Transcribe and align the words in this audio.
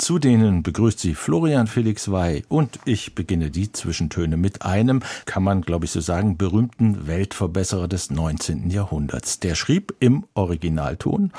Zu 0.00 0.18
denen 0.18 0.62
begrüßt 0.62 0.98
sie 0.98 1.14
Florian 1.14 1.66
Felix 1.66 2.10
Wey 2.10 2.42
und 2.48 2.78
ich 2.86 3.14
beginne 3.14 3.50
die 3.50 3.70
Zwischentöne 3.70 4.38
mit 4.38 4.62
einem, 4.62 5.02
kann 5.26 5.42
man 5.42 5.60
glaube 5.60 5.84
ich 5.84 5.90
so 5.90 6.00
sagen, 6.00 6.38
berühmten 6.38 7.06
Weltverbesserer 7.06 7.86
des 7.86 8.10
19. 8.10 8.70
Jahrhunderts. 8.70 9.40
Der 9.40 9.54
schrieb 9.54 9.94
im 10.00 10.24
Originalton, 10.32 11.32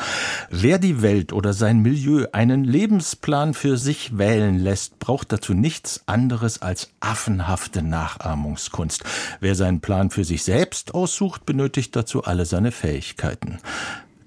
wer 0.51 0.77
die 0.77 1.01
Welt 1.01 1.33
oder 1.33 1.53
sein 1.53 1.79
Milieu 1.79 2.27
einen 2.33 2.63
Lebensplan 2.63 3.55
für 3.55 3.77
sich 3.77 4.19
wählen 4.19 4.59
lässt, 4.59 4.99
braucht 4.99 5.31
dazu 5.31 5.55
nichts 5.55 6.03
anderes 6.05 6.61
als 6.61 6.91
affenhafte 6.99 7.81
Nachahmungskunst. 7.81 9.03
Wer 9.39 9.55
seinen 9.55 9.81
Plan 9.81 10.11
für 10.11 10.23
sich 10.23 10.43
selbst 10.43 10.93
aussucht, 10.93 11.47
benötigt 11.47 11.95
dazu 11.95 12.25
alle 12.25 12.45
seine 12.45 12.71
Fähigkeiten. 12.71 13.57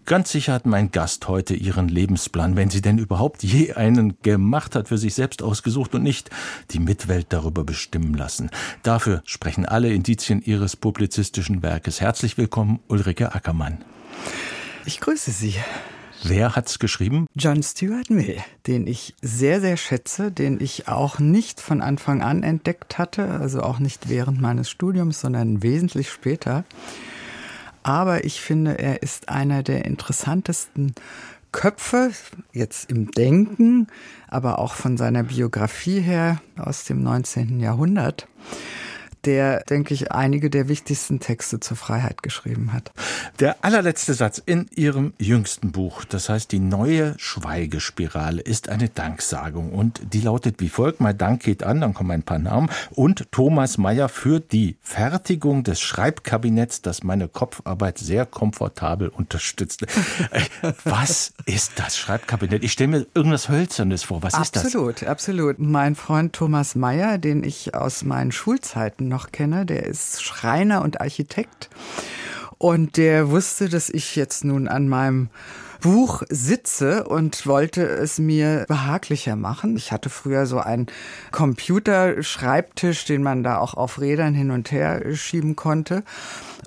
Ganz 0.06 0.32
sicher 0.32 0.52
hat 0.52 0.66
mein 0.66 0.90
Gast 0.90 1.28
heute 1.28 1.54
ihren 1.54 1.88
Lebensplan, 1.88 2.56
wenn 2.56 2.68
sie 2.68 2.82
denn 2.82 2.98
überhaupt 2.98 3.42
je 3.42 3.72
einen 3.72 4.20
gemacht 4.20 4.74
hat, 4.74 4.88
für 4.88 4.98
sich 4.98 5.14
selbst 5.14 5.42
ausgesucht 5.42 5.94
und 5.94 6.02
nicht 6.02 6.28
die 6.72 6.78
Mitwelt 6.78 7.28
darüber 7.30 7.64
bestimmen 7.64 8.12
lassen. 8.12 8.50
Dafür 8.82 9.22
sprechen 9.24 9.64
alle 9.64 9.94
Indizien 9.94 10.42
ihres 10.42 10.76
publizistischen 10.76 11.62
Werkes. 11.62 12.02
Herzlich 12.02 12.36
willkommen, 12.36 12.80
Ulrike 12.88 13.34
Ackermann. 13.34 13.82
Ich 14.84 15.00
grüße 15.00 15.30
Sie. 15.30 15.54
Wer 16.22 16.54
hat's 16.54 16.78
geschrieben? 16.78 17.26
John 17.34 17.62
Stuart 17.62 18.10
Mill, 18.10 18.36
den 18.66 18.86
ich 18.86 19.14
sehr, 19.22 19.62
sehr 19.62 19.78
schätze, 19.78 20.30
den 20.30 20.60
ich 20.60 20.86
auch 20.86 21.18
nicht 21.18 21.62
von 21.62 21.80
Anfang 21.80 22.20
an 22.20 22.42
entdeckt 22.42 22.98
hatte, 22.98 23.28
also 23.28 23.62
auch 23.62 23.78
nicht 23.78 24.10
während 24.10 24.38
meines 24.38 24.68
Studiums, 24.68 25.20
sondern 25.20 25.62
wesentlich 25.62 26.10
später. 26.10 26.64
Aber 27.84 28.24
ich 28.24 28.40
finde, 28.40 28.78
er 28.78 29.02
ist 29.02 29.28
einer 29.28 29.62
der 29.62 29.84
interessantesten 29.84 30.94
Köpfe, 31.52 32.10
jetzt 32.52 32.90
im 32.90 33.12
Denken, 33.12 33.86
aber 34.26 34.58
auch 34.58 34.74
von 34.74 34.96
seiner 34.96 35.22
Biografie 35.22 36.00
her 36.00 36.40
aus 36.56 36.84
dem 36.84 37.02
19. 37.02 37.60
Jahrhundert 37.60 38.26
der, 39.26 39.62
denke 39.64 39.94
ich, 39.94 40.12
einige 40.12 40.50
der 40.50 40.68
wichtigsten 40.68 41.20
Texte 41.20 41.60
zur 41.60 41.76
Freiheit 41.76 42.22
geschrieben 42.22 42.72
hat. 42.72 42.92
Der 43.40 43.56
allerletzte 43.62 44.14
Satz 44.14 44.42
in 44.44 44.66
Ihrem 44.74 45.12
jüngsten 45.18 45.72
Buch, 45.72 46.04
das 46.04 46.28
heißt 46.28 46.52
Die 46.52 46.58
neue 46.58 47.14
Schweigespirale, 47.18 48.40
ist 48.40 48.68
eine 48.68 48.88
Danksagung 48.88 49.72
und 49.72 50.00
die 50.12 50.20
lautet 50.20 50.60
wie 50.60 50.68
folgt. 50.68 51.00
Mein 51.00 51.18
Dank 51.18 51.42
geht 51.42 51.62
an, 51.64 51.80
dann 51.80 51.94
kommen 51.94 52.10
ein 52.10 52.22
paar 52.22 52.38
Namen 52.38 52.70
und 52.90 53.30
Thomas 53.32 53.78
Mayer 53.78 54.08
für 54.08 54.40
die 54.40 54.76
Fertigung 54.80 55.64
des 55.64 55.80
Schreibkabinetts, 55.80 56.82
das 56.82 57.02
meine 57.02 57.28
Kopfarbeit 57.28 57.98
sehr 57.98 58.26
komfortabel 58.26 59.08
unterstützt. 59.08 59.84
Was 60.84 61.32
ist 61.46 61.72
das 61.76 61.96
Schreibkabinett? 61.96 62.64
Ich 62.64 62.72
stelle 62.72 62.88
mir 62.88 63.06
irgendwas 63.14 63.48
Hölzernes 63.48 64.04
vor. 64.04 64.22
Was 64.22 64.34
absolut, 64.34 64.46
ist 64.46 64.56
das? 64.56 64.64
Absolut, 64.64 65.04
absolut. 65.04 65.58
Mein 65.58 65.94
Freund 65.94 66.32
Thomas 66.32 66.74
Mayer, 66.74 67.18
den 67.18 67.42
ich 67.44 67.74
aus 67.74 68.04
meinen 68.04 68.32
Schulzeiten 68.32 69.08
noch 69.14 69.32
kenne. 69.32 69.64
Der 69.64 69.84
ist 69.84 70.22
Schreiner 70.22 70.82
und 70.82 71.00
Architekt. 71.00 71.70
Und 72.58 72.96
der 72.96 73.30
wusste, 73.30 73.68
dass 73.68 73.88
ich 73.88 74.16
jetzt 74.16 74.44
nun 74.44 74.68
an 74.68 74.88
meinem 74.88 75.30
Buch 75.84 76.22
sitze 76.30 77.04
und 77.04 77.46
wollte 77.46 77.82
es 77.82 78.18
mir 78.18 78.64
behaglicher 78.68 79.36
machen. 79.36 79.76
Ich 79.76 79.92
hatte 79.92 80.08
früher 80.08 80.46
so 80.46 80.58
einen 80.58 80.86
Computerschreibtisch, 81.30 83.04
den 83.04 83.22
man 83.22 83.42
da 83.42 83.58
auch 83.58 83.74
auf 83.74 84.00
Rädern 84.00 84.32
hin 84.32 84.50
und 84.50 84.72
her 84.72 85.14
schieben 85.14 85.56
konnte. 85.56 86.02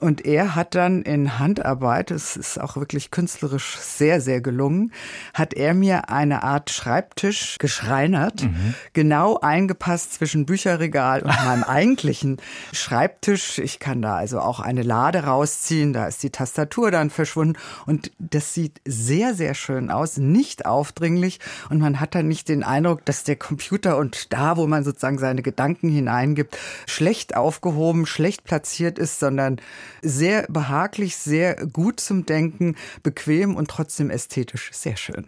Und 0.01 0.23
er 0.23 0.53
hat 0.53 0.75
dann 0.75 1.01
in 1.01 1.39
Handarbeit, 1.39 2.11
es 2.11 2.37
ist 2.37 2.61
auch 2.61 2.75
wirklich 2.75 3.09
künstlerisch 3.09 3.79
sehr, 3.79 4.21
sehr 4.21 4.39
gelungen, 4.39 4.91
hat 5.33 5.55
er 5.55 5.73
mir 5.73 6.09
eine 6.09 6.43
Art 6.43 6.69
Schreibtisch 6.69 7.57
geschreinert, 7.57 8.43
mhm. 8.43 8.75
genau 8.93 9.39
eingepasst 9.39 10.13
zwischen 10.13 10.45
Bücherregal 10.45 11.23
und 11.23 11.43
meinem 11.43 11.63
eigentlichen 11.67 12.37
Schreibtisch. 12.71 13.57
Ich 13.57 13.79
kann 13.79 14.03
da 14.03 14.17
also 14.17 14.39
auch 14.39 14.59
eine 14.59 14.83
Lade 14.83 15.23
rausziehen, 15.23 15.93
da 15.93 16.05
ist 16.05 16.21
die 16.21 16.29
Tastatur 16.29 16.91
dann 16.91 17.09
verschwunden 17.09 17.57
und 17.87 18.11
das 18.19 18.53
sieht 18.53 18.79
sehr, 18.85 19.06
sehr 19.33 19.53
schön 19.53 19.89
aus, 19.89 20.17
nicht 20.17 20.65
aufdringlich 20.65 21.39
und 21.69 21.79
man 21.79 21.99
hat 21.99 22.15
dann 22.15 22.27
nicht 22.27 22.49
den 22.49 22.63
Eindruck, 22.63 23.05
dass 23.05 23.23
der 23.23 23.35
Computer 23.35 23.97
und 23.97 24.33
da, 24.33 24.57
wo 24.57 24.67
man 24.67 24.83
sozusagen 24.83 25.17
seine 25.17 25.41
Gedanken 25.41 25.89
hineingibt, 25.89 26.57
schlecht 26.85 27.35
aufgehoben, 27.35 28.05
schlecht 28.05 28.43
platziert 28.43 28.99
ist, 28.99 29.19
sondern 29.19 29.61
sehr 30.01 30.45
behaglich, 30.49 31.17
sehr 31.17 31.55
gut 31.67 31.99
zum 31.99 32.25
Denken, 32.25 32.75
bequem 33.03 33.55
und 33.55 33.69
trotzdem 33.69 34.09
ästhetisch. 34.09 34.71
Sehr 34.73 34.97
schön. 34.97 35.27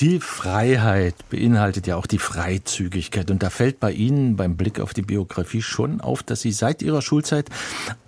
Die 0.00 0.20
Freiheit 0.20 1.14
beinhaltet 1.30 1.86
ja 1.86 1.96
auch 1.96 2.06
die 2.06 2.18
Freizügigkeit. 2.18 3.30
Und 3.30 3.42
da 3.42 3.50
fällt 3.50 3.80
bei 3.80 3.92
Ihnen 3.92 4.36
beim 4.36 4.56
Blick 4.56 4.80
auf 4.80 4.94
die 4.94 5.02
Biografie 5.02 5.62
schon 5.62 6.00
auf, 6.00 6.22
dass 6.22 6.40
Sie 6.40 6.52
seit 6.52 6.82
Ihrer 6.82 7.02
Schulzeit 7.02 7.48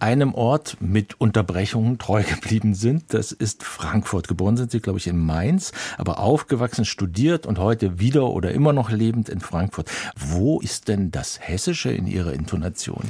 einem 0.00 0.34
Ort 0.34 0.76
mit 0.80 1.20
Unterbrechungen 1.20 1.98
treu 1.98 2.22
geblieben 2.22 2.74
sind. 2.74 3.14
Das 3.14 3.32
ist 3.32 3.62
Frankfurt. 3.62 4.28
Geboren 4.28 4.56
sind 4.56 4.70
Sie, 4.70 4.80
glaube 4.80 4.98
ich, 4.98 5.06
in 5.06 5.18
Mainz, 5.18 5.72
aber 5.98 6.18
aufgewachsen, 6.18 6.84
studiert 6.84 7.46
und 7.46 7.58
heute 7.58 8.00
wieder 8.00 8.30
oder 8.30 8.52
immer 8.52 8.72
noch 8.72 8.90
lebend 8.90 9.28
in 9.28 9.40
Frankfurt. 9.40 9.90
Wo 10.16 10.60
ist 10.60 10.88
denn 10.88 11.10
das 11.10 11.40
Hessische 11.40 11.90
in 11.90 12.06
Ihrer 12.06 12.32
Intonation? 12.32 13.04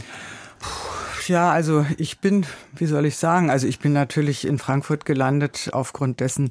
Puh 0.58 1.05
ja, 1.28 1.50
also 1.50 1.86
ich 1.98 2.18
bin, 2.18 2.46
wie 2.74 2.86
soll 2.86 3.06
ich 3.06 3.16
sagen, 3.16 3.50
also 3.50 3.66
ich 3.66 3.78
bin 3.78 3.92
natürlich 3.92 4.46
in 4.46 4.58
Frankfurt 4.58 5.04
gelandet 5.04 5.70
aufgrund 5.72 6.20
dessen, 6.20 6.50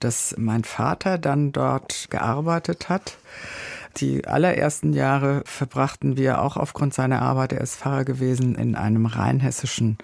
dass 0.00 0.34
mein 0.38 0.64
Vater 0.64 1.18
dann 1.18 1.52
dort 1.52 2.08
gearbeitet 2.10 2.88
hat. 2.88 3.18
Die 3.96 4.26
allerersten 4.26 4.92
Jahre 4.92 5.42
verbrachten 5.46 6.16
wir 6.16 6.42
auch 6.42 6.56
aufgrund 6.56 6.92
seiner 6.92 7.22
Arbeit, 7.22 7.52
er 7.52 7.62
ist 7.62 7.76
Pfarrer 7.76 8.04
gewesen, 8.04 8.54
in 8.54 8.74
einem 8.74 9.06
rheinhessischen 9.06 9.96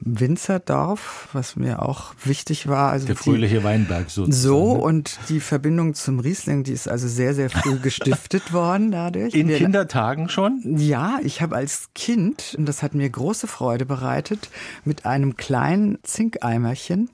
Winzerdorf, 0.00 1.28
was 1.32 1.56
mir 1.56 1.82
auch 1.82 2.14
wichtig 2.24 2.68
war. 2.68 2.90
Also 2.90 3.06
Der 3.06 3.16
fröhliche 3.16 3.58
die, 3.58 3.64
Weinberg 3.64 4.10
sozusagen. 4.10 4.32
So, 4.32 4.74
ne? 4.74 4.80
und 4.80 5.18
die 5.28 5.40
Verbindung 5.40 5.94
zum 5.94 6.20
Riesling, 6.20 6.64
die 6.64 6.72
ist 6.72 6.88
also 6.88 7.06
sehr, 7.06 7.34
sehr 7.34 7.50
früh 7.50 7.78
gestiftet 7.82 8.52
worden 8.52 8.90
dadurch. 8.90 9.34
In 9.34 9.48
Wir, 9.48 9.58
Kindertagen 9.58 10.28
schon? 10.28 10.62
Ja, 10.64 11.18
ich 11.22 11.42
habe 11.42 11.56
als 11.56 11.90
Kind, 11.94 12.54
und 12.58 12.66
das 12.66 12.82
hat 12.82 12.94
mir 12.94 13.08
große 13.08 13.46
Freude 13.46 13.84
bereitet, 13.84 14.50
mit 14.84 15.04
einem 15.04 15.36
kleinen 15.36 15.98
Zinkeimerchen 16.02 17.10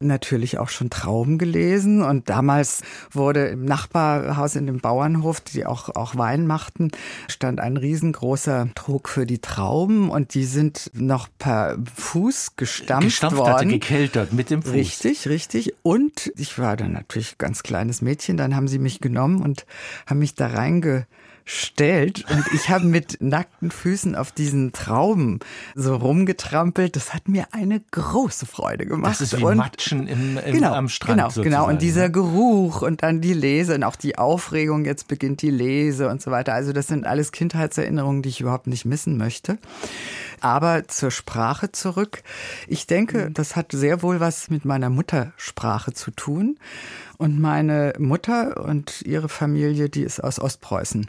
natürlich 0.00 0.58
auch 0.58 0.68
schon 0.68 0.90
Trauben 0.90 1.38
gelesen 1.38 2.02
und 2.02 2.28
damals 2.28 2.82
wurde 3.10 3.46
im 3.46 3.64
Nachbarhaus 3.64 4.56
in 4.56 4.66
dem 4.66 4.80
Bauernhof, 4.80 5.40
die 5.40 5.66
auch, 5.66 5.88
auch 5.90 6.16
Wein 6.16 6.46
machten, 6.46 6.90
stand 7.28 7.60
ein 7.60 7.76
riesengroßer 7.76 8.68
Trog 8.74 9.08
für 9.08 9.26
die 9.26 9.40
Trauben 9.40 10.10
und 10.10 10.34
die 10.34 10.44
sind 10.44 10.90
noch 10.94 11.28
per 11.38 11.78
Fuß 11.94 12.56
gestampft, 12.56 13.08
gestampft 13.08 13.38
worden. 13.38 13.54
Hatte, 13.54 13.66
gekeltert 13.68 14.32
mit 14.32 14.50
dem 14.50 14.62
Fuß. 14.62 14.72
Richtig, 14.72 15.28
richtig. 15.28 15.74
Und 15.82 16.32
ich 16.36 16.58
war 16.58 16.76
dann 16.76 16.92
natürlich 16.92 17.38
ganz 17.38 17.62
kleines 17.62 18.02
Mädchen, 18.02 18.36
dann 18.36 18.54
haben 18.54 18.68
sie 18.68 18.78
mich 18.78 19.00
genommen 19.00 19.42
und 19.42 19.66
haben 20.06 20.18
mich 20.18 20.34
da 20.34 20.48
reinge 20.48 21.06
stellt 21.44 22.24
und 22.30 22.44
ich 22.54 22.70
habe 22.70 22.86
mit 22.86 23.18
nackten 23.20 23.70
Füßen 23.70 24.16
auf 24.16 24.32
diesen 24.32 24.72
Trauben 24.72 25.40
so 25.74 25.94
rumgetrampelt. 25.96 26.96
Das 26.96 27.12
hat 27.12 27.28
mir 27.28 27.46
eine 27.52 27.80
große 27.90 28.46
Freude 28.46 28.86
gemacht. 28.86 29.12
Das 29.12 29.20
ist 29.20 29.38
wie 29.38 29.44
und 29.44 29.58
Matschen 29.58 30.06
im, 30.06 30.38
im, 30.38 30.54
genau, 30.54 30.72
am 30.72 30.88
Strand 30.88 31.18
Genau, 31.18 31.28
sozusagen. 31.28 31.50
genau. 31.50 31.68
Und 31.68 31.82
dieser 31.82 32.08
Geruch 32.08 32.82
und 32.82 33.02
dann 33.02 33.20
die 33.20 33.34
Lese 33.34 33.74
und 33.74 33.84
auch 33.84 33.96
die 33.96 34.16
Aufregung, 34.16 34.84
jetzt 34.84 35.06
beginnt 35.08 35.42
die 35.42 35.50
Lese 35.50 36.08
und 36.08 36.22
so 36.22 36.30
weiter. 36.30 36.54
Also 36.54 36.72
das 36.72 36.86
sind 36.86 37.06
alles 37.06 37.30
Kindheitserinnerungen, 37.32 38.22
die 38.22 38.30
ich 38.30 38.40
überhaupt 38.40 38.66
nicht 38.66 38.84
missen 38.86 39.16
möchte. 39.18 39.58
Aber 40.40 40.88
zur 40.88 41.10
Sprache 41.10 41.72
zurück. 41.72 42.22
Ich 42.68 42.86
denke, 42.86 43.30
das 43.30 43.54
hat 43.56 43.72
sehr 43.72 44.02
wohl 44.02 44.20
was 44.20 44.50
mit 44.50 44.64
meiner 44.64 44.90
Muttersprache 44.90 45.92
zu 45.92 46.10
tun. 46.10 46.58
Und 47.16 47.40
meine 47.40 47.92
Mutter 47.98 48.64
und 48.64 49.02
ihre 49.02 49.28
Familie, 49.28 49.88
die 49.88 50.02
ist 50.02 50.22
aus 50.22 50.40
Ostpreußen. 50.40 51.08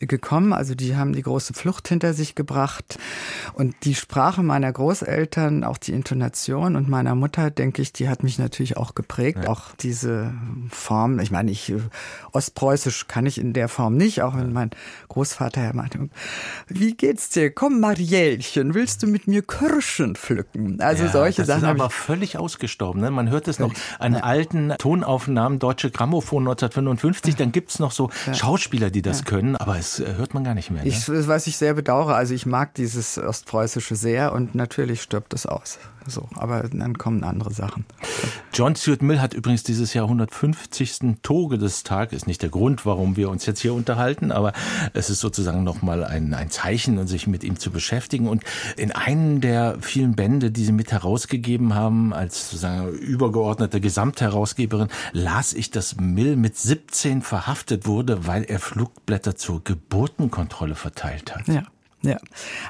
gekommen. 0.00 0.52
Also 0.52 0.74
die 0.74 0.96
haben 0.96 1.12
die 1.12 1.22
große 1.22 1.54
Flucht 1.54 1.88
hinter 1.88 2.14
sich 2.14 2.34
gebracht. 2.34 2.98
Und 3.54 3.74
die 3.84 3.94
Sprache 3.94 4.42
meiner 4.42 4.72
Großeltern, 4.72 5.64
auch 5.64 5.78
die 5.78 5.92
Intonation 5.92 6.76
und 6.76 6.88
meiner 6.88 7.14
Mutter, 7.14 7.50
denke 7.50 7.82
ich, 7.82 7.92
die 7.92 8.08
hat 8.08 8.22
mich 8.22 8.38
natürlich 8.38 8.76
auch 8.76 8.94
geprägt. 8.94 9.40
Ja. 9.44 9.50
Auch 9.50 9.74
diese 9.80 10.32
Form, 10.70 11.18
ich 11.18 11.30
meine, 11.30 11.50
ich 11.50 11.72
Ostpreußisch 12.32 13.06
kann 13.06 13.26
ich 13.26 13.38
in 13.38 13.52
der 13.52 13.68
Form 13.68 13.96
nicht, 13.96 14.22
auch 14.22 14.36
wenn 14.36 14.52
mein 14.52 14.70
Großvater 15.08 15.62
ja 15.62 15.72
meinte, 15.72 16.08
wie 16.66 16.94
geht's 16.94 17.28
dir? 17.30 17.50
Komm, 17.50 17.80
Marielchen, 17.80 18.74
willst 18.74 19.02
du 19.02 19.06
mit 19.06 19.26
mir 19.28 19.42
Kirschen 19.42 20.16
pflücken? 20.16 20.80
Also 20.80 21.04
ja, 21.04 21.10
solche 21.10 21.42
das 21.42 21.46
Sachen. 21.46 21.62
Das 21.62 21.70
ist 21.70 21.80
aber 21.80 21.90
völlig 21.90 22.38
ausgestorben. 22.38 23.00
Ne? 23.00 23.10
Man 23.10 23.30
hört 23.30 23.48
es 23.48 23.58
noch 23.58 23.72
an 23.98 24.14
ja. 24.14 24.20
alten 24.20 24.74
Tonaufnahmen, 24.78 25.58
Deutsche 25.58 25.90
Grammophon 25.90 26.42
1955, 26.42 27.36
dann 27.36 27.52
gibt's 27.52 27.78
noch 27.78 27.92
so 27.92 28.10
Schauspieler, 28.32 28.90
die 28.90 29.02
das 29.02 29.24
können, 29.24 29.56
aber 29.56 29.78
es 29.78 29.93
äh, 30.00 30.14
hört 30.14 30.34
man 30.34 30.44
gar 30.44 30.54
nicht 30.54 30.70
mehr. 30.70 30.82
Ne? 30.82 30.88
Ich, 30.88 31.08
was 31.08 31.46
ich 31.46 31.56
sehr 31.56 31.74
bedauere, 31.74 32.14
also 32.14 32.34
ich 32.34 32.46
mag 32.46 32.74
dieses 32.74 33.18
Ostpreußische 33.18 33.96
sehr 33.96 34.32
und 34.32 34.54
natürlich 34.54 35.02
stirbt 35.02 35.34
es 35.34 35.46
aus. 35.46 35.78
So, 36.06 36.28
aber 36.34 36.68
dann 36.68 36.98
kommen 36.98 37.24
andere 37.24 37.52
Sachen. 37.52 37.86
John 38.52 38.76
Stuart 38.76 39.02
Mill 39.02 39.20
hat 39.20 39.34
übrigens 39.34 39.62
dieses 39.62 39.94
Jahr 39.94 40.04
150. 40.04 41.16
Todestag. 41.22 42.12
Ist 42.12 42.26
nicht 42.26 42.42
der 42.42 42.50
Grund, 42.50 42.84
warum 42.84 43.16
wir 43.16 43.30
uns 43.30 43.46
jetzt 43.46 43.60
hier 43.60 43.74
unterhalten, 43.74 44.30
aber 44.30 44.52
es 44.92 45.10
ist 45.10 45.20
sozusagen 45.20 45.64
nochmal 45.64 46.04
ein, 46.04 46.34
ein 46.34 46.50
Zeichen, 46.50 47.06
sich 47.06 47.26
mit 47.26 47.42
ihm 47.42 47.58
zu 47.58 47.70
beschäftigen. 47.70 48.28
Und 48.28 48.44
in 48.76 48.92
einem 48.92 49.40
der 49.40 49.78
vielen 49.80 50.14
Bände, 50.14 50.50
die 50.50 50.64
sie 50.64 50.72
mit 50.72 50.92
herausgegeben 50.92 51.74
haben, 51.74 52.12
als 52.12 52.50
sozusagen 52.50 52.88
übergeordnete 52.90 53.80
Gesamtherausgeberin, 53.80 54.88
las 55.12 55.52
ich, 55.52 55.70
dass 55.70 55.96
Mill 55.96 56.36
mit 56.36 56.56
17 56.56 57.22
verhaftet 57.22 57.86
wurde, 57.86 58.26
weil 58.26 58.44
er 58.44 58.60
Flugblätter 58.60 59.36
zur 59.36 59.64
Geburtenkontrolle 59.64 60.74
verteilt 60.74 61.34
hat. 61.34 61.48
Ja. 61.48 61.62
Ja, 62.04 62.18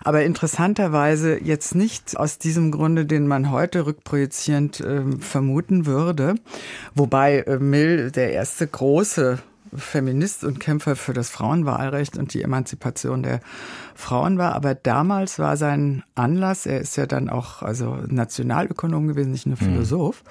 aber 0.05 0.23
interessanterweise 0.23 1.43
jetzt 1.43 1.75
nicht 1.75 2.17
aus 2.17 2.39
diesem 2.39 2.71
Grunde, 2.71 3.05
den 3.05 3.27
man 3.27 3.51
heute 3.51 3.85
rückprojizierend 3.85 4.81
äh, 4.81 5.03
vermuten 5.19 5.87
würde, 5.87 6.37
wobei 6.95 7.41
äh, 7.41 7.59
Mill 7.59 8.13
der 8.13 8.33
erste 8.33 8.65
große 8.69 9.41
Feminist 9.77 10.45
und 10.45 10.61
Kämpfer 10.61 10.95
für 10.95 11.13
das 11.13 11.31
Frauenwahlrecht 11.31 12.17
und 12.17 12.33
die 12.33 12.43
Emanzipation 12.43 13.25
der 13.25 13.41
Frauen 13.95 14.39
war. 14.39 14.55
Aber 14.55 14.75
damals 14.75 15.39
war 15.39 15.57
sein 15.57 16.03
Anlass, 16.15 16.67
er 16.67 16.81
ist 16.81 16.97
ja 16.97 17.07
dann 17.07 17.29
auch 17.29 17.63
also 17.63 17.99
Nationalökonom 18.07 19.09
gewesen, 19.09 19.33
nicht 19.33 19.47
nur 19.47 19.57
mhm. 19.61 19.65
Philosoph, 19.65 20.23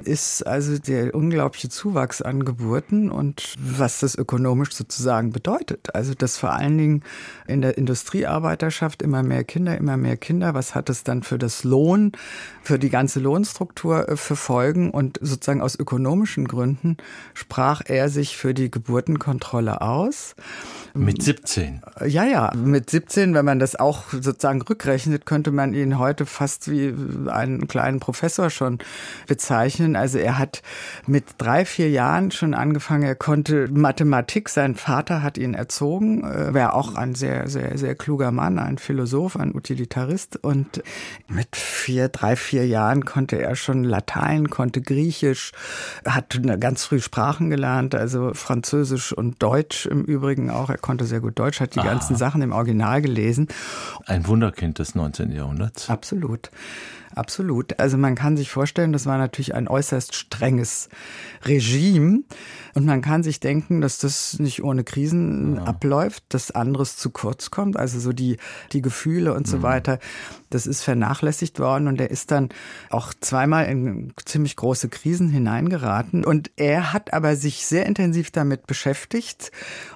mhm. 0.00 0.12
ist 0.12 0.46
also 0.46 0.78
der 0.78 1.14
unglaubliche 1.14 1.68
Zuwachs 1.68 2.22
an 2.22 2.44
Geburten 2.44 3.10
und 3.10 3.54
was 3.58 4.00
das 4.00 4.16
ökonomisch 4.16 4.72
sozusagen 4.72 5.30
bedeutet. 5.30 5.94
Also 5.94 6.14
dass 6.14 6.36
vor 6.36 6.52
allen 6.52 6.78
Dingen 6.78 7.02
in 7.46 7.62
der 7.62 7.78
Industriearbeiterschaft 7.78 9.02
immer 9.02 9.22
mehr 9.22 9.44
Kinder, 9.44 9.76
immer 9.76 9.96
mehr 9.96 10.16
Kinder. 10.16 10.54
Was 10.54 10.74
hat 10.74 10.90
es 10.90 11.04
dann 11.04 11.22
für 11.22 11.38
das 11.38 11.64
Lohn, 11.64 12.12
für 12.62 12.78
die 12.78 12.90
ganze 12.90 13.20
Lohnstruktur 13.20 14.08
äh, 14.08 14.16
für 14.16 14.36
Folgen? 14.36 14.90
Und 14.90 15.18
sozusagen 15.20 15.60
aus 15.60 15.78
ökonomischen 15.78 16.48
Gründen 16.48 16.96
sprach 17.34 17.82
er 17.84 18.08
sich 18.08 18.36
für 18.36 18.54
die 18.54 18.70
Geburtenkontrolle 18.70 19.80
aus. 19.80 20.34
Mit 20.94 21.22
17? 21.22 21.82
Ja, 22.06 22.24
ja, 22.24 22.52
mit 22.54 22.90
17, 22.90 22.95
wenn 23.34 23.44
man 23.44 23.58
das 23.58 23.76
auch 23.76 24.04
sozusagen 24.10 24.62
rückrechnet, 24.62 25.26
könnte 25.26 25.50
man 25.50 25.74
ihn 25.74 25.98
heute 25.98 26.26
fast 26.26 26.70
wie 26.70 26.94
einen 27.28 27.68
kleinen 27.68 28.00
Professor 28.00 28.50
schon 28.50 28.78
bezeichnen. 29.26 29.96
Also 29.96 30.18
er 30.18 30.38
hat 30.38 30.62
mit 31.06 31.24
drei, 31.38 31.64
vier 31.64 31.90
Jahren 31.90 32.30
schon 32.30 32.54
angefangen, 32.54 33.02
er 33.02 33.14
konnte 33.14 33.68
Mathematik, 33.70 34.48
sein 34.48 34.74
Vater 34.74 35.22
hat 35.22 35.38
ihn 35.38 35.54
erzogen, 35.54 36.22
wäre 36.54 36.74
auch 36.74 36.94
ein 36.94 37.14
sehr, 37.14 37.48
sehr, 37.48 37.76
sehr 37.76 37.94
kluger 37.94 38.32
Mann, 38.32 38.58
ein 38.58 38.78
Philosoph, 38.78 39.36
ein 39.36 39.54
Utilitarist 39.54 40.36
und 40.42 40.82
mit 41.28 41.56
vier, 41.56 42.08
drei, 42.08 42.36
vier 42.36 42.66
Jahren 42.66 43.04
konnte 43.04 43.40
er 43.40 43.56
schon 43.56 43.84
Latein, 43.84 44.48
konnte 44.48 44.80
Griechisch, 44.80 45.52
hat 46.06 46.40
ganz 46.60 46.84
früh 46.84 47.00
Sprachen 47.00 47.50
gelernt, 47.50 47.94
also 47.94 48.32
Französisch 48.34 49.12
und 49.12 49.42
Deutsch 49.42 49.86
im 49.86 50.04
Übrigen 50.04 50.50
auch. 50.50 50.70
Er 50.70 50.78
konnte 50.78 51.04
sehr 51.04 51.20
gut 51.20 51.38
Deutsch, 51.38 51.60
hat 51.60 51.74
die 51.74 51.80
Aha. 51.80 51.88
ganzen 51.88 52.16
Sachen 52.16 52.42
im 52.42 52.52
Original 52.52 52.85
gelesen. 53.00 53.48
Ein 54.06 54.26
Wunderkind 54.26 54.78
des 54.78 54.94
19. 54.94 55.32
Jahrhunderts. 55.32 55.90
Absolut. 55.90 56.50
Absolut. 57.16 57.80
Also 57.80 57.96
man 57.96 58.14
kann 58.14 58.36
sich 58.36 58.50
vorstellen, 58.50 58.92
das 58.92 59.06
war 59.06 59.16
natürlich 59.16 59.54
ein 59.54 59.68
äußerst 59.68 60.14
strenges 60.14 60.90
Regime. 61.46 62.24
Und 62.74 62.84
man 62.84 63.00
kann 63.00 63.22
sich 63.22 63.40
denken, 63.40 63.80
dass 63.80 63.96
das 63.96 64.38
nicht 64.38 64.62
ohne 64.62 64.84
Krisen 64.84 65.56
ja. 65.56 65.62
abläuft, 65.64 66.24
dass 66.28 66.50
anderes 66.50 66.98
zu 66.98 67.08
kurz 67.08 67.50
kommt. 67.50 67.78
Also 67.78 68.00
so 68.00 68.12
die, 68.12 68.36
die 68.72 68.82
Gefühle 68.82 69.32
und 69.32 69.48
so 69.48 69.58
mhm. 69.58 69.62
weiter. 69.62 69.98
Das 70.50 70.66
ist 70.66 70.82
vernachlässigt 70.82 71.58
worden 71.58 71.88
und 71.88 71.98
er 72.02 72.10
ist 72.10 72.30
dann 72.30 72.50
auch 72.90 73.14
zweimal 73.18 73.64
in 73.64 74.12
ziemlich 74.26 74.54
große 74.54 74.90
Krisen 74.90 75.30
hineingeraten. 75.30 76.22
Und 76.22 76.50
er 76.56 76.92
hat 76.92 77.14
aber 77.14 77.34
sich 77.34 77.64
sehr 77.64 77.86
intensiv 77.86 78.30
damit 78.30 78.66
beschäftigt 78.66 79.52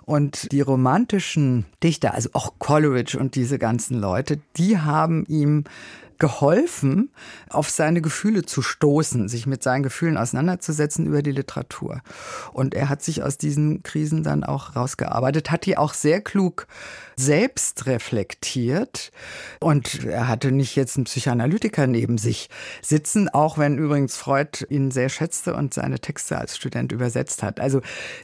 und 0.06 0.50
die 0.52 0.62
romantischen 0.62 1.66
Dichter, 1.82 2.14
also 2.14 2.30
auch 2.32 2.54
Coleridge 2.58 3.18
und 3.18 3.34
diese 3.34 3.58
ganzen 3.58 4.00
Leute, 4.00 4.40
die 4.56 4.78
haben 4.78 5.26
ihm 5.26 5.64
geholfen, 6.20 7.10
auf 7.48 7.68
seine 7.70 8.00
Gefühle 8.00 8.44
zu 8.44 8.62
stoßen, 8.62 9.28
sich 9.28 9.46
mit 9.46 9.64
seinen 9.64 9.82
Gefühlen 9.82 10.16
auseinanderzusetzen 10.16 11.06
über 11.06 11.22
die 11.22 11.32
Literatur. 11.32 12.02
Und 12.52 12.74
er 12.74 12.88
hat 12.88 13.02
sich 13.02 13.24
aus 13.24 13.38
diesen 13.38 13.82
Krisen 13.82 14.22
dann 14.22 14.44
auch 14.44 14.76
rausgearbeitet, 14.76 15.50
hat 15.50 15.66
die 15.66 15.76
auch 15.76 15.94
sehr 15.94 16.20
klug 16.20 16.68
selbst 17.20 17.86
reflektiert. 17.86 19.12
Und 19.60 20.04
er 20.04 20.26
hatte 20.26 20.50
nicht 20.52 20.74
jetzt 20.74 20.96
einen 20.96 21.04
Psychoanalytiker 21.04 21.86
neben 21.86 22.18
sich 22.18 22.48
sitzen, 22.82 23.28
auch 23.28 23.58
wenn 23.58 23.78
übrigens 23.78 24.16
Freud 24.16 24.64
ihn 24.68 24.90
sehr 24.90 25.08
schätzte 25.08 25.54
und 25.54 25.74
seine 25.74 26.00
Texte 26.00 26.38
als 26.38 26.56
Student 26.56 26.92
übersetzt 26.92 27.42
hat. 27.42 27.60
Also 27.60 27.82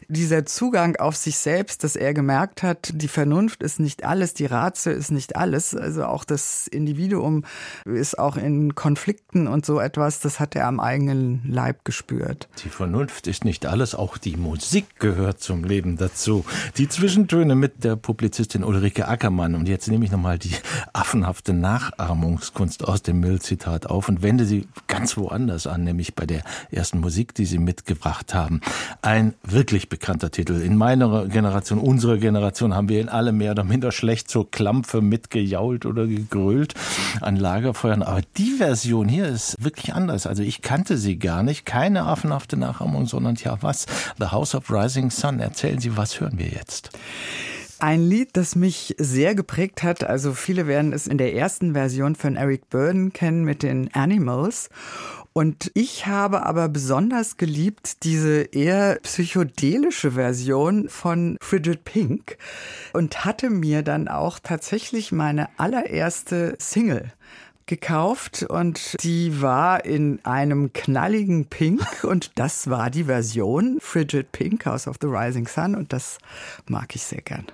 dieser 0.09 0.47
Zugang 0.47 0.97
auf 0.97 1.17
sich 1.17 1.37
selbst, 1.37 1.85
dass 1.85 1.97
er 1.97 2.15
gemerkt 2.15 2.63
hat, 2.63 2.91
die 2.95 3.09
Vernunft 3.09 3.63
ist 3.63 3.81
nicht 3.81 4.05
alles, 4.05 4.35
die 4.35 4.47
Ratio 4.47 4.93
ist 4.93 5.11
nicht 5.11 5.37
alles. 5.37 5.75
Also 5.75 6.07
auch 6.07 6.25
das 6.25 6.67
Individuum 6.67 7.45
ist 7.85 8.19
auch 8.19 8.37
in 8.37 8.75
Konflikten 8.75 9.47
und 9.47 9.67
so 9.67 9.79
etwas, 9.79 10.21
das 10.21 10.41
hat 10.41 10.57
er 10.57 10.67
am 10.67 10.81
eigenen 10.81 11.43
Leib 11.47 11.85
gespürt. 11.85 12.49
Die 12.65 12.71
Vernunft 12.71 13.27
ist 13.27 13.45
nicht 13.45 13.67
alles, 13.67 13.95
auch 13.95 14.17
die 14.17 14.37
Musik 14.37 14.99
gehört 14.99 15.41
zum 15.41 15.65
Leben 15.65 15.97
dazu. 15.97 16.45
Die 16.79 16.89
Zwischentöne 16.89 17.55
mit 17.55 17.85
der 17.85 17.97
Publizistin 17.97 18.65
Ulrike 18.65 18.86
Ackermann. 18.95 19.55
Und 19.55 19.69
jetzt 19.69 19.89
nehme 19.89 20.05
ich 20.05 20.11
nochmal 20.11 20.39
die 20.39 20.53
affenhafte 20.93 21.53
Nachahmungskunst 21.53 22.85
aus 22.85 23.03
dem 23.03 23.21
Mill-Zitat 23.21 23.87
auf 23.87 24.09
und 24.09 24.23
wende 24.23 24.45
sie 24.45 24.67
ganz 24.87 25.17
woanders 25.17 25.67
an, 25.67 25.85
nämlich 25.85 26.15
bei 26.15 26.27
der 26.27 26.43
ersten 26.71 27.01
Musik, 27.01 27.35
die 27.35 27.45
Sie 27.45 27.59
mitgebracht 27.59 28.35
haben. 28.35 28.61
Ein 29.03 29.35
wirklich 29.43 29.89
bekannter 29.89 30.31
Titel. 30.31 30.61
In 30.61 30.77
meiner 30.77 31.27
Generation, 31.27 31.79
unserer 31.79 32.19
Generation, 32.19 32.75
haben 32.75 32.89
wir 32.89 33.01
ihn 33.01 33.09
alle 33.09 33.33
mehr 33.33 33.53
oder 33.53 33.65
minder 33.65 33.93
schlecht 33.93 34.31
zur 34.31 34.51
Klampfe 34.51 35.01
mitgejault 35.01 35.87
oder 35.87 36.07
gegrölt 36.07 36.75
an 37.21 37.37
Lager 37.37 37.75
Feuern. 37.75 38.03
Aber 38.03 38.21
die 38.37 38.53
Version 38.53 39.09
hier 39.09 39.27
ist 39.27 39.63
wirklich 39.63 39.95
anders. 39.95 40.27
Also 40.27 40.43
ich 40.43 40.63
kannte 40.63 40.97
sie 40.97 41.19
gar 41.19 41.43
nicht. 41.43 41.67
Keine 41.67 42.05
affenhafte 42.05 42.57
Nachahmung, 42.57 43.07
sondern 43.07 43.37
ja 43.37 43.59
was? 43.63 43.87
The 44.19 44.27
House 44.27 44.55
of 44.55 44.71
Rising 44.71 45.11
Sun. 45.11 45.41
Erzählen 45.41 45.79
Sie, 45.79 45.97
was 45.97 46.21
hören 46.21 46.39
wir 46.39 46.49
jetzt? 46.49 46.91
Ein 47.79 48.09
Lied, 48.09 48.31
das 48.33 48.57
mich 48.57 48.95
sehr 48.99 49.35
geprägt 49.35 49.83
hat. 49.83 50.03
Also 50.03 50.33
viele 50.33 50.67
werden 50.67 50.95
es 50.95 51.07
in 51.07 51.19
der 51.19 51.35
ersten 51.35 51.75
Version 51.75 52.15
von 52.15 52.37
Eric 52.37 52.71
Burden 52.71 53.13
kennen 53.13 53.45
mit 53.45 53.63
den 53.63 53.93
Animals. 53.93 54.71
Und 55.35 55.71
ich 55.75 56.07
habe 56.07 56.47
aber 56.47 56.71
besonders 56.71 57.37
geliebt 57.37 58.05
diese 58.05 58.41
eher 58.45 58.99
psychedelische 59.03 60.13
Version 60.13 60.89
von 60.89 61.37
Frigid 61.43 61.85
Pink 61.85 62.39
und 62.95 63.27
hatte 63.27 63.51
mir 63.51 63.83
dann 63.83 64.09
auch 64.09 64.39
tatsächlich 64.39 65.13
meine 65.13 65.51
allererste 65.59 66.57
Single 66.59 67.13
gekauft 67.67 68.45
und 68.49 68.97
die 69.03 69.43
war 69.43 69.85
in 69.85 70.25
einem 70.25 70.73
knalligen 70.73 71.45
Pink 71.47 72.05
und 72.05 72.31
das 72.37 72.71
war 72.71 72.89
die 72.89 73.05
Version 73.05 73.77
Frigid 73.81 74.33
Pink 74.33 74.65
House 74.65 74.87
of 74.89 74.97
the 75.03 75.09
Rising 75.09 75.47
Sun 75.47 75.75
und 75.75 75.93
das 75.93 76.17
mag 76.67 76.95
ich 76.95 77.03
sehr 77.03 77.21
gern. 77.21 77.45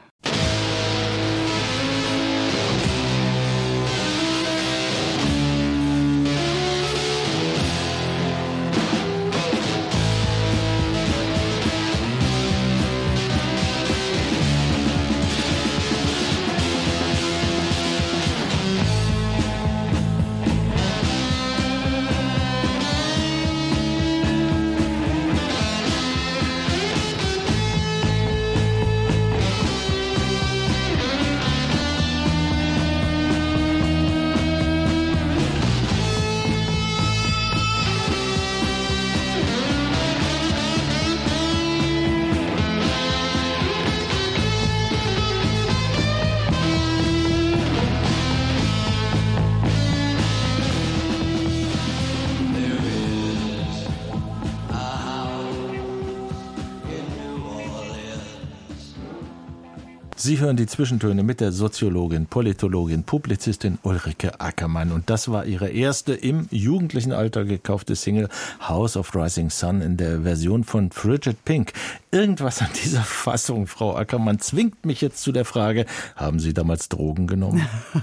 Sie 60.25 60.39
hören 60.39 60.57
die 60.57 60.69
Zwischentöne 60.69 61.25
mit 61.25 61.41
der 61.41 61.51
Soziologin, 61.51 62.27
Politologin, 62.27 63.03
Publizistin 63.03 63.81
Ulrike 63.83 64.41
Ackermann. 64.41 64.93
Und 64.93 65.11
das 65.11 65.33
war 65.33 65.47
ihre 65.47 65.69
erste 65.69 66.15
im 66.15 66.47
jugendlichen 66.53 67.11
Alter 67.11 67.45
gekaufte 67.45 67.97
Single 67.97 68.29
House 68.61 68.97
of 68.97 69.17
Rising 69.17 69.51
Sun 69.51 69.81
in 69.81 69.97
der 69.97 70.21
Version 70.21 70.63
von 70.63 70.93
Frigid 70.93 71.45
Pink. 71.45 71.73
Irgendwas 72.13 72.63
an 72.63 72.69
dieser 72.85 73.03
Fassung, 73.03 73.67
Frau 73.67 73.97
Ackermann, 73.97 74.39
zwingt 74.39 74.87
mich 74.87 75.01
jetzt 75.01 75.23
zu 75.23 75.33
der 75.33 75.45
Frage, 75.45 75.87
haben 76.15 76.39
Sie 76.39 76.55
damals 76.55 76.89
Drogen 76.89 77.27
genommen? 77.27 77.67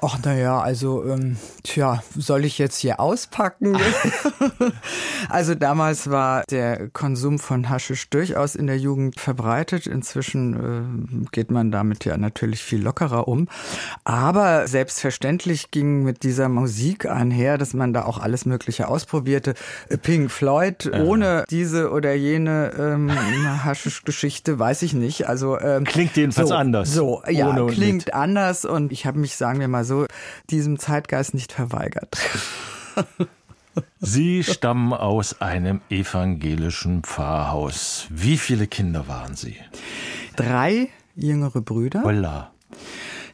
Ach, 0.00 0.18
naja, 0.24 0.60
also, 0.60 1.04
ähm, 1.04 1.36
tja, 1.64 2.02
soll 2.16 2.44
ich 2.44 2.58
jetzt 2.58 2.78
hier 2.78 3.00
auspacken? 3.00 3.76
also 5.28 5.56
damals 5.56 6.08
war 6.08 6.44
der 6.48 6.88
Konsum 6.90 7.40
von 7.40 7.68
Haschisch 7.68 8.08
durchaus 8.08 8.54
in 8.54 8.68
der 8.68 8.78
Jugend 8.78 9.18
verbreitet. 9.18 9.88
Inzwischen 9.88 11.24
äh, 11.24 11.27
geht 11.32 11.50
man 11.50 11.70
damit 11.70 12.04
ja 12.04 12.16
natürlich 12.16 12.62
viel 12.62 12.82
lockerer 12.82 13.28
um. 13.28 13.48
Aber 14.04 14.66
selbstverständlich 14.66 15.70
ging 15.70 16.02
mit 16.02 16.22
dieser 16.22 16.48
Musik 16.48 17.06
einher, 17.06 17.58
dass 17.58 17.74
man 17.74 17.92
da 17.92 18.04
auch 18.04 18.18
alles 18.18 18.46
Mögliche 18.46 18.88
ausprobierte. 18.88 19.54
Pink 20.02 20.30
Floyd, 20.30 20.90
ja. 20.92 21.02
ohne 21.02 21.44
diese 21.50 21.90
oder 21.90 22.14
jene 22.14 22.72
ähm, 22.78 23.10
Haschisch-Geschichte, 23.64 24.58
weiß 24.58 24.82
ich 24.82 24.94
nicht. 24.94 25.28
Also 25.28 25.58
ähm, 25.58 25.84
Klingt 25.84 26.16
jedenfalls 26.16 26.48
so, 26.48 26.54
anders. 26.54 26.94
So, 26.94 27.22
ja, 27.28 27.54
klingt 27.66 28.14
anders 28.14 28.64
und 28.64 28.92
ich 28.92 29.06
habe 29.06 29.18
mich, 29.18 29.36
sagen 29.36 29.60
wir 29.60 29.68
mal 29.68 29.84
so 29.84 30.06
diesem 30.50 30.78
Zeitgeist 30.78 31.34
nicht 31.34 31.52
verweigert. 31.52 32.16
Sie 34.00 34.44
stammen 34.44 34.92
aus 34.92 35.40
einem 35.40 35.80
evangelischen 35.90 37.02
Pfarrhaus. 37.02 38.06
Wie 38.10 38.36
viele 38.36 38.66
Kinder 38.66 39.08
waren 39.08 39.36
Sie? 39.36 39.56
Drei 40.36 40.88
jüngere 41.18 41.60
Brüder. 41.60 42.04
Holla. 42.04 42.52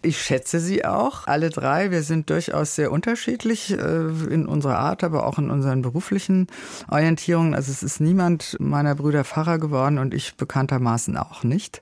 Ich 0.04 0.20
schätze 0.20 0.60
sie 0.60 0.84
auch, 0.84 1.26
alle 1.26 1.48
drei. 1.48 1.90
Wir 1.90 2.02
sind 2.02 2.28
durchaus 2.28 2.74
sehr 2.74 2.92
unterschiedlich 2.92 3.72
äh, 3.72 3.76
in 4.30 4.46
unserer 4.46 4.78
Art, 4.78 5.02
aber 5.02 5.26
auch 5.26 5.38
in 5.38 5.50
unseren 5.50 5.80
beruflichen 5.80 6.46
Orientierungen. 6.90 7.54
Also 7.54 7.72
es 7.72 7.82
ist 7.82 8.00
niemand 8.00 8.58
meiner 8.60 8.96
Brüder 8.96 9.24
Pfarrer 9.24 9.58
geworden 9.58 9.98
und 9.98 10.12
ich 10.12 10.36
bekanntermaßen 10.36 11.16
auch 11.16 11.42
nicht. 11.42 11.80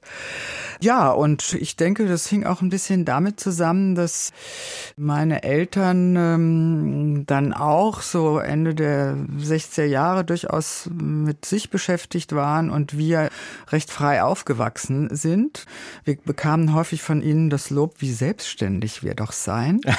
Ja, 0.80 1.10
und 1.10 1.54
ich 1.54 1.74
denke, 1.74 2.06
das 2.06 2.28
hing 2.28 2.44
auch 2.44 2.62
ein 2.62 2.70
bisschen 2.70 3.04
damit 3.04 3.40
zusammen, 3.40 3.96
dass 3.96 4.30
meine 4.96 5.42
Eltern 5.42 6.14
ähm, 6.16 7.24
dann 7.26 7.52
auch 7.52 8.02
so 8.02 8.38
Ende 8.38 8.76
der 8.76 9.16
60er 9.40 9.84
Jahre 9.84 10.24
durchaus 10.24 10.88
mit 10.92 11.44
sich 11.44 11.70
beschäftigt 11.70 12.34
waren 12.34 12.70
und 12.70 12.96
wir 12.96 13.30
recht 13.70 13.90
frei 13.90 14.22
aufgewachsen 14.22 15.08
sind. 15.14 15.66
Wir 16.04 16.16
bekamen 16.16 16.72
häufig 16.72 17.02
von 17.02 17.20
ihnen 17.20 17.50
das 17.50 17.70
Lob, 17.70 17.96
wie 17.98 18.11
selbstständig 18.12 19.02
wir 19.02 19.14
doch 19.14 19.32
sein. 19.32 19.80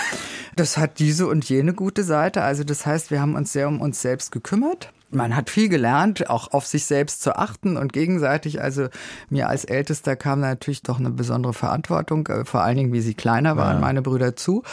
Das 0.55 0.77
hat 0.77 0.99
diese 0.99 1.25
und 1.25 1.49
jene 1.49 1.73
gute 1.73 2.03
Seite. 2.03 2.43
Also 2.43 2.63
das 2.63 2.85
heißt, 2.85 3.09
wir 3.09 3.19
haben 3.19 3.33
uns 3.33 3.53
sehr 3.53 3.67
um 3.67 3.81
uns 3.81 4.03
selbst 4.03 4.31
gekümmert 4.31 4.93
man 5.15 5.35
hat 5.35 5.49
viel 5.49 5.69
gelernt, 5.69 6.29
auch 6.29 6.51
auf 6.51 6.65
sich 6.65 6.85
selbst 6.85 7.21
zu 7.21 7.35
achten 7.35 7.77
und 7.77 7.93
gegenseitig. 7.93 8.61
Also 8.61 8.87
mir 9.29 9.49
als 9.49 9.65
Ältester 9.65 10.15
kam 10.15 10.39
natürlich 10.39 10.83
doch 10.83 10.99
eine 10.99 11.09
besondere 11.09 11.53
Verantwortung, 11.53 12.27
äh, 12.27 12.45
vor 12.45 12.61
allen 12.61 12.77
Dingen, 12.77 12.93
wie 12.93 13.01
sie 13.01 13.13
kleiner 13.13 13.57
waren, 13.57 13.75
ja. 13.75 13.81
meine 13.81 14.01
Brüder 14.01 14.35
zu. 14.35 14.63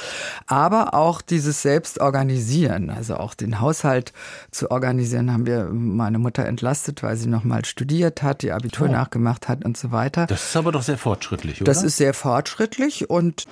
Aber 0.47 0.94
auch 0.94 1.23
dieses 1.23 1.62
Selbstorganisieren, 1.62 2.90
also 2.90 3.16
auch 3.16 3.35
den 3.35 3.61
Haushalt 3.61 4.12
zu 4.50 4.70
organisieren, 4.70 5.32
haben 5.32 5.47
wir 5.47 5.64
meine 5.73 6.18
Mutter 6.18 6.44
entlastet, 6.47 7.02
weil 7.02 7.16
sie 7.16 7.28
nochmal 7.28 7.64
studiert 7.64 8.23
hat, 8.23 8.42
die 8.42 8.52
Abitur 8.52 8.88
oh. 8.88 8.92
nachgemacht 8.92 9.49
hat 9.49 9.64
und 9.64 9.76
so 9.76 9.92
weiter. 9.92 10.26
Das 10.26 10.49
ist 10.50 10.56
aber 10.56 10.73
doch 10.73 10.82
sehr 10.82 10.99
fortschrittlich, 10.99 11.61
oder? 11.61 11.70
Das 11.70 11.82
ist 11.82 11.97
sehr 11.97 12.14
fortschrittlich 12.14 13.11
und 13.11 13.44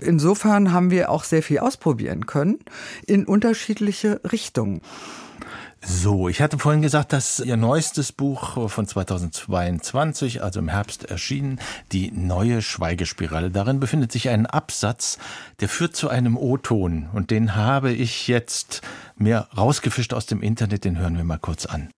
insofern 0.00 0.72
haben 0.72 0.90
wir 0.90 1.10
auch 1.10 1.24
sehr 1.24 1.42
viel 1.42 1.58
ausprobieren 1.58 2.26
können 2.26 2.58
in 3.06 3.24
unterschiedliche 3.24 4.20
Richtungen. 4.30 4.80
So, 5.80 6.28
ich 6.28 6.40
hatte 6.40 6.58
vorhin 6.58 6.82
gesagt, 6.82 7.12
dass 7.12 7.38
Ihr 7.38 7.56
neuestes 7.56 8.10
Buch 8.10 8.68
von 8.68 8.86
2022, 8.86 10.42
also 10.42 10.58
im 10.58 10.68
Herbst 10.68 11.04
erschienen, 11.04 11.60
die 11.92 12.10
neue 12.10 12.62
Schweigespirale. 12.62 13.50
Darin 13.50 13.78
befindet 13.78 14.10
sich 14.10 14.28
ein 14.28 14.46
Absatz, 14.46 15.18
der 15.60 15.68
führt 15.68 15.94
zu 15.94 16.08
einem 16.08 16.36
O-Ton 16.36 17.08
und 17.12 17.30
den 17.30 17.54
habe 17.54 17.92
ich 17.92 18.26
jetzt 18.26 18.82
mir 19.16 19.48
rausgefischt 19.56 20.12
aus 20.14 20.26
dem 20.26 20.42
Internet, 20.42 20.84
den 20.84 20.98
hören 20.98 21.16
wir 21.16 21.24
mal 21.24 21.38
kurz 21.38 21.64
an. 21.66 21.90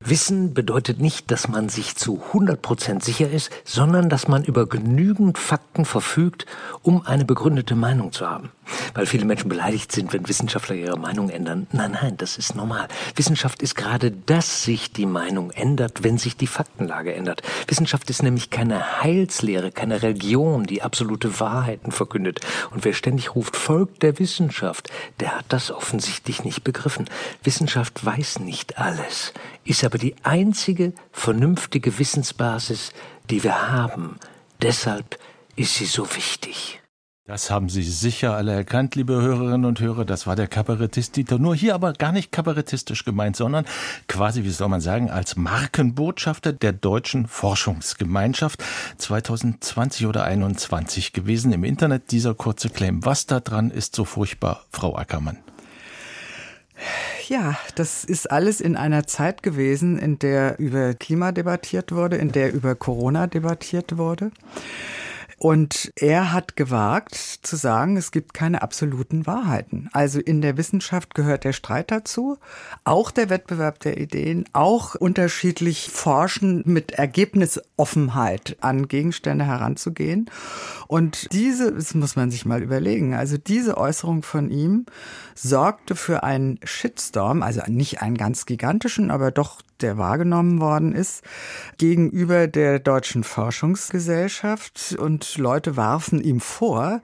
Wissen 0.00 0.54
bedeutet 0.54 1.00
nicht, 1.00 1.28
dass 1.32 1.48
man 1.48 1.68
sich 1.68 1.96
zu 1.96 2.22
100% 2.32 3.02
sicher 3.02 3.28
ist, 3.28 3.50
sondern 3.64 4.08
dass 4.08 4.28
man 4.28 4.44
über 4.44 4.64
genügend 4.66 5.38
Fakten 5.38 5.84
verfügt, 5.84 6.46
um 6.82 7.04
eine 7.04 7.24
begründete 7.24 7.74
Meinung 7.74 8.12
zu 8.12 8.30
haben. 8.30 8.52
Weil 8.94 9.06
viele 9.06 9.24
Menschen 9.24 9.48
beleidigt 9.48 9.90
sind, 9.90 10.12
wenn 10.12 10.28
Wissenschaftler 10.28 10.76
ihre 10.76 10.98
Meinung 10.98 11.30
ändern. 11.30 11.66
Nein, 11.72 11.98
nein, 12.00 12.16
das 12.16 12.38
ist 12.38 12.54
normal. 12.54 12.86
Wissenschaft 13.16 13.60
ist 13.60 13.74
gerade, 13.74 14.12
dass 14.12 14.62
sich 14.62 14.92
die 14.92 15.06
Meinung 15.06 15.50
ändert, 15.50 16.04
wenn 16.04 16.16
sich 16.16 16.36
die 16.36 16.46
Faktenlage 16.46 17.12
ändert. 17.12 17.42
Wissenschaft 17.66 18.08
ist 18.08 18.22
nämlich 18.22 18.50
keine 18.50 19.02
Heilslehre, 19.02 19.72
keine 19.72 20.02
Religion, 20.02 20.64
die 20.64 20.82
absolute 20.82 21.40
Wahrheiten 21.40 21.90
verkündet. 21.90 22.40
Und 22.70 22.84
wer 22.84 22.92
ständig 22.92 23.34
ruft, 23.34 23.56
folgt 23.56 24.04
der 24.04 24.20
Wissenschaft, 24.20 24.90
der 25.18 25.38
hat 25.38 25.46
das 25.48 25.72
offensichtlich 25.72 26.44
nicht 26.44 26.62
begriffen. 26.62 27.06
Wissenschaft 27.42 28.04
weiß 28.04 28.38
nicht 28.40 28.78
alles, 28.78 29.32
ist 29.68 29.84
aber 29.84 29.98
die 29.98 30.14
einzige 30.22 30.94
vernünftige 31.12 31.98
Wissensbasis, 31.98 32.92
die 33.28 33.44
wir 33.44 33.70
haben. 33.70 34.16
Deshalb 34.62 35.18
ist 35.56 35.74
sie 35.74 35.84
so 35.84 36.14
wichtig. 36.16 36.80
Das 37.26 37.50
haben 37.50 37.68
Sie 37.68 37.82
sicher 37.82 38.34
alle 38.34 38.52
erkannt, 38.54 38.94
liebe 38.94 39.20
Hörerinnen 39.20 39.66
und 39.66 39.80
Hörer. 39.80 40.06
Das 40.06 40.26
war 40.26 40.34
der 40.34 40.46
Kabarettist 40.46 41.14
Dieter. 41.14 41.38
Nur 41.38 41.54
hier 41.54 41.74
aber 41.74 41.92
gar 41.92 42.10
nicht 42.10 42.32
kabarettistisch 42.32 43.04
gemeint, 43.04 43.36
sondern 43.36 43.66
quasi, 44.06 44.44
wie 44.44 44.50
soll 44.50 44.70
man 44.70 44.80
sagen, 44.80 45.10
als 45.10 45.36
Markenbotschafter 45.36 46.54
der 46.54 46.72
deutschen 46.72 47.26
Forschungsgemeinschaft 47.26 48.64
2020 48.96 50.06
oder 50.06 50.20
2021 50.20 51.12
gewesen. 51.12 51.52
Im 51.52 51.64
Internet 51.64 52.12
dieser 52.12 52.34
kurze 52.34 52.70
Claim. 52.70 53.04
Was 53.04 53.26
da 53.26 53.40
dran 53.40 53.70
ist 53.70 53.94
so 53.94 54.06
furchtbar, 54.06 54.64
Frau 54.70 54.96
Ackermann? 54.96 55.36
Ja, 57.28 57.58
das 57.74 58.04
ist 58.04 58.30
alles 58.30 58.60
in 58.60 58.76
einer 58.76 59.06
Zeit 59.06 59.42
gewesen, 59.42 59.98
in 59.98 60.18
der 60.18 60.58
über 60.58 60.94
Klima 60.94 61.32
debattiert 61.32 61.92
wurde, 61.92 62.16
in 62.16 62.32
der 62.32 62.52
über 62.52 62.74
Corona 62.74 63.26
debattiert 63.26 63.98
wurde. 63.98 64.30
Und 65.38 65.92
er 65.94 66.32
hat 66.32 66.56
gewagt 66.56 67.14
zu 67.14 67.54
sagen, 67.54 67.96
es 67.96 68.10
gibt 68.10 68.34
keine 68.34 68.60
absoluten 68.60 69.24
Wahrheiten. 69.24 69.88
Also 69.92 70.18
in 70.18 70.42
der 70.42 70.56
Wissenschaft 70.56 71.14
gehört 71.14 71.44
der 71.44 71.52
Streit 71.52 71.92
dazu, 71.92 72.38
auch 72.82 73.12
der 73.12 73.30
Wettbewerb 73.30 73.78
der 73.78 73.98
Ideen, 73.98 74.46
auch 74.52 74.96
unterschiedlich 74.96 75.90
forschen 75.90 76.62
mit 76.66 76.90
Ergebnisoffenheit 76.90 78.56
an 78.60 78.88
Gegenstände 78.88 79.44
heranzugehen. 79.44 80.28
Und 80.88 81.32
diese, 81.32 81.72
das 81.72 81.94
muss 81.94 82.16
man 82.16 82.32
sich 82.32 82.44
mal 82.44 82.60
überlegen, 82.60 83.14
also 83.14 83.38
diese 83.38 83.76
Äußerung 83.76 84.24
von 84.24 84.50
ihm 84.50 84.86
sorgte 85.36 85.94
für 85.94 86.24
einen 86.24 86.58
Shitstorm, 86.64 87.42
also 87.42 87.62
nicht 87.68 88.02
einen 88.02 88.16
ganz 88.16 88.44
gigantischen, 88.44 89.12
aber 89.12 89.30
doch 89.30 89.62
der 89.82 89.98
wahrgenommen 89.98 90.60
worden 90.60 90.94
ist, 90.94 91.22
gegenüber 91.78 92.46
der 92.46 92.78
Deutschen 92.78 93.24
Forschungsgesellschaft. 93.24 94.96
Und 94.98 95.38
Leute 95.38 95.76
warfen 95.76 96.20
ihm 96.20 96.40
vor, 96.40 97.00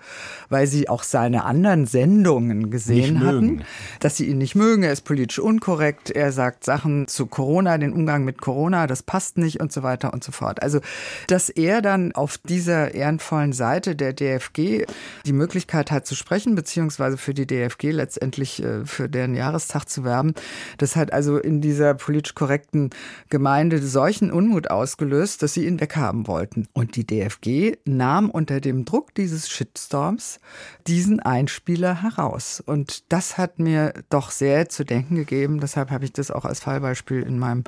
weil 0.49 0.67
sie 0.67 0.89
auch 0.89 1.03
seine 1.03 1.45
anderen 1.45 1.87
Sendungen 1.87 2.71
gesehen 2.71 3.15
nicht 3.15 3.25
hatten, 3.25 3.47
mögen. 3.47 3.65
dass 4.01 4.17
sie 4.17 4.27
ihn 4.27 4.39
nicht 4.39 4.55
mögen. 4.55 4.83
Er 4.83 4.93
ist 4.93 5.03
politisch 5.03 5.39
unkorrekt. 5.39 6.11
Er 6.11 6.33
sagt 6.33 6.65
Sachen 6.65 7.09
zu 7.09 7.27
Corona, 7.27 7.79
den 7.79 7.93
Umgang 7.93 8.25
mit 8.25 8.41
Corona, 8.41 8.87
das 8.87 9.03
passt 9.03 9.39
nicht 9.39 9.61
und 9.61 9.73
so 9.73 9.83
weiter 9.83 10.13
und 10.13 10.25
so 10.25 10.33
fort. 10.33 10.63
Also, 10.63 10.81
dass 11.29 11.49
er 11.49 11.83
dann 11.83 12.13
auf 12.13 12.39
dieser 12.39 12.95
ehrenvollen 12.95 13.53
Seite 13.53 13.97
der 13.97 14.13
DFG 14.13 14.85
die 15.27 15.33
Möglichkeit 15.33 15.91
hat 15.91 16.07
zu 16.07 16.15
sprechen, 16.15 16.55
beziehungsweise 16.55 17.17
für 17.17 17.35
die 17.35 17.47
DFG 17.47 17.91
letztendlich 17.91 18.63
äh, 18.63 18.85
für 18.85 19.09
deren 19.09 19.35
Jahrestag 19.35 19.89
zu 19.89 20.05
werben, 20.05 20.35
das 20.79 20.97
hat 20.97 21.13
also 21.13 21.39
in 21.39 21.61
dieser 21.61 21.95
politisch 21.95 22.35
korrekten 22.35 22.64
korrekten 22.65 22.91
Gemeinde 23.31 23.79
solchen 23.83 24.31
Unmut 24.31 24.71
ausgelöst, 24.71 25.43
dass 25.43 25.55
sie 25.55 25.67
ihn 25.67 25.81
weghaben 25.81 26.27
wollten. 26.27 26.67
Und 26.73 26.97
die 26.97 27.07
DFG 27.07 27.77
nahm 27.85 28.31
unter 28.31 28.61
dem 28.61 28.85
Druck 28.85 29.15
dieses 29.15 29.49
Shitstorms 29.49 30.41
diesen 30.87 31.21
Einspieler 31.21 32.03
heraus. 32.03 32.63
Und 32.65 33.13
das 33.13 33.39
hat 33.39 33.59
mir 33.59 33.93
doch 34.11 34.31
sehr 34.31 34.69
zu 34.69 34.85
denken 34.85 35.17
gegeben. 35.17 35.61
Deshalb 35.61 35.91
habe 35.91 36.05
ich 36.05 36.13
das 36.13 36.31
auch 36.31 36.45
als 36.45 36.61
Fallbeispiel 36.61 37.23
in 37.23 37.39
meinem 37.39 37.65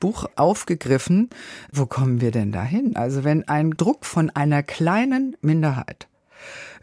Buch 0.00 0.26
aufgegriffen. 0.36 1.30
Wo 1.72 1.86
kommen 1.86 2.20
wir 2.20 2.30
denn 2.30 2.52
dahin? 2.52 2.96
Also 2.96 3.24
wenn 3.24 3.46
ein 3.48 3.72
Druck 3.72 4.04
von 4.04 4.30
einer 4.30 4.62
kleinen 4.62 5.36
Minderheit 5.40 6.08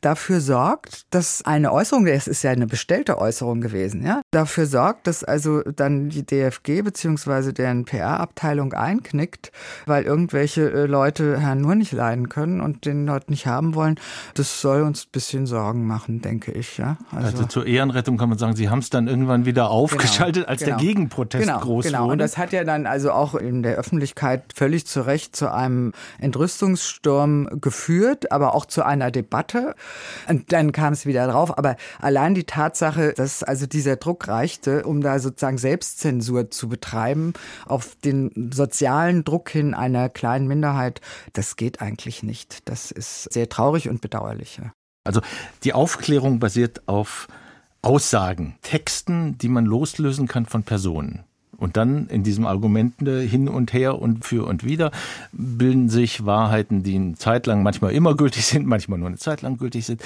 dafür 0.02 0.42
sorgt, 0.42 1.14
dass 1.14 1.44
eine 1.46 1.72
Äußerung, 1.72 2.08
es 2.08 2.28
ist 2.28 2.44
ja 2.44 2.52
eine 2.52 2.68
bestellte 2.68 3.18
Äußerung 3.18 3.62
gewesen, 3.62 4.06
ja, 4.06 4.22
dafür 4.32 4.66
sorgt, 4.66 5.08
dass 5.08 5.24
also 5.24 5.62
dann 5.62 6.10
die 6.10 6.26
DFG 6.26 6.82
beziehungsweise 6.84 7.54
deren 7.54 7.86
PR-Abteilung 7.86 8.74
einknickt, 8.74 9.52
weil 9.86 10.04
irgendwelche 10.04 10.72
äh, 10.72 10.86
Leute 10.86 11.40
Herrn 11.40 11.62
Nur 11.62 11.76
nicht 11.76 11.92
leiden 11.92 12.30
können 12.30 12.62
und 12.62 12.86
den 12.86 13.06
dort 13.06 13.30
nicht 13.30 13.48
haben 13.48 13.76
wollen. 13.76 14.00
Das 14.34 14.62
soll 14.62 14.82
uns 14.82 15.06
ein 15.06 15.12
bisschen 15.12 15.46
Sorgen 15.46 15.86
machen, 15.86 16.22
denke 16.22 16.52
ich, 16.52 16.78
ja. 16.78 16.98
Also, 17.12 17.28
also 17.28 17.46
zur 17.46 17.66
Ehrenrettung 17.66 18.18
kann 18.18 18.30
man 18.30 18.38
sagen, 18.38 18.56
Sie 18.56 18.70
haben 18.70 18.80
es 18.80 18.90
dann 18.90 19.08
irgendwann 19.08 19.46
wieder 19.46 19.64
genau, 19.64 19.76
aufgeschaltet, 19.76 20.44
genau, 20.44 20.48
als 20.48 20.62
genau, 20.62 20.78
der 20.78 20.86
Gegenprotest 20.86 21.46
genau, 21.46 21.60
groß 21.60 21.86
genau. 21.86 22.04
wurde. 22.04 22.12
Und 22.14 22.20
das 22.20 22.38
hat 22.38 22.54
ja 22.54 22.64
dann 22.64 22.86
also 22.86 23.12
auch 23.12 23.36
in 23.36 23.64
der 23.64 23.76
Öffentlichkeit 23.76 24.44
völlig 24.56 24.86
zu 24.88 25.02
Recht 25.02 25.36
zu 25.36 25.52
einem 25.52 25.94
Entrüstungssturm 26.20 27.62
geführt, 27.62 28.32
aber 28.32 28.56
auch 28.56 28.66
zu 28.66 28.84
einer 28.84 29.12
Debatte. 29.12 29.76
Und 30.28 30.52
dann 30.52 30.72
kam 30.72 30.94
es 30.94 31.06
wieder 31.06 31.28
drauf. 31.28 31.58
Aber 31.58 31.76
allein 32.00 32.36
die 32.36 32.46
Tatsache, 32.46 33.14
dass 33.14 33.44
also 33.44 33.66
dieser 33.66 33.96
Druck 33.96 34.28
reichte, 34.28 34.84
um 34.84 35.02
da 35.02 35.20
sozusagen 35.20 35.58
Selbstzensur 35.58 36.52
zu 36.52 36.70
betreiben, 36.70 37.34
auf 37.66 37.96
den 38.04 38.52
sozialen 38.54 39.24
Druck 39.24 39.50
hin 39.50 39.74
einer 39.74 40.10
kleinen 40.10 40.48
Minderheit, 40.48 41.02
das 41.34 41.56
geht 41.56 41.82
eigentlich 41.82 42.24
nicht. 42.24 42.70
Das 42.70 42.92
ist 42.92 43.32
sehr 43.34 43.50
traurig 43.50 43.90
und 43.90 44.02
bedauerlich. 44.02 44.60
Also 45.04 45.22
die 45.64 45.74
Aufklärung 45.74 46.40
basiert 46.40 46.88
auf 46.88 47.28
Aussagen, 47.82 48.58
Texten, 48.64 49.38
die 49.38 49.48
man 49.48 49.66
loslösen 49.66 50.28
kann 50.28 50.48
von 50.48 50.64
Personen. 50.64 51.24
Und 51.58 51.78
dann 51.78 52.08
in 52.08 52.24
diesem 52.24 52.46
Argument 52.46 52.96
hin 53.00 53.48
und 53.48 53.74
her 53.74 54.00
und 54.00 54.26
für 54.26 54.46
und 54.46 54.64
wieder 54.64 54.92
bilden 55.32 55.90
sich 55.90 56.26
Wahrheiten, 56.26 56.84
die 56.84 56.96
eine 56.96 57.16
Zeit 57.16 57.48
lang 57.48 57.64
manchmal 57.64 57.94
immer 57.94 58.16
gültig 58.16 58.46
sind, 58.46 58.66
manchmal 58.66 59.00
nur 59.00 59.08
eine 59.08 59.18
Zeit 59.18 59.42
lang 59.42 59.58
gültig 59.58 59.86
sind. 59.86 60.02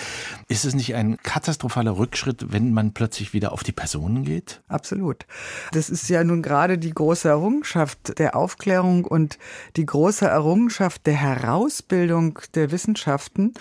Ist 0.48 0.66
es 0.66 0.76
nicht 0.76 0.96
ein 0.96 1.18
katastrophaler 1.18 1.98
Rückschritt, 1.98 2.52
wenn 2.52 2.74
man 2.74 2.94
plötzlich 2.94 3.34
wieder 3.34 3.52
auf 3.52 3.64
die 3.64 3.72
Personen 3.72 4.24
geht? 4.24 4.62
Absolut. 4.68 5.26
Das 5.72 5.90
ist 5.90 6.10
ja 6.10 6.24
nun 6.24 6.42
gerade 6.42 6.78
die 6.78 6.94
große 6.94 7.28
Errungenschaft 7.28 8.20
der 8.20 8.36
Aufklärung 8.36 9.06
und 9.06 9.38
die 9.76 9.86
große 9.86 10.28
Errungenschaft 10.28 11.06
der 11.06 11.16
Herausbildung 11.16 12.40
der 12.56 12.72
Wissenschaften, 12.72 13.54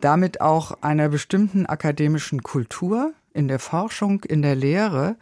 damit 0.00 0.40
auch 0.40 0.82
einer 0.82 1.08
bestimmten 1.08 1.66
akademischen 1.66 2.42
Kultur, 2.42 3.12
in 3.36 3.48
der 3.48 3.58
Forschung, 3.58 4.24
in 4.24 4.42
der 4.42 4.56
Lehre, 4.56 5.16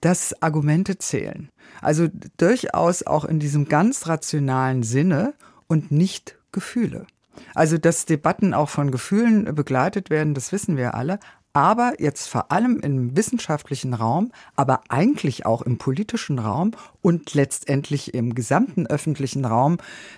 dass 0.00 0.42
Argumente 0.42 0.98
zählen. 0.98 1.50
Also 1.80 2.08
durchaus 2.36 3.04
auch 3.06 3.24
in 3.24 3.38
diesem 3.38 3.68
ganz 3.68 4.06
rationalen 4.08 4.82
Sinne 4.82 5.34
und 5.66 5.90
nicht 5.92 6.36
Gefühle. 6.52 7.06
Also, 7.54 7.78
dass 7.78 8.04
Debatten 8.04 8.54
auch 8.54 8.68
von 8.68 8.90
Gefühlen 8.90 9.54
begleitet 9.54 10.10
werden, 10.10 10.34
das 10.34 10.52
wissen 10.52 10.76
wir 10.76 10.94
alle. 10.94 11.18
Aber 11.54 11.94
jetzt 11.98 12.28
vor 12.28 12.50
allem 12.50 12.80
im 12.80 13.14
wissenschaftlichen 13.14 13.92
Raum, 13.92 14.32
aber 14.56 14.80
eigentlich 14.88 15.44
auch 15.44 15.60
im 15.60 15.76
politischen 15.76 16.38
Raum 16.38 16.70
und 17.02 17.34
letztendlich 17.34 18.14
im 18.14 18.34
gesamten 18.34 18.86
öffentlichen 18.86 19.44
Raum 19.44 19.76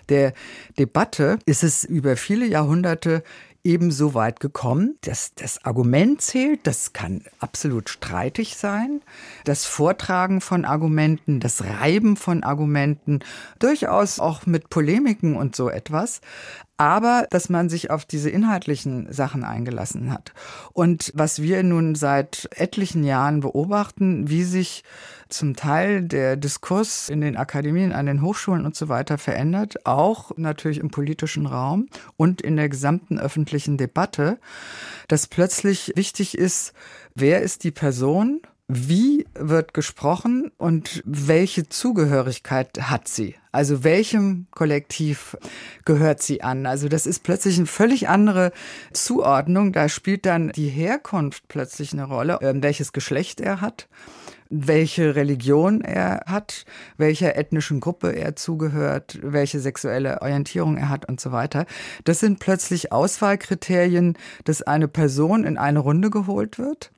der 0.08 0.32
Debatte 0.78 1.40
ist 1.44 1.64
es 1.64 1.82
über 1.82 2.16
viele 2.16 2.46
Jahrhunderte 2.46 3.24
eben 3.64 3.90
so 3.90 4.12
weit 4.12 4.40
gekommen, 4.40 4.96
dass 5.00 5.34
das 5.34 5.64
Argument 5.64 6.20
zählt. 6.20 6.60
Das 6.66 6.92
kann 6.92 7.22
absolut 7.40 7.88
streitig 7.88 8.56
sein. 8.56 9.00
Das 9.44 9.64
Vortragen 9.64 10.42
von 10.42 10.66
Argumenten, 10.66 11.40
das 11.40 11.64
Reiben 11.64 12.16
von 12.16 12.44
Argumenten, 12.44 13.20
durchaus 13.58 14.20
auch 14.20 14.44
mit 14.44 14.68
Polemiken 14.68 15.34
und 15.34 15.56
so 15.56 15.70
etwas 15.70 16.20
aber 16.76 17.26
dass 17.30 17.48
man 17.48 17.68
sich 17.68 17.90
auf 17.90 18.04
diese 18.04 18.30
inhaltlichen 18.30 19.12
Sachen 19.12 19.44
eingelassen 19.44 20.12
hat. 20.12 20.32
Und 20.72 21.12
was 21.14 21.40
wir 21.40 21.62
nun 21.62 21.94
seit 21.94 22.48
etlichen 22.56 23.04
Jahren 23.04 23.40
beobachten, 23.40 24.28
wie 24.28 24.44
sich 24.44 24.82
zum 25.28 25.56
Teil 25.56 26.02
der 26.02 26.36
Diskurs 26.36 27.08
in 27.08 27.20
den 27.20 27.36
Akademien, 27.36 27.92
an 27.92 28.06
den 28.06 28.22
Hochschulen 28.22 28.66
und 28.66 28.76
so 28.76 28.88
weiter 28.88 29.18
verändert, 29.18 29.86
auch 29.86 30.32
natürlich 30.36 30.78
im 30.78 30.90
politischen 30.90 31.46
Raum 31.46 31.88
und 32.16 32.40
in 32.40 32.56
der 32.56 32.68
gesamten 32.68 33.18
öffentlichen 33.18 33.76
Debatte, 33.76 34.38
dass 35.08 35.26
plötzlich 35.26 35.92
wichtig 35.96 36.36
ist, 36.36 36.72
wer 37.14 37.42
ist 37.42 37.64
die 37.64 37.72
Person, 37.72 38.42
wie 38.66 39.26
wird 39.34 39.74
gesprochen 39.74 40.50
und 40.56 41.02
welche 41.04 41.68
Zugehörigkeit 41.68 42.70
hat 42.80 43.08
sie? 43.08 43.34
Also 43.52 43.84
welchem 43.84 44.46
Kollektiv 44.52 45.36
gehört 45.84 46.22
sie 46.22 46.42
an? 46.42 46.64
Also 46.64 46.88
das 46.88 47.06
ist 47.06 47.22
plötzlich 47.22 47.58
eine 47.58 47.66
völlig 47.66 48.08
andere 48.08 48.52
Zuordnung. 48.92 49.72
Da 49.72 49.90
spielt 49.90 50.24
dann 50.24 50.48
die 50.50 50.68
Herkunft 50.68 51.46
plötzlich 51.48 51.92
eine 51.92 52.04
Rolle, 52.04 52.38
ähm, 52.40 52.62
welches 52.62 52.92
Geschlecht 52.92 53.40
er 53.40 53.60
hat 53.60 53.88
welche 54.50 55.16
Religion 55.16 55.80
er 55.80 56.22
hat, 56.26 56.64
welcher 56.96 57.34
ethnischen 57.34 57.80
Gruppe 57.80 58.12
er 58.12 58.36
zugehört, 58.36 59.18
welche 59.22 59.58
sexuelle 59.58 60.22
Orientierung 60.22 60.76
er 60.76 60.90
hat 60.90 61.08
und 61.08 61.18
so 61.18 61.32
weiter. 61.32 61.66
Das 62.04 62.20
sind 62.20 62.38
plötzlich 62.38 62.92
Auswahlkriterien, 62.92 64.16
dass 64.44 64.62
eine 64.62 64.86
Person 64.86 65.42
in 65.44 65.58
eine 65.58 65.80
Runde 65.80 66.10
geholt 66.10 66.58
wird 66.58 66.92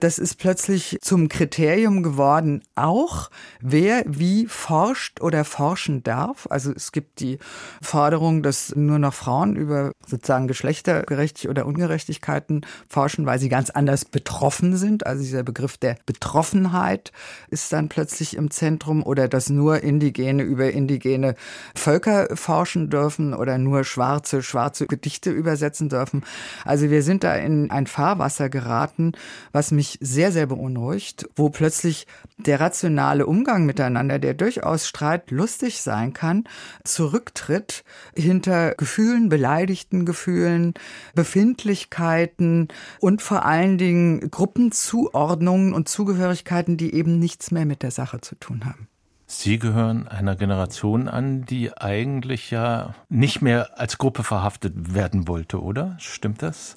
das 0.00 0.18
ist 0.18 0.36
plötzlich 0.36 0.98
zum 1.00 1.28
Kriterium 1.28 2.02
geworden, 2.02 2.62
auch 2.74 3.30
wer 3.60 4.02
wie 4.06 4.46
forscht 4.46 5.20
oder 5.20 5.44
forschen 5.44 6.02
darf. 6.02 6.46
Also 6.50 6.72
es 6.74 6.92
gibt 6.92 7.20
die 7.20 7.38
Forderung, 7.82 8.42
dass 8.42 8.74
nur 8.74 8.98
noch 8.98 9.14
Frauen 9.14 9.56
über 9.56 9.92
sozusagen 10.06 10.48
Geschlechtergerechtigkeit 10.48 11.50
oder 11.50 11.66
Ungerechtigkeiten 11.66 12.66
forschen, 12.88 13.26
weil 13.26 13.38
sie 13.38 13.48
ganz 13.48 13.70
anders 13.70 14.04
betroffen 14.04 14.76
sind. 14.76 15.06
Also 15.06 15.22
dieser 15.22 15.42
Begriff 15.42 15.76
der 15.76 15.96
Betroffenheit 16.06 17.12
ist 17.48 17.72
dann 17.72 17.88
plötzlich 17.88 18.36
im 18.36 18.50
Zentrum 18.50 19.02
oder 19.02 19.28
dass 19.28 19.50
nur 19.50 19.82
Indigene 19.82 20.42
über 20.42 20.70
indigene 20.70 21.34
Völker 21.74 22.34
forschen 22.36 22.90
dürfen 22.90 23.34
oder 23.34 23.58
nur 23.58 23.84
Schwarze 23.84 24.42
schwarze 24.42 24.86
Gedichte 24.86 25.30
übersetzen 25.30 25.88
dürfen. 25.88 26.24
Also 26.64 26.90
wir 26.90 27.02
sind 27.02 27.24
da 27.24 27.34
in 27.34 27.70
ein 27.70 27.86
Fahrwasser 27.86 28.48
geraten, 28.48 29.12
was 29.52 29.70
mich 29.70 29.89
sehr, 30.00 30.32
sehr 30.32 30.46
beunruhigt, 30.46 31.28
wo 31.36 31.50
plötzlich 31.50 32.06
der 32.38 32.60
rationale 32.60 33.26
Umgang 33.26 33.66
miteinander, 33.66 34.18
der 34.18 34.34
durchaus 34.34 34.86
streitlustig 34.86 35.82
sein 35.82 36.12
kann, 36.12 36.44
zurücktritt 36.84 37.84
hinter 38.14 38.74
Gefühlen, 38.74 39.28
beleidigten 39.28 40.04
Gefühlen, 40.04 40.74
Befindlichkeiten 41.14 42.68
und 43.00 43.22
vor 43.22 43.44
allen 43.44 43.78
Dingen 43.78 44.30
Gruppenzuordnungen 44.30 45.74
und 45.74 45.88
Zugehörigkeiten, 45.88 46.76
die 46.76 46.94
eben 46.94 47.18
nichts 47.18 47.50
mehr 47.50 47.66
mit 47.66 47.82
der 47.82 47.90
Sache 47.90 48.20
zu 48.20 48.34
tun 48.36 48.64
haben. 48.64 48.88
Sie 49.32 49.60
gehören 49.60 50.08
einer 50.08 50.34
Generation 50.34 51.06
an, 51.06 51.44
die 51.44 51.72
eigentlich 51.72 52.50
ja 52.50 52.96
nicht 53.08 53.40
mehr 53.40 53.78
als 53.78 53.96
Gruppe 53.96 54.24
verhaftet 54.24 54.92
werden 54.92 55.28
wollte, 55.28 55.62
oder? 55.62 55.94
Stimmt 56.00 56.42
das? 56.42 56.76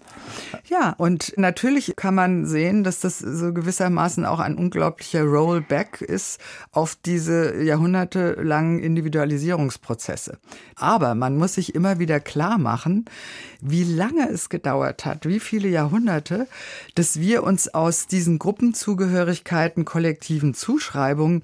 Ja, 0.70 0.94
und 1.00 1.34
natürlich 1.36 1.94
kann 1.96 2.14
man 2.14 2.46
sehen, 2.46 2.84
dass 2.84 3.00
das 3.00 3.18
so 3.18 3.54
gewissermaßen 3.54 4.24
auch 4.28 4.40
ein 4.40 4.56
unglaublicher 4.56 5.24
Rollback 5.24 6.02
ist 6.02 6.40
auf 6.72 6.96
diese 6.96 7.60
jahrhundertelangen 7.64 8.78
Individualisierungsprozesse. 8.78 10.38
Aber 10.76 11.16
man 11.16 11.38
muss 11.38 11.56
sich 11.56 11.74
immer 11.74 11.98
wieder 11.98 12.20
klar 12.20 12.60
machen, 12.60 13.06
wie 13.62 13.84
lange 13.84 14.30
es 14.30 14.50
gedauert 14.50 15.06
hat, 15.06 15.26
wie 15.26 15.40
viele 15.40 15.70
Jahrhunderte, 15.70 16.48
dass 16.94 17.20
wir 17.20 17.42
uns 17.42 17.74
aus 17.74 18.06
diesen 18.06 18.38
Gruppenzugehörigkeiten, 18.38 19.86
kollektiven 19.86 20.54
Zuschreibungen 20.54 21.42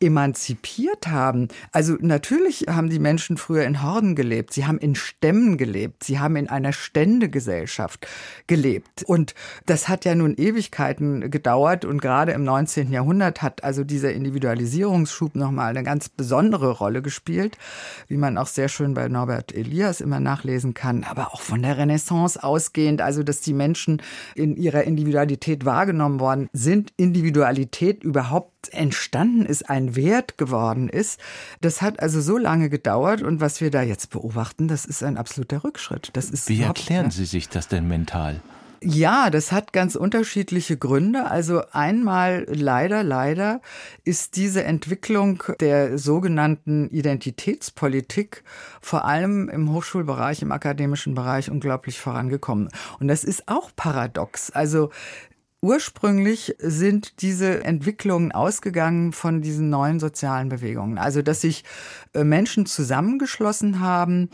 emanzipiert 0.00 1.08
haben. 1.08 1.48
Also 1.72 1.96
natürlich 2.00 2.66
haben 2.68 2.90
die 2.90 2.98
Menschen 2.98 3.36
früher 3.36 3.64
in 3.64 3.82
Horden 3.82 4.14
gelebt, 4.16 4.52
sie 4.52 4.66
haben 4.66 4.78
in 4.78 4.94
Stämmen 4.94 5.58
gelebt, 5.58 6.04
sie 6.04 6.18
haben 6.18 6.36
in 6.36 6.48
einer 6.48 6.72
Ständegesellschaft 6.72 8.06
gelebt. 8.46 9.02
Und 9.04 9.34
das 9.66 9.88
hat 9.88 10.04
ja 10.04 10.14
nun 10.14 10.34
Ewigkeiten 10.34 11.30
gedauert 11.30 11.84
und 11.84 12.00
gerade 12.00 12.32
im 12.32 12.44
19. 12.44 12.90
Jahrhundert 12.90 13.42
hat 13.42 13.62
also 13.62 13.84
dieser 13.84 14.12
Individualisierungsschub 14.12 15.34
nochmal 15.34 15.70
eine 15.70 15.84
ganz 15.84 16.08
besondere 16.08 16.70
Rolle 16.70 17.02
gespielt, 17.02 17.58
wie 18.08 18.16
man 18.16 18.38
auch 18.38 18.46
sehr 18.46 18.68
schön 18.68 18.94
bei 18.94 19.08
Norbert 19.08 19.54
Elias 19.54 20.00
immer 20.00 20.20
nachlesen 20.20 20.74
kann, 20.74 21.04
aber 21.04 21.34
auch 21.34 21.40
von 21.40 21.62
der 21.62 21.76
Renaissance 21.76 22.42
ausgehend, 22.42 23.02
also 23.02 23.22
dass 23.22 23.40
die 23.40 23.54
Menschen 23.54 24.02
in 24.34 24.56
ihrer 24.56 24.84
Individualität 24.84 25.64
wahrgenommen 25.64 26.20
worden 26.20 26.48
sind, 26.52 26.92
Individualität 26.96 28.02
überhaupt 28.02 28.59
entstanden 28.68 29.46
ist, 29.46 29.68
ein 29.68 29.96
Wert 29.96 30.38
geworden 30.38 30.88
ist. 30.88 31.20
Das 31.60 31.82
hat 31.82 32.00
also 32.00 32.20
so 32.20 32.38
lange 32.38 32.70
gedauert 32.70 33.22
und 33.22 33.40
was 33.40 33.60
wir 33.60 33.70
da 33.70 33.82
jetzt 33.82 34.10
beobachten, 34.10 34.68
das 34.68 34.84
ist 34.84 35.02
ein 35.02 35.16
absoluter 35.16 35.64
Rückschritt. 35.64 36.10
Das 36.12 36.30
ist 36.30 36.48
Wie 36.48 36.62
erklären? 36.62 37.10
Sie 37.10 37.24
sich 37.24 37.48
das 37.48 37.68
denn 37.68 37.88
mental? 37.88 38.40
Ja, 38.82 39.28
das 39.28 39.52
hat 39.52 39.74
ganz 39.74 39.94
unterschiedliche 39.94 40.78
Gründe. 40.78 41.30
Also 41.30 41.62
einmal 41.72 42.46
leider, 42.48 43.02
leider 43.02 43.60
ist 44.04 44.36
diese 44.36 44.64
Entwicklung 44.64 45.42
der 45.60 45.98
sogenannten 45.98 46.88
Identitätspolitik 46.88 48.42
vor 48.80 49.04
allem 49.04 49.50
im 49.50 49.70
Hochschulbereich, 49.70 50.40
im 50.40 50.50
akademischen 50.50 51.14
Bereich 51.14 51.50
unglaublich 51.50 52.00
vorangekommen. 52.00 52.70
Und 52.98 53.08
das 53.08 53.22
ist 53.22 53.48
auch 53.48 53.70
paradox. 53.76 54.50
Also 54.50 54.88
Ursprünglich 55.62 56.54
sind 56.58 57.20
diese 57.20 57.64
Entwicklungen 57.64 58.32
ausgegangen 58.32 59.12
von 59.12 59.42
diesen 59.42 59.68
neuen 59.68 60.00
sozialen 60.00 60.48
Bewegungen. 60.48 60.96
Also, 60.96 61.20
dass 61.20 61.42
sich 61.42 61.64
äh, 62.14 62.24
Menschen 62.24 62.64
zusammengeschlossen 62.64 63.80
haben, 63.80 64.30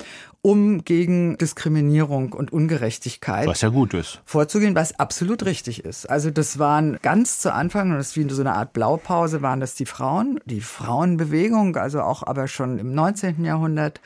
um 0.46 0.84
gegen 0.84 1.36
Diskriminierung 1.38 2.32
und 2.32 2.52
Ungerechtigkeit 2.52 3.48
was 3.48 3.62
ja 3.62 3.68
gut 3.68 3.94
ist. 3.94 4.20
vorzugehen, 4.24 4.76
was 4.76 4.96
absolut 4.96 5.44
richtig 5.44 5.84
ist. 5.84 6.08
Also 6.08 6.30
das 6.30 6.60
waren 6.60 7.00
ganz 7.02 7.40
zu 7.40 7.52
Anfang, 7.52 7.90
und 7.90 7.96
das 7.96 8.10
ist 8.10 8.16
wie 8.16 8.30
so 8.32 8.42
eine 8.42 8.54
Art 8.54 8.72
Blaupause, 8.72 9.42
waren 9.42 9.58
das 9.58 9.74
die 9.74 9.86
Frauen, 9.86 10.38
die 10.44 10.60
Frauenbewegung, 10.60 11.74
also 11.74 12.00
auch 12.00 12.22
aber 12.22 12.46
schon 12.46 12.78
im 12.78 12.94
19. 12.94 13.44
Jahrhundert. 13.44 14.00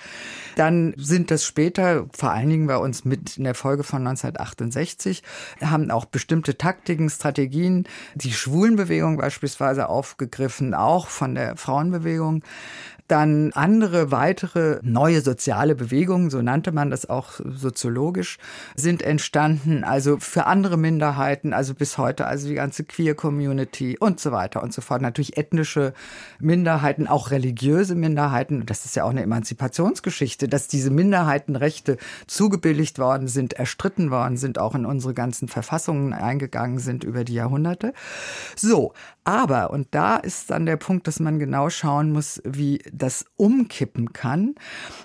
Dann 0.56 0.94
sind 0.96 1.30
das 1.30 1.44
später, 1.44 2.06
vor 2.16 2.30
allen 2.30 2.48
Dingen 2.48 2.68
bei 2.68 2.78
uns 2.78 3.04
mit 3.04 3.36
in 3.36 3.44
der 3.44 3.54
Folge 3.54 3.84
von 3.84 3.98
1968, 3.98 5.22
haben 5.60 5.90
auch 5.90 6.06
bestimmte 6.06 6.56
Taktiken, 6.56 7.10
Strategien, 7.10 7.84
die 8.14 8.32
Schwulenbewegung 8.32 9.18
beispielsweise 9.18 9.90
aufgegriffen, 9.90 10.72
auch 10.72 11.08
von 11.08 11.34
der 11.34 11.56
Frauenbewegung. 11.56 12.42
Dann 13.10 13.50
andere 13.54 14.12
weitere 14.12 14.78
neue 14.82 15.20
soziale 15.20 15.74
Bewegungen, 15.74 16.30
so 16.30 16.42
nannte 16.42 16.70
man 16.70 16.90
das 16.90 17.10
auch 17.10 17.40
soziologisch, 17.44 18.38
sind 18.76 19.02
entstanden. 19.02 19.82
Also 19.82 20.18
für 20.18 20.46
andere 20.46 20.76
Minderheiten, 20.76 21.52
also 21.52 21.74
bis 21.74 21.98
heute, 21.98 22.26
also 22.26 22.46
die 22.46 22.54
ganze 22.54 22.84
Queer-Community 22.84 23.98
und 23.98 24.20
so 24.20 24.30
weiter 24.30 24.62
und 24.62 24.72
so 24.72 24.80
fort. 24.80 25.02
Natürlich 25.02 25.36
ethnische 25.36 25.92
Minderheiten, 26.38 27.08
auch 27.08 27.32
religiöse 27.32 27.96
Minderheiten. 27.96 28.64
Das 28.64 28.84
ist 28.84 28.94
ja 28.94 29.02
auch 29.02 29.10
eine 29.10 29.22
Emanzipationsgeschichte, 29.22 30.46
dass 30.46 30.68
diese 30.68 30.90
Minderheitenrechte 30.90 31.96
zugebilligt 32.28 33.00
worden 33.00 33.26
sind, 33.26 33.54
erstritten 33.54 34.12
worden 34.12 34.36
sind, 34.36 34.60
auch 34.60 34.76
in 34.76 34.86
unsere 34.86 35.14
ganzen 35.14 35.48
Verfassungen 35.48 36.12
eingegangen 36.12 36.78
sind 36.78 37.02
über 37.02 37.24
die 37.24 37.34
Jahrhunderte. 37.34 37.92
So, 38.54 38.92
aber, 39.24 39.70
und 39.70 39.88
da 39.90 40.16
ist 40.16 40.50
dann 40.50 40.66
der 40.66 40.76
Punkt, 40.76 41.06
dass 41.06 41.20
man 41.20 41.38
genau 41.38 41.68
schauen 41.68 42.10
muss, 42.10 42.40
wie 42.44 42.82
das 42.90 43.26
umkippen 43.36 44.12
kann, 44.12 44.54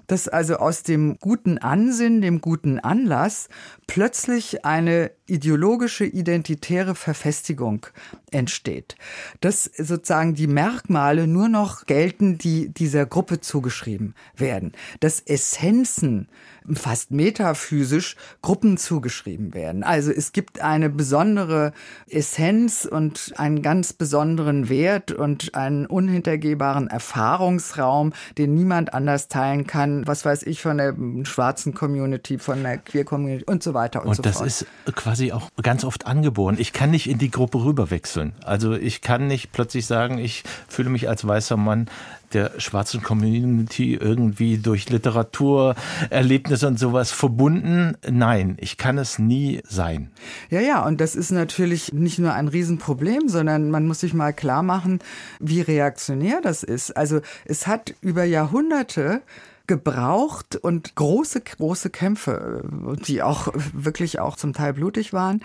dass 0.07 0.27
also 0.27 0.55
aus 0.55 0.83
dem 0.83 1.17
guten 1.19 1.57
Ansinn, 1.57 2.21
dem 2.21 2.39
guten 2.39 2.79
Anlass 2.79 3.49
plötzlich 3.87 4.65
eine 4.65 5.11
ideologische, 5.27 6.05
identitäre 6.05 6.95
Verfestigung 6.95 7.87
entsteht. 8.31 8.95
Dass 9.41 9.65
sozusagen 9.65 10.35
die 10.35 10.47
Merkmale 10.47 11.27
nur 11.27 11.49
noch 11.49 11.85
gelten, 11.85 12.37
die 12.37 12.69
dieser 12.69 13.05
Gruppe 13.05 13.41
zugeschrieben 13.41 14.13
werden. 14.35 14.73
Dass 14.99 15.19
Essenzen 15.19 16.29
fast 16.73 17.11
metaphysisch 17.11 18.15
Gruppen 18.41 18.77
zugeschrieben 18.77 19.53
werden. 19.53 19.83
Also 19.83 20.11
es 20.11 20.31
gibt 20.31 20.61
eine 20.61 20.89
besondere 20.89 21.73
Essenz 22.07 22.85
und 22.85 23.33
einen 23.37 23.61
ganz 23.61 23.93
besonderen 24.05 24.69
Wert 24.69 25.11
und 25.11 25.55
einen 25.55 25.87
unhintergehbaren 25.87 26.87
Erfahrungsraum, 26.87 28.13
den 28.37 28.53
niemand 28.53 28.93
anders 28.93 29.29
teilen 29.29 29.65
kann. 29.65 30.05
Was 30.05 30.23
weiß 30.23 30.43
ich 30.43 30.61
von 30.61 30.77
der 30.77 30.93
schwarzen 31.23 31.73
Community, 31.73 32.37
von 32.37 32.61
der 32.61 32.77
Queer 32.77 33.03
Community 33.03 33.45
und 33.45 33.63
so 33.63 33.73
weiter 33.73 34.03
und, 34.03 34.09
und 34.09 34.15
so 34.17 34.21
fort. 34.21 34.35
Und 34.35 34.45
das 34.45 34.61
ist 34.61 34.67
quasi 34.95 35.31
auch 35.31 35.49
ganz 35.59 35.83
oft 35.83 36.05
angeboren. 36.05 36.57
Ich 36.59 36.71
kann 36.71 36.91
nicht 36.91 37.09
in 37.09 37.17
die 37.17 37.31
Gruppe 37.31 37.63
rüberwechseln. 37.63 38.33
Also 38.43 38.73
ich 38.73 39.01
kann 39.01 39.25
nicht 39.25 39.51
plötzlich 39.51 39.87
sagen, 39.87 40.19
ich 40.19 40.43
fühle 40.67 40.91
mich 40.91 41.09
als 41.09 41.25
weißer 41.25 41.57
Mann 41.57 41.89
der 42.33 42.59
schwarzen 42.59 43.01
Community 43.01 43.95
irgendwie 43.95 44.57
durch 44.57 44.89
Literatur, 44.89 45.75
Erlebnisse 46.09 46.67
und 46.67 46.79
sowas 46.79 47.11
verbunden. 47.11 47.95
Nein, 48.09 48.57
ich 48.59 48.77
kann 48.77 48.97
es 48.97 49.19
nie 49.19 49.61
sein. 49.67 50.11
Ja, 50.49 50.61
ja, 50.61 50.85
und 50.85 51.01
das 51.01 51.15
ist 51.15 51.31
natürlich 51.31 51.93
nicht 51.93 52.19
nur 52.19 52.33
ein 52.33 52.47
Riesenproblem, 52.47 53.29
sondern 53.29 53.71
man 53.71 53.87
muss 53.87 53.99
sich 54.01 54.13
mal 54.13 54.33
klar 54.33 54.63
machen, 54.63 54.99
wie 55.39 55.61
reaktionär 55.61 56.41
das 56.41 56.63
ist. 56.63 56.95
Also 56.95 57.21
es 57.45 57.67
hat 57.67 57.93
über 58.01 58.23
Jahrhunderte 58.23 59.21
gebraucht 59.67 60.55
und 60.55 60.95
große, 60.95 61.41
große 61.41 61.89
Kämpfe, 61.89 62.63
die 63.07 63.21
auch 63.21 63.47
wirklich 63.73 64.19
auch 64.19 64.35
zum 64.35 64.53
Teil 64.53 64.73
blutig 64.73 65.13
waren, 65.13 65.41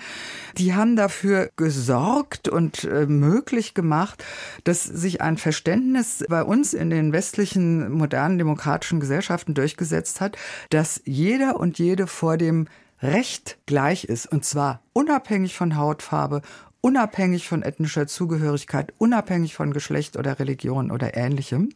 die 0.56 0.74
haben 0.74 0.96
dafür 0.96 1.50
gesorgt 1.56 2.48
und 2.48 2.84
äh, 2.84 3.06
möglich 3.06 3.74
gemacht, 3.74 4.24
dass 4.64 4.84
sich 4.84 5.20
ein 5.20 5.36
Verständnis 5.36 6.24
bei 6.28 6.42
uns 6.42 6.74
in 6.74 6.90
den 6.90 7.12
westlichen 7.12 7.90
modernen 7.90 8.38
demokratischen 8.38 9.00
Gesellschaften 9.00 9.54
durchgesetzt 9.54 10.20
hat, 10.20 10.36
dass 10.70 11.00
jeder 11.04 11.58
und 11.58 11.78
jede 11.78 12.06
vor 12.06 12.36
dem 12.36 12.66
Recht 13.02 13.56
gleich 13.64 14.04
ist, 14.04 14.26
und 14.26 14.44
zwar 14.44 14.82
unabhängig 14.92 15.56
von 15.56 15.76
Hautfarbe, 15.76 16.42
unabhängig 16.80 17.48
von 17.48 17.62
ethnischer 17.62 18.06
Zugehörigkeit, 18.06 18.92
unabhängig 18.98 19.54
von 19.54 19.72
Geschlecht 19.72 20.16
oder 20.16 20.38
Religion 20.38 20.90
oder 20.90 21.16
ähnlichem. 21.16 21.70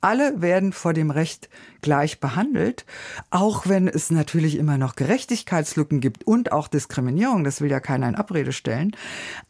Alle 0.00 0.42
werden 0.42 0.72
vor 0.72 0.92
dem 0.92 1.10
Recht 1.10 1.48
gleich 1.80 2.20
behandelt, 2.20 2.84
auch 3.30 3.68
wenn 3.68 3.88
es 3.88 4.10
natürlich 4.10 4.56
immer 4.56 4.78
noch 4.78 4.96
Gerechtigkeitslücken 4.96 6.00
gibt 6.00 6.26
und 6.26 6.52
auch 6.52 6.68
Diskriminierung, 6.68 7.44
das 7.44 7.60
will 7.60 7.70
ja 7.70 7.80
keiner 7.80 8.08
in 8.08 8.14
Abrede 8.14 8.52
stellen. 8.52 8.96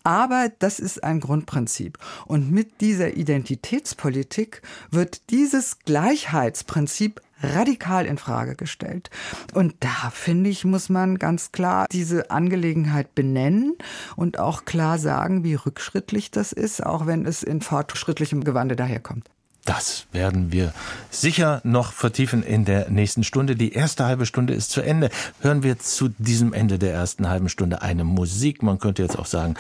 Aber 0.05 0.51
das 0.59 0.79
ist 0.79 1.03
ein 1.03 1.21
Grundprinzip. 1.21 1.99
Und 2.27 2.51
mit 2.51 2.81
dieser 2.81 3.17
Identitätspolitik 3.17 4.63
wird 4.91 5.31
dieses 5.31 5.79
Gleichheitsprinzip 5.81 7.21
radikal 7.45 8.07
in 8.07 8.19
Frage 8.19 8.55
gestellt. 8.55 9.11
Und 9.53 9.75
da 9.81 10.11
finde 10.13 10.51
ich, 10.51 10.65
muss 10.65 10.89
man 10.89 11.19
ganz 11.19 11.53
klar 11.53 11.87
diese 11.91 12.31
Angelegenheit 12.31 13.15
benennen 13.15 13.77
und 14.17 14.39
auch 14.39 14.65
klar 14.65 14.99
sagen, 14.99 15.45
wie 15.45 15.55
rückschrittlich 15.55 16.31
das 16.31 16.53
ist, 16.53 16.85
auch 16.85 17.07
wenn 17.07 17.27
es 17.27 17.43
in 17.43 17.61
fortschrittlichem 17.61 18.45
Gewande 18.45 18.77
daherkommt. 18.77 19.29
Das 19.65 20.07
werden 20.13 20.53
wir 20.53 20.75
sicher 21.11 21.63
noch 21.65 21.95
vertiefen 21.95 22.43
in 22.43 22.67
der 22.67 22.91
nächsten 22.91 23.25
Stunde. 23.25 23.57
Die 23.57 23.73
erste 23.73 24.05
halbe 24.05 24.27
Stunde 24.27 24.53
ist 24.53 24.71
zu 24.71 24.83
Ende. 24.83 25.09
Hören 25.41 25.63
wir 25.63 25.79
zu 25.79 26.11
diesem 26.19 26.53
Ende 26.53 26.79
der 26.79 26.93
ersten 26.93 27.31
halben 27.31 27.49
Stunde 27.49 27.81
eine 27.81 28.05
Musik. 28.05 28.63
Man 28.63 28.79
könnte 28.79 29.01
jetzt 29.03 29.19
auch 29.19 29.25
sagen, 29.25 29.55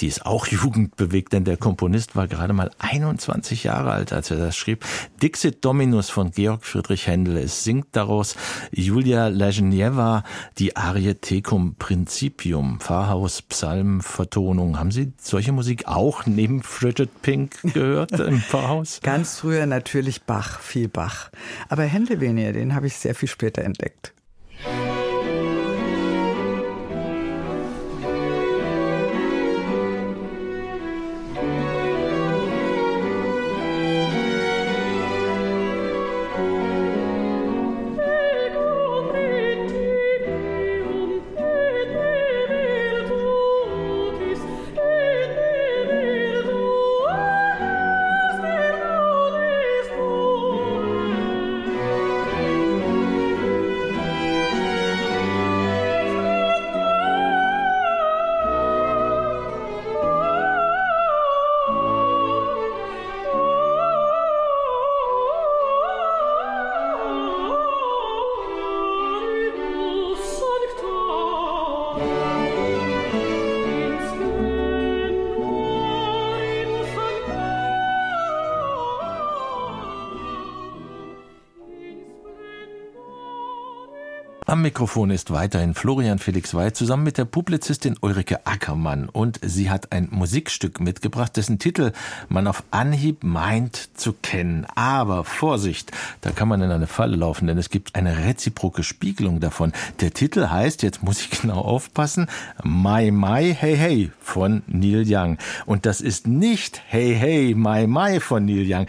die 0.00 0.06
ist 0.06 0.26
auch 0.26 0.46
jugendbewegt, 0.48 1.32
denn 1.32 1.44
der 1.44 1.56
Komponist 1.56 2.16
war 2.16 2.28
gerade 2.28 2.52
mal 2.52 2.70
21 2.78 3.64
Jahre 3.64 3.92
alt, 3.92 4.12
als 4.12 4.30
er 4.30 4.38
das 4.38 4.56
schrieb. 4.56 4.84
Dixit 5.22 5.64
Dominus 5.64 6.10
von 6.10 6.30
Georg 6.30 6.64
Friedrich 6.64 7.06
Händel. 7.06 7.36
Es 7.36 7.64
singt 7.64 7.88
daraus 7.92 8.36
Julia 8.72 9.28
Lezhneva 9.28 10.24
die 10.58 10.76
Arie 10.76 11.14
Tecum 11.14 11.76
Principium, 11.76 12.80
Pfarrhaus 12.80 13.42
Psalmvertonung. 13.42 14.78
Haben 14.78 14.90
Sie 14.90 15.12
solche 15.18 15.52
Musik 15.52 15.86
auch 15.86 16.26
neben 16.26 16.62
Frigid 16.62 17.22
Pink 17.22 17.60
gehört 17.74 18.12
im 18.18 18.40
Pfarrhaus? 18.40 19.00
Ganz 19.02 19.40
früher 19.40 19.66
natürlich 19.66 20.22
Bach, 20.22 20.60
viel 20.60 20.88
Bach. 20.88 21.30
Aber 21.68 21.84
Händel 21.84 22.20
weniger, 22.20 22.52
den 22.52 22.74
habe 22.74 22.86
ich 22.86 22.96
sehr 22.96 23.14
viel 23.14 23.28
später 23.28 23.62
entdeckt. 23.62 24.14
Mikrofon 84.74 85.10
ist 85.10 85.30
weiterhin 85.30 85.72
Florian 85.72 86.18
Felix 86.18 86.52
Wey 86.52 86.72
zusammen 86.72 87.04
mit 87.04 87.16
der 87.16 87.26
Publizistin 87.26 87.96
Ulrike 88.00 88.44
Ackermann 88.44 89.08
und 89.08 89.38
sie 89.40 89.70
hat 89.70 89.92
ein 89.92 90.08
Musikstück 90.10 90.80
mitgebracht, 90.80 91.36
dessen 91.36 91.60
Titel 91.60 91.92
man 92.28 92.48
auf 92.48 92.64
Anhieb 92.72 93.22
meint 93.22 93.90
zu 93.96 94.14
kennen. 94.14 94.66
Aber 94.74 95.22
Vorsicht, 95.22 95.92
da 96.22 96.32
kann 96.32 96.48
man 96.48 96.60
in 96.60 96.72
eine 96.72 96.88
Falle 96.88 97.14
laufen, 97.14 97.46
denn 97.46 97.56
es 97.56 97.70
gibt 97.70 97.94
eine 97.94 98.26
reziproke 98.26 98.82
Spiegelung 98.82 99.38
davon. 99.38 99.72
Der 100.00 100.12
Titel 100.12 100.48
heißt, 100.48 100.82
jetzt 100.82 101.04
muss 101.04 101.20
ich 101.20 101.30
genau 101.42 101.60
aufpassen, 101.60 102.26
My 102.64 103.12
My 103.12 103.54
Hey 103.56 103.76
Hey 103.76 104.10
von 104.20 104.64
Neil 104.66 105.04
Young. 105.06 105.38
Und 105.66 105.86
das 105.86 106.00
ist 106.00 106.26
nicht 106.26 106.82
Hey 106.88 107.14
Hey 107.14 107.54
My 107.54 107.86
My 107.86 108.18
von 108.18 108.44
Neil 108.44 108.66
Young. 108.66 108.86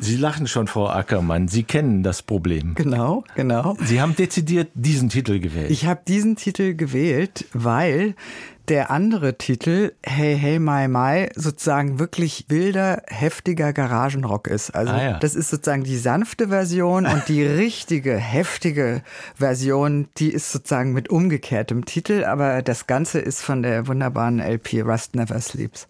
Sie 0.00 0.16
lachen 0.16 0.46
schon, 0.46 0.66
Frau 0.66 0.88
Ackermann. 0.88 1.48
Sie 1.48 1.62
kennen 1.62 2.02
das 2.02 2.22
Problem. 2.22 2.74
Genau, 2.74 3.24
genau. 3.34 3.76
Sie 3.84 4.00
haben 4.00 4.16
dezidiert 4.16 4.70
diesen 4.74 5.08
Titel 5.08 5.40
gewählt. 5.40 5.70
Ich 5.70 5.86
habe 5.86 6.00
diesen 6.06 6.36
Titel 6.36 6.74
gewählt, 6.74 7.44
weil 7.52 8.14
der 8.68 8.90
andere 8.90 9.36
Titel, 9.36 9.92
Hey 10.02 10.38
Hey 10.38 10.58
My 10.58 10.86
My, 10.86 11.28
sozusagen 11.34 11.98
wirklich 11.98 12.46
wilder, 12.48 13.02
heftiger 13.08 13.72
Garagenrock 13.72 14.46
ist. 14.46 14.70
Also 14.70 14.92
ah, 14.92 15.02
ja. 15.02 15.18
das 15.18 15.34
ist 15.34 15.50
sozusagen 15.50 15.82
die 15.82 15.98
sanfte 15.98 16.48
Version 16.48 17.04
und 17.04 17.28
die 17.28 17.42
richtige, 17.46 18.16
heftige 18.16 19.02
Version, 19.34 20.08
die 20.18 20.30
ist 20.30 20.52
sozusagen 20.52 20.92
mit 20.92 21.10
umgekehrtem 21.10 21.84
Titel, 21.84 22.24
aber 22.24 22.62
das 22.62 22.86
Ganze 22.86 23.18
ist 23.18 23.42
von 23.42 23.62
der 23.62 23.88
wunderbaren 23.88 24.38
LP 24.38 24.82
Rust 24.82 25.16
Never 25.16 25.40
Sleeps. 25.40 25.88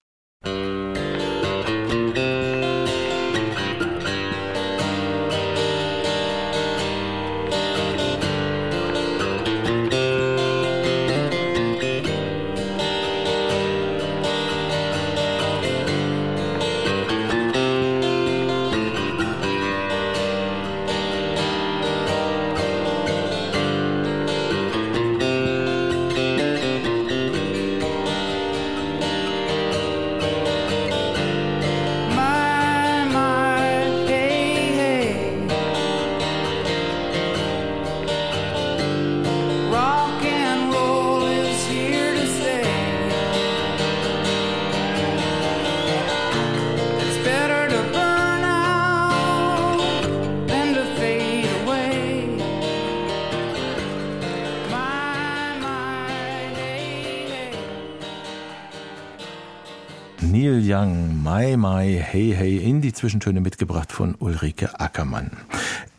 Mai 61.50 61.56
Mai, 61.56 62.04
Hey 62.06 62.32
Hey 62.36 62.58
in 62.58 62.80
die 62.80 62.92
Zwischentöne 62.92 63.40
mitgebracht 63.40 63.90
von 63.90 64.14
Ulrike 64.14 64.78
Ackermann. 64.78 65.32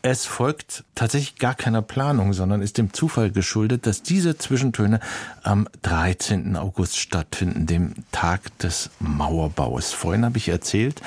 Es 0.01 0.25
folgt 0.25 0.85
tatsächlich 0.95 1.35
gar 1.39 1.55
keiner 1.55 1.81
Planung, 1.81 2.31
sondern 2.31 2.61
ist 2.61 2.77
dem 2.77 2.93
Zufall 2.93 3.31
geschuldet, 3.31 3.85
dass 3.85 4.01
diese 4.01 4.37
Zwischentöne 4.37 5.01
am 5.43 5.67
13. 5.81 6.55
August 6.55 6.97
stattfinden, 6.97 7.65
dem 7.65 7.95
Tag 8.13 8.57
des 8.59 8.91
Mauerbaus. 8.99 9.91
Vorhin 9.91 10.23
habe 10.23 10.37
ich 10.37 10.47
erzählt, 10.47 11.01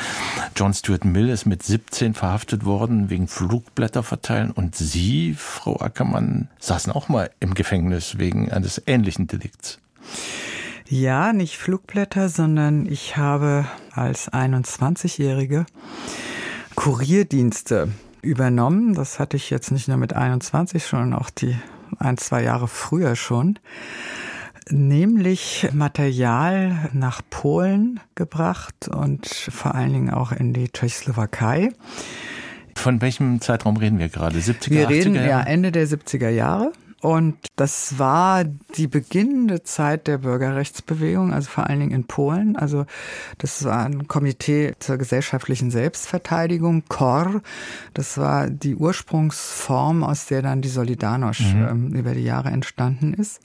John 0.54 0.74
Stuart 0.74 1.07
Mill 1.07 1.30
ist 1.30 1.46
mit 1.46 1.62
17 1.62 2.12
verhaftet 2.12 2.66
worden 2.66 3.09
wegen 3.09 3.28
Flugblätter 3.28 4.02
verteilen 4.02 4.50
und 4.50 4.76
Sie, 4.76 5.35
Frau 5.35 5.80
Ackermann, 5.80 6.48
saßen 6.59 6.92
auch 6.92 7.09
mal 7.09 7.30
im 7.40 7.54
Gefängnis 7.54 8.18
wegen 8.18 8.52
eines 8.52 8.83
ähnlichen 8.87 9.26
Delikts. 9.26 9.78
Ja, 10.86 11.32
nicht 11.32 11.56
Flugblätter, 11.56 12.28
sondern 12.28 12.84
ich 12.86 13.16
habe 13.16 13.66
als 13.92 14.30
21-Jährige 14.30 15.64
Kurierdienste 16.74 17.88
übernommen. 18.20 18.94
Das 18.94 19.18
hatte 19.18 19.38
ich 19.38 19.48
jetzt 19.48 19.70
nicht 19.70 19.88
nur 19.88 19.96
mit 19.96 20.12
21, 20.12 20.84
sondern 20.84 21.14
auch 21.14 21.30
die 21.30 21.56
ein, 21.98 22.18
zwei 22.18 22.42
Jahre 22.42 22.68
früher 22.68 23.16
schon. 23.16 23.58
Nämlich 24.68 25.68
Material 25.72 26.90
nach 26.92 27.22
Polen 27.30 28.00
gebracht 28.14 28.88
und 28.88 29.26
vor 29.26 29.74
allen 29.74 29.92
Dingen 29.92 30.10
auch 30.10 30.32
in 30.32 30.52
die 30.52 30.68
Tschechoslowakei. 30.68 31.70
Von 32.74 33.00
welchem 33.00 33.40
Zeitraum 33.40 33.76
reden 33.78 33.98
wir 33.98 34.08
gerade? 34.08 34.38
70er, 34.38 34.70
wir 34.70 34.88
reden, 34.88 35.16
80er 35.16 35.26
Jahre? 35.26 35.28
Ja, 35.28 35.40
Ende 35.42 35.72
der 35.72 35.86
70er 35.86 36.28
Jahre. 36.28 36.72
Und 37.04 37.36
das 37.56 37.98
war 37.98 38.44
die 38.44 38.86
beginnende 38.86 39.62
Zeit 39.62 40.06
der 40.06 40.16
Bürgerrechtsbewegung, 40.16 41.34
also 41.34 41.50
vor 41.50 41.66
allen 41.68 41.80
Dingen 41.80 41.90
in 41.90 42.06
Polen. 42.06 42.56
Also 42.56 42.86
das 43.36 43.62
war 43.64 43.84
ein 43.84 44.08
Komitee 44.08 44.72
zur 44.78 44.96
gesellschaftlichen 44.96 45.70
Selbstverteidigung, 45.70 46.84
KOR. 46.88 47.42
Das 47.92 48.16
war 48.16 48.48
die 48.48 48.74
Ursprungsform, 48.74 50.02
aus 50.02 50.24
der 50.24 50.40
dann 50.40 50.62
die 50.62 50.70
Solidarność 50.70 51.54
mhm. 51.54 51.68
ähm, 51.68 51.92
über 51.92 52.14
die 52.14 52.24
Jahre 52.24 52.48
entstanden 52.48 53.12
ist. 53.12 53.42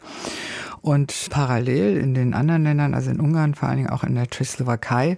Und 0.81 1.27
parallel 1.29 1.97
in 1.97 2.13
den 2.13 2.33
anderen 2.33 2.63
Ländern, 2.63 2.93
also 2.93 3.11
in 3.11 3.19
Ungarn, 3.19 3.55
vor 3.55 3.67
allen 3.67 3.77
Dingen 3.77 3.89
auch 3.89 4.03
in 4.03 4.15
der 4.15 4.29
Tschechoslowakei, 4.29 5.17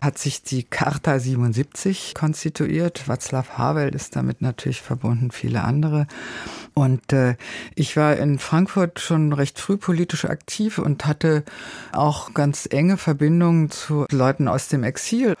hat 0.00 0.18
sich 0.18 0.42
die 0.42 0.62
Charta 0.64 1.18
77 1.18 2.14
konstituiert. 2.14 3.04
Václav 3.08 3.58
Havel 3.58 3.94
ist 3.94 4.16
damit 4.16 4.42
natürlich 4.42 4.80
verbunden, 4.80 5.30
viele 5.30 5.64
andere. 5.64 6.06
Und 6.74 7.12
äh, 7.12 7.36
ich 7.74 7.96
war 7.96 8.16
in 8.16 8.38
Frankfurt 8.38 9.00
schon 9.00 9.32
recht 9.32 9.58
früh 9.58 9.76
politisch 9.76 10.24
aktiv 10.24 10.78
und 10.78 11.06
hatte 11.06 11.44
auch 11.92 12.32
ganz 12.34 12.68
enge 12.70 12.96
Verbindungen 12.96 13.70
zu 13.70 14.06
Leuten 14.10 14.48
aus 14.48 14.68
dem 14.68 14.84
Exil. 14.84 15.36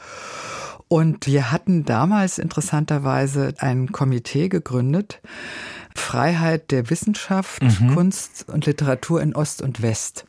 Und 0.92 1.26
wir 1.26 1.50
hatten 1.50 1.86
damals 1.86 2.36
interessanterweise 2.38 3.54
ein 3.56 3.92
Komitee 3.92 4.50
gegründet, 4.50 5.22
Freiheit 5.94 6.70
der 6.70 6.90
Wissenschaft, 6.90 7.62
mhm. 7.62 7.94
Kunst 7.94 8.46
und 8.48 8.66
Literatur 8.66 9.20
in 9.22 9.34
Ost 9.34 9.62
und 9.62 9.82
West 9.82 10.24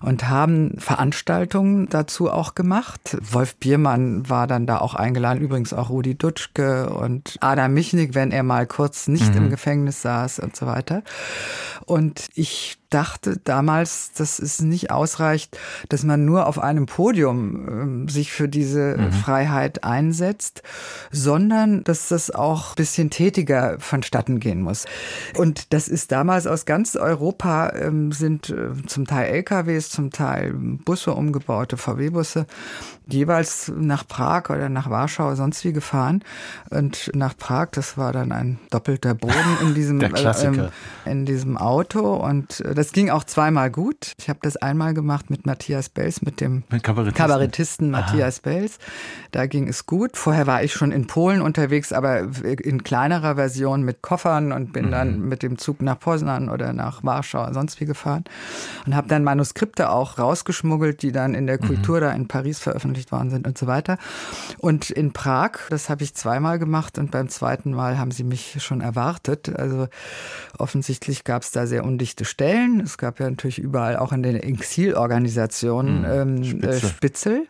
und 0.00 0.28
haben 0.28 0.76
Veranstaltungen 0.78 1.88
dazu 1.88 2.30
auch 2.30 2.54
gemacht. 2.54 3.16
Wolf 3.20 3.56
Biermann 3.56 4.28
war 4.28 4.46
dann 4.46 4.66
da 4.66 4.78
auch 4.78 4.94
eingeladen, 4.94 5.40
übrigens 5.40 5.72
auch 5.72 5.90
Rudi 5.90 6.14
Dutschke 6.16 6.90
und 6.90 7.36
Adam 7.40 7.72
Michnik, 7.74 8.14
wenn 8.14 8.30
er 8.30 8.42
mal 8.42 8.66
kurz 8.66 9.08
nicht 9.08 9.30
mhm. 9.34 9.44
im 9.44 9.50
Gefängnis 9.50 10.02
saß 10.02 10.38
und 10.40 10.56
so 10.56 10.66
weiter. 10.66 11.02
Und 11.86 12.28
ich 12.34 12.78
dachte 12.94 13.38
damals, 13.42 14.12
dass 14.12 14.38
es 14.38 14.60
nicht 14.60 14.92
ausreicht, 14.92 15.58
dass 15.88 16.04
man 16.04 16.24
nur 16.24 16.46
auf 16.46 16.60
einem 16.60 16.86
Podium 16.86 18.06
äh, 18.06 18.12
sich 18.12 18.32
für 18.32 18.48
diese 18.48 18.96
mhm. 18.96 19.12
Freiheit 19.12 19.82
einsetzt, 19.82 20.62
sondern 21.10 21.82
dass 21.82 22.08
das 22.08 22.30
auch 22.30 22.70
ein 22.70 22.76
bisschen 22.76 23.10
tätiger 23.10 23.76
vonstatten 23.80 24.38
gehen 24.38 24.62
muss. 24.62 24.84
Und 25.36 25.72
das 25.72 25.88
ist 25.88 26.12
damals 26.12 26.46
aus 26.46 26.66
ganz 26.66 26.94
Europa 26.94 27.72
ähm, 27.74 28.12
sind 28.12 28.50
äh, 28.50 28.86
zum 28.86 29.06
Teil 29.06 29.32
LKWs, 29.32 29.90
zum 29.90 30.10
Teil 30.10 30.52
Busse 30.54 31.14
umgebaute 31.14 31.76
VW-Busse 31.76 32.46
jeweils 33.06 33.70
nach 33.74 34.06
Prag 34.06 34.50
oder 34.50 34.68
nach 34.68 34.88
Warschau 34.88 35.34
sonst 35.34 35.64
wie 35.64 35.72
gefahren. 35.72 36.22
Und 36.70 37.10
nach 37.14 37.36
Prag, 37.36 37.68
das 37.72 37.98
war 37.98 38.12
dann 38.12 38.32
ein 38.32 38.58
doppelter 38.70 39.14
Boden 39.14 39.34
in 39.62 39.74
diesem, 39.74 40.00
äh, 40.00 40.10
ähm, 40.42 40.68
in 41.04 41.26
diesem 41.26 41.56
Auto. 41.56 42.14
Und 42.14 42.60
äh, 42.60 42.74
das 42.74 42.92
ging 42.92 43.10
auch 43.10 43.24
zweimal 43.24 43.70
gut. 43.70 44.12
Ich 44.18 44.28
habe 44.28 44.38
das 44.42 44.56
einmal 44.56 44.94
gemacht 44.94 45.30
mit 45.30 45.46
Matthias 45.46 45.88
Bells, 45.88 46.22
mit 46.22 46.40
dem 46.40 46.64
mit 46.70 46.82
Kabarettisten, 46.82 47.14
Kabarettisten 47.14 47.90
Matthias 47.90 48.40
Bells. 48.40 48.78
Da 49.32 49.46
ging 49.46 49.68
es 49.68 49.86
gut. 49.86 50.16
Vorher 50.16 50.46
war 50.46 50.62
ich 50.62 50.72
schon 50.72 50.92
in 50.92 51.06
Polen 51.06 51.42
unterwegs, 51.42 51.92
aber 51.92 52.28
in 52.44 52.84
kleinerer 52.84 53.34
Version 53.34 53.82
mit 53.82 54.02
Koffern 54.02 54.52
und 54.52 54.72
bin 54.72 54.86
mhm. 54.86 54.90
dann 54.90 55.20
mit 55.20 55.42
dem 55.42 55.58
Zug 55.58 55.82
nach 55.82 55.98
Poznan 55.98 56.48
oder 56.48 56.72
nach 56.72 57.04
Warschau 57.04 57.52
sonst 57.52 57.80
wie 57.80 57.84
gefahren. 57.84 58.24
Und 58.86 58.94
habe 58.94 59.08
dann 59.08 59.24
Manuskripte 59.24 59.90
auch 59.90 60.18
rausgeschmuggelt, 60.18 61.02
die 61.02 61.12
dann 61.12 61.34
in 61.34 61.46
der 61.46 61.60
mhm. 61.60 61.66
Kultur 61.66 62.00
da 62.00 62.10
in 62.12 62.28
Paris 62.28 62.58
veröffentlicht 62.58 62.93
veröffentlicht 62.94 63.12
worden 63.12 63.30
sind 63.30 63.46
und 63.46 63.58
so 63.58 63.66
weiter. 63.66 63.98
Und 64.58 64.90
in 64.90 65.12
Prag, 65.12 65.52
das 65.70 65.88
habe 65.90 66.04
ich 66.04 66.14
zweimal 66.14 66.58
gemacht 66.58 66.98
und 66.98 67.10
beim 67.10 67.28
zweiten 67.28 67.72
Mal 67.72 67.98
haben 67.98 68.10
sie 68.10 68.24
mich 68.24 68.62
schon 68.62 68.80
erwartet. 68.80 69.54
Also 69.56 69.88
offensichtlich 70.58 71.24
gab 71.24 71.42
es 71.42 71.50
da 71.50 71.66
sehr 71.66 71.84
undichte 71.84 72.24
Stellen. 72.24 72.80
Es 72.80 72.98
gab 72.98 73.20
ja 73.20 73.28
natürlich 73.28 73.58
überall 73.58 73.96
auch 73.96 74.12
in 74.12 74.22
den 74.22 74.36
Exilorganisationen 74.36 76.00
mhm. 76.00 76.04
ähm, 76.04 76.44
Spitzel. 76.44 76.70
Äh, 76.70 76.88
Spitzel. 76.88 77.46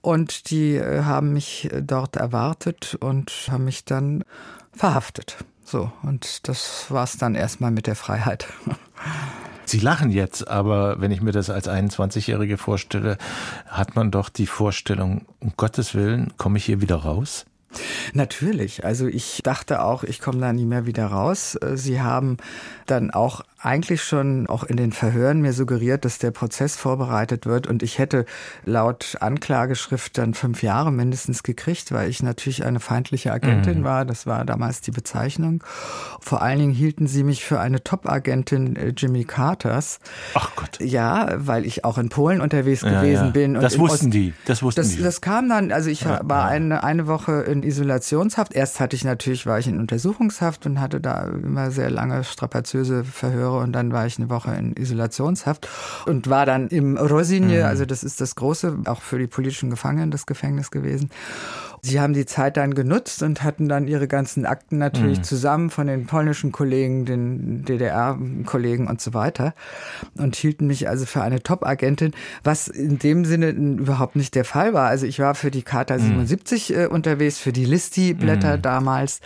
Und 0.00 0.50
die 0.50 0.74
äh, 0.74 1.04
haben 1.04 1.32
mich 1.32 1.70
dort 1.80 2.16
erwartet 2.16 2.96
und 3.00 3.30
haben 3.50 3.64
mich 3.64 3.84
dann 3.84 4.24
verhaftet. 4.72 5.36
So, 5.64 5.92
und 6.02 6.48
das 6.48 6.86
war 6.88 7.04
es 7.04 7.16
dann 7.18 7.36
erstmal 7.36 7.70
mit 7.70 7.86
der 7.86 7.94
Freiheit. 7.94 8.48
Sie 9.64 9.78
lachen 9.78 10.10
jetzt, 10.10 10.48
aber 10.48 11.00
wenn 11.00 11.10
ich 11.10 11.22
mir 11.22 11.32
das 11.32 11.50
als 11.50 11.68
21-Jährige 11.68 12.58
vorstelle, 12.58 13.16
hat 13.66 13.96
man 13.96 14.10
doch 14.10 14.28
die 14.28 14.46
Vorstellung, 14.46 15.26
um 15.40 15.54
Gottes 15.56 15.94
Willen, 15.94 16.32
komme 16.36 16.58
ich 16.58 16.64
hier 16.64 16.80
wieder 16.80 16.96
raus? 16.96 17.46
Natürlich. 18.12 18.84
Also 18.84 19.06
ich 19.06 19.40
dachte 19.42 19.82
auch, 19.82 20.04
ich 20.04 20.20
komme 20.20 20.40
da 20.40 20.52
nie 20.52 20.66
mehr 20.66 20.86
wieder 20.86 21.06
raus. 21.06 21.54
Äh, 21.56 21.76
Sie 21.76 22.00
haben 22.00 22.36
dann 22.86 23.10
auch 23.10 23.42
eigentlich 23.62 24.02
schon 24.02 24.48
auch 24.48 24.64
in 24.64 24.76
den 24.76 24.92
Verhören 24.92 25.40
mir 25.40 25.52
suggeriert, 25.52 26.04
dass 26.04 26.18
der 26.18 26.32
Prozess 26.32 26.76
vorbereitet 26.76 27.46
wird 27.46 27.68
und 27.68 27.82
ich 27.82 27.98
hätte 27.98 28.24
laut 28.64 29.16
Anklageschrift 29.20 30.18
dann 30.18 30.34
fünf 30.34 30.62
Jahre 30.62 30.90
mindestens 30.90 31.44
gekriegt, 31.44 31.92
weil 31.92 32.10
ich 32.10 32.22
natürlich 32.22 32.64
eine 32.64 32.80
feindliche 32.80 33.32
Agentin 33.32 33.80
mhm. 33.80 33.84
war. 33.84 34.04
Das 34.04 34.26
war 34.26 34.44
damals 34.44 34.80
die 34.80 34.90
Bezeichnung. 34.90 35.62
Vor 36.20 36.42
allen 36.42 36.58
Dingen 36.58 36.72
hielten 36.72 37.06
sie 37.06 37.22
mich 37.22 37.44
für 37.44 37.60
eine 37.60 37.84
Top-Agentin 37.84 38.74
äh, 38.74 38.92
Jimmy 38.96 39.24
Carters. 39.24 40.00
Ach 40.34 40.50
Gott. 40.56 40.80
Ja, 40.80 41.28
weil 41.36 41.64
ich 41.64 41.84
auch 41.84 41.98
in 41.98 42.08
Polen 42.08 42.40
unterwegs 42.40 42.82
ja, 42.82 43.00
gewesen 43.00 43.26
ja. 43.26 43.30
bin. 43.30 43.54
das 43.54 43.78
wussten 43.78 44.06
Ost 44.06 44.14
die. 44.14 44.34
Das 44.44 44.62
wussten 44.62 44.80
das, 44.80 44.90
die. 44.90 45.02
Das 45.02 45.20
kam 45.20 45.48
dann, 45.48 45.70
also 45.70 45.88
ich 45.88 46.02
ja, 46.02 46.20
war 46.24 46.46
eine, 46.46 46.82
eine 46.82 47.06
Woche 47.06 47.42
in 47.42 47.62
Isolationshaft. 47.62 48.54
Erst 48.54 48.80
hatte 48.80 48.96
ich 48.96 49.04
natürlich, 49.04 49.46
war 49.46 49.60
ich 49.60 49.68
in 49.68 49.78
Untersuchungshaft 49.78 50.66
und 50.66 50.80
hatte 50.80 51.00
da 51.00 51.26
immer 51.26 51.70
sehr 51.70 51.90
lange 51.90 52.24
strapaziöse 52.24 53.04
Verhöre 53.04 53.51
und 53.58 53.72
dann 53.72 53.92
war 53.92 54.06
ich 54.06 54.18
eine 54.18 54.30
Woche 54.30 54.54
in 54.54 54.74
Isolationshaft 54.74 55.68
und 56.06 56.28
war 56.28 56.46
dann 56.46 56.68
im 56.68 56.96
Rosinje, 56.96 57.60
mhm. 57.60 57.66
also 57.66 57.84
das 57.84 58.04
ist 58.04 58.20
das 58.20 58.34
große, 58.34 58.78
auch 58.86 59.00
für 59.02 59.18
die 59.18 59.26
politischen 59.26 59.70
Gefangenen 59.70 60.10
das 60.10 60.26
Gefängnis 60.26 60.70
gewesen. 60.70 61.10
Sie 61.84 62.00
haben 62.00 62.12
die 62.12 62.26
Zeit 62.26 62.56
dann 62.58 62.74
genutzt 62.76 63.24
und 63.24 63.42
hatten 63.42 63.68
dann 63.68 63.88
ihre 63.88 64.06
ganzen 64.06 64.46
Akten 64.46 64.78
natürlich 64.78 65.18
mhm. 65.18 65.24
zusammen 65.24 65.68
von 65.68 65.88
den 65.88 66.06
polnischen 66.06 66.52
Kollegen, 66.52 67.06
den 67.06 67.64
DDR-Kollegen 67.64 68.86
und 68.86 69.00
so 69.00 69.14
weiter 69.14 69.52
und 70.16 70.36
hielten 70.36 70.68
mich 70.68 70.88
also 70.88 71.06
für 71.06 71.22
eine 71.22 71.42
Top-Agentin, 71.42 72.12
was 72.44 72.68
in 72.68 73.00
dem 73.00 73.24
Sinne 73.24 73.48
überhaupt 73.48 74.14
nicht 74.14 74.36
der 74.36 74.44
Fall 74.44 74.74
war. 74.74 74.86
Also 74.86 75.06
ich 75.06 75.18
war 75.18 75.34
für 75.34 75.50
die 75.50 75.62
Charta 75.62 75.98
mhm. 75.98 76.24
77 76.24 76.76
äh, 76.76 76.86
unterwegs, 76.86 77.38
für 77.38 77.52
die 77.52 77.64
Listi-Blätter 77.64 78.58
mhm. 78.58 78.62
damals. 78.62 79.20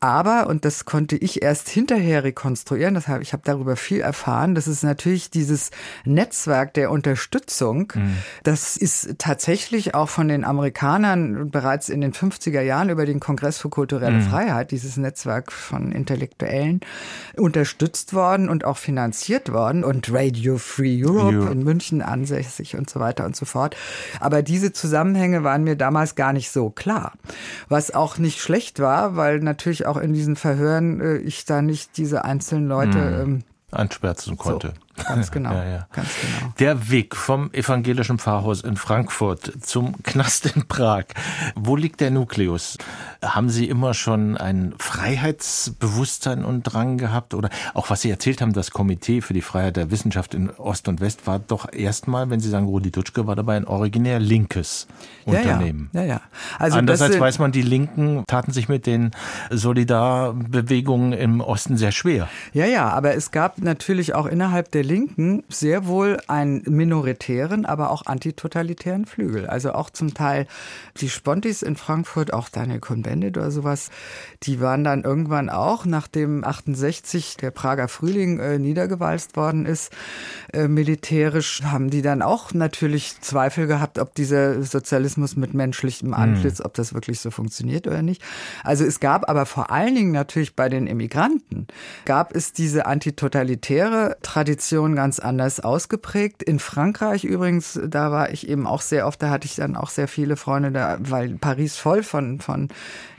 Aber, 0.00 0.48
und 0.48 0.64
das 0.64 0.84
konnte 0.84 1.16
ich 1.16 1.40
erst 1.40 1.68
hinterher 1.68 2.24
rekonstruieren, 2.24 2.94
das 2.94 3.06
hab, 3.06 3.22
ich 3.22 3.32
habe 3.32 3.44
darüber 3.44 3.76
viel 3.76 4.00
erfahren, 4.00 4.56
das 4.56 4.66
ist 4.66 4.82
natürlich 4.82 5.30
dieses 5.30 5.70
Netzwerk 6.04 6.74
der 6.74 6.90
Unterstützung, 6.90 7.92
mhm. 7.94 8.16
das 8.42 8.76
ist 8.76 9.14
tatsächlich 9.18 9.94
auch 9.94 10.08
von 10.08 10.26
den 10.26 10.44
Amerikanern 10.44 11.48
bereits 11.52 11.91
in 11.92 12.00
den 12.00 12.12
50er 12.12 12.60
Jahren 12.60 12.88
über 12.88 13.06
den 13.06 13.20
Kongress 13.20 13.58
für 13.58 13.68
kulturelle 13.68 14.18
mhm. 14.18 14.22
Freiheit, 14.22 14.70
dieses 14.70 14.96
Netzwerk 14.96 15.52
von 15.52 15.92
Intellektuellen, 15.92 16.80
unterstützt 17.36 18.14
worden 18.14 18.48
und 18.48 18.64
auch 18.64 18.78
finanziert 18.78 19.52
worden 19.52 19.84
und 19.84 20.12
Radio 20.12 20.58
Free 20.58 21.04
Europe 21.04 21.36
Europe. 21.36 21.52
in 21.52 21.62
München 21.62 22.02
ansässig 22.02 22.76
und 22.76 22.90
so 22.90 23.00
weiter 23.00 23.24
und 23.24 23.36
so 23.36 23.44
fort. 23.44 23.76
Aber 24.20 24.42
diese 24.42 24.72
Zusammenhänge 24.72 25.44
waren 25.44 25.64
mir 25.64 25.76
damals 25.76 26.14
gar 26.14 26.32
nicht 26.32 26.50
so 26.50 26.70
klar. 26.70 27.12
Was 27.68 27.92
auch 27.92 28.18
nicht 28.18 28.40
schlecht 28.40 28.80
war, 28.80 29.16
weil 29.16 29.40
natürlich 29.40 29.86
auch 29.86 29.96
in 29.96 30.12
diesen 30.12 30.36
Verhören 30.36 31.00
äh, 31.00 31.16
ich 31.18 31.44
da 31.44 31.62
nicht 31.62 31.96
diese 31.96 32.24
einzelnen 32.24 32.68
Leute 32.68 32.98
mhm. 32.98 33.20
ähm, 33.20 33.44
anschwärzen 33.70 34.36
konnte. 34.36 34.68
So. 34.68 34.91
Ganz 34.96 35.30
genau, 35.32 35.52
ja, 35.52 35.64
ja. 35.64 35.86
ganz 35.92 36.08
genau. 36.20 36.52
Der 36.58 36.90
Weg 36.90 37.16
vom 37.16 37.52
evangelischen 37.52 38.18
Pfarrhaus 38.18 38.62
in 38.62 38.76
Frankfurt 38.76 39.52
zum 39.64 40.02
Knast 40.02 40.54
in 40.54 40.66
Prag. 40.66 41.04
Wo 41.54 41.76
liegt 41.76 42.00
der 42.00 42.10
Nukleus? 42.10 42.76
Haben 43.22 43.48
Sie 43.48 43.68
immer 43.68 43.94
schon 43.94 44.36
ein 44.36 44.74
Freiheitsbewusstsein 44.78 46.44
und 46.44 46.64
Drang 46.64 46.98
gehabt? 46.98 47.34
Oder 47.34 47.50
auch 47.74 47.90
was 47.90 48.02
Sie 48.02 48.10
erzählt 48.10 48.42
haben, 48.42 48.52
das 48.52 48.70
Komitee 48.70 49.20
für 49.20 49.34
die 49.34 49.40
Freiheit 49.40 49.76
der 49.76 49.90
Wissenschaft 49.90 50.34
in 50.34 50.50
Ost 50.50 50.88
und 50.88 51.00
West 51.00 51.26
war 51.26 51.38
doch 51.38 51.72
erstmal, 51.72 52.30
wenn 52.30 52.40
Sie 52.40 52.50
sagen, 52.50 52.66
Rudi 52.66 52.90
Dutschke 52.90 53.26
war 53.26 53.36
dabei 53.36 53.56
ein 53.56 53.66
originär 53.66 54.18
linkes 54.18 54.86
Unternehmen. 55.24 55.90
Ja, 55.92 56.02
ja. 56.02 56.06
ja, 56.06 56.20
Also 56.58 56.78
Andererseits 56.78 57.18
weiß 57.18 57.38
man, 57.38 57.52
die 57.52 57.62
Linken 57.62 58.24
taten 58.26 58.52
sich 58.52 58.68
mit 58.68 58.86
den 58.86 59.12
Solidarbewegungen 59.50 61.12
im 61.12 61.40
Osten 61.40 61.76
sehr 61.76 61.92
schwer. 61.92 62.28
Ja, 62.52 62.66
ja, 62.66 62.88
aber 62.88 63.14
es 63.14 63.30
gab 63.30 63.58
natürlich 63.58 64.14
auch 64.14 64.26
innerhalb 64.26 64.70
der 64.72 64.81
Linken 64.82 65.44
sehr 65.48 65.86
wohl 65.86 66.18
einen 66.28 66.62
minoritären, 66.66 67.64
aber 67.66 67.90
auch 67.90 68.06
antitotalitären 68.06 69.06
Flügel. 69.06 69.46
Also 69.46 69.72
auch 69.72 69.90
zum 69.90 70.14
Teil 70.14 70.46
die 71.00 71.08
Spontis 71.08 71.62
in 71.62 71.76
Frankfurt, 71.76 72.32
auch 72.32 72.48
Daniel 72.48 72.80
Cohn-Bendit 72.80 73.38
oder 73.38 73.50
sowas, 73.50 73.90
die 74.42 74.60
waren 74.60 74.84
dann 74.84 75.02
irgendwann 75.02 75.50
auch, 75.50 75.84
nachdem 75.84 76.44
68 76.44 77.36
der 77.36 77.50
Prager 77.50 77.88
Frühling 77.88 78.38
äh, 78.40 78.58
niedergewalzt 78.58 79.36
worden 79.36 79.66
ist, 79.66 79.92
äh, 80.52 80.68
militärisch, 80.68 81.62
haben 81.62 81.90
die 81.90 82.02
dann 82.02 82.22
auch 82.22 82.54
natürlich 82.54 83.20
Zweifel 83.20 83.66
gehabt, 83.66 83.98
ob 83.98 84.14
dieser 84.14 84.62
Sozialismus 84.62 85.36
mit 85.36 85.54
menschlichem 85.54 86.08
hm. 86.08 86.14
Antlitz, 86.14 86.58
mhm. 86.58 86.66
ob 86.66 86.74
das 86.74 86.94
wirklich 86.94 87.20
so 87.20 87.30
funktioniert 87.30 87.86
oder 87.86 88.02
nicht. 88.02 88.22
Also 88.64 88.84
es 88.84 89.00
gab 89.00 89.28
aber 89.28 89.46
vor 89.46 89.70
allen 89.70 89.94
Dingen 89.94 90.12
natürlich 90.12 90.56
bei 90.56 90.68
den 90.68 90.86
Immigranten, 90.86 91.66
gab 92.04 92.34
es 92.34 92.52
diese 92.52 92.86
antitotalitäre 92.86 94.16
Tradition, 94.22 94.71
Situation 94.72 94.96
ganz 94.96 95.18
anders 95.18 95.60
ausgeprägt. 95.60 96.42
In 96.42 96.58
Frankreich 96.58 97.24
übrigens, 97.24 97.78
da 97.86 98.10
war 98.10 98.30
ich 98.30 98.48
eben 98.48 98.66
auch 98.66 98.80
sehr 98.80 99.06
oft, 99.06 99.22
da 99.22 99.28
hatte 99.28 99.44
ich 99.44 99.56
dann 99.56 99.76
auch 99.76 99.90
sehr 99.90 100.08
viele 100.08 100.36
Freunde 100.36 100.72
da, 100.72 100.96
weil 100.98 101.34
Paris 101.34 101.76
voll 101.76 102.02
von, 102.02 102.40
von 102.40 102.68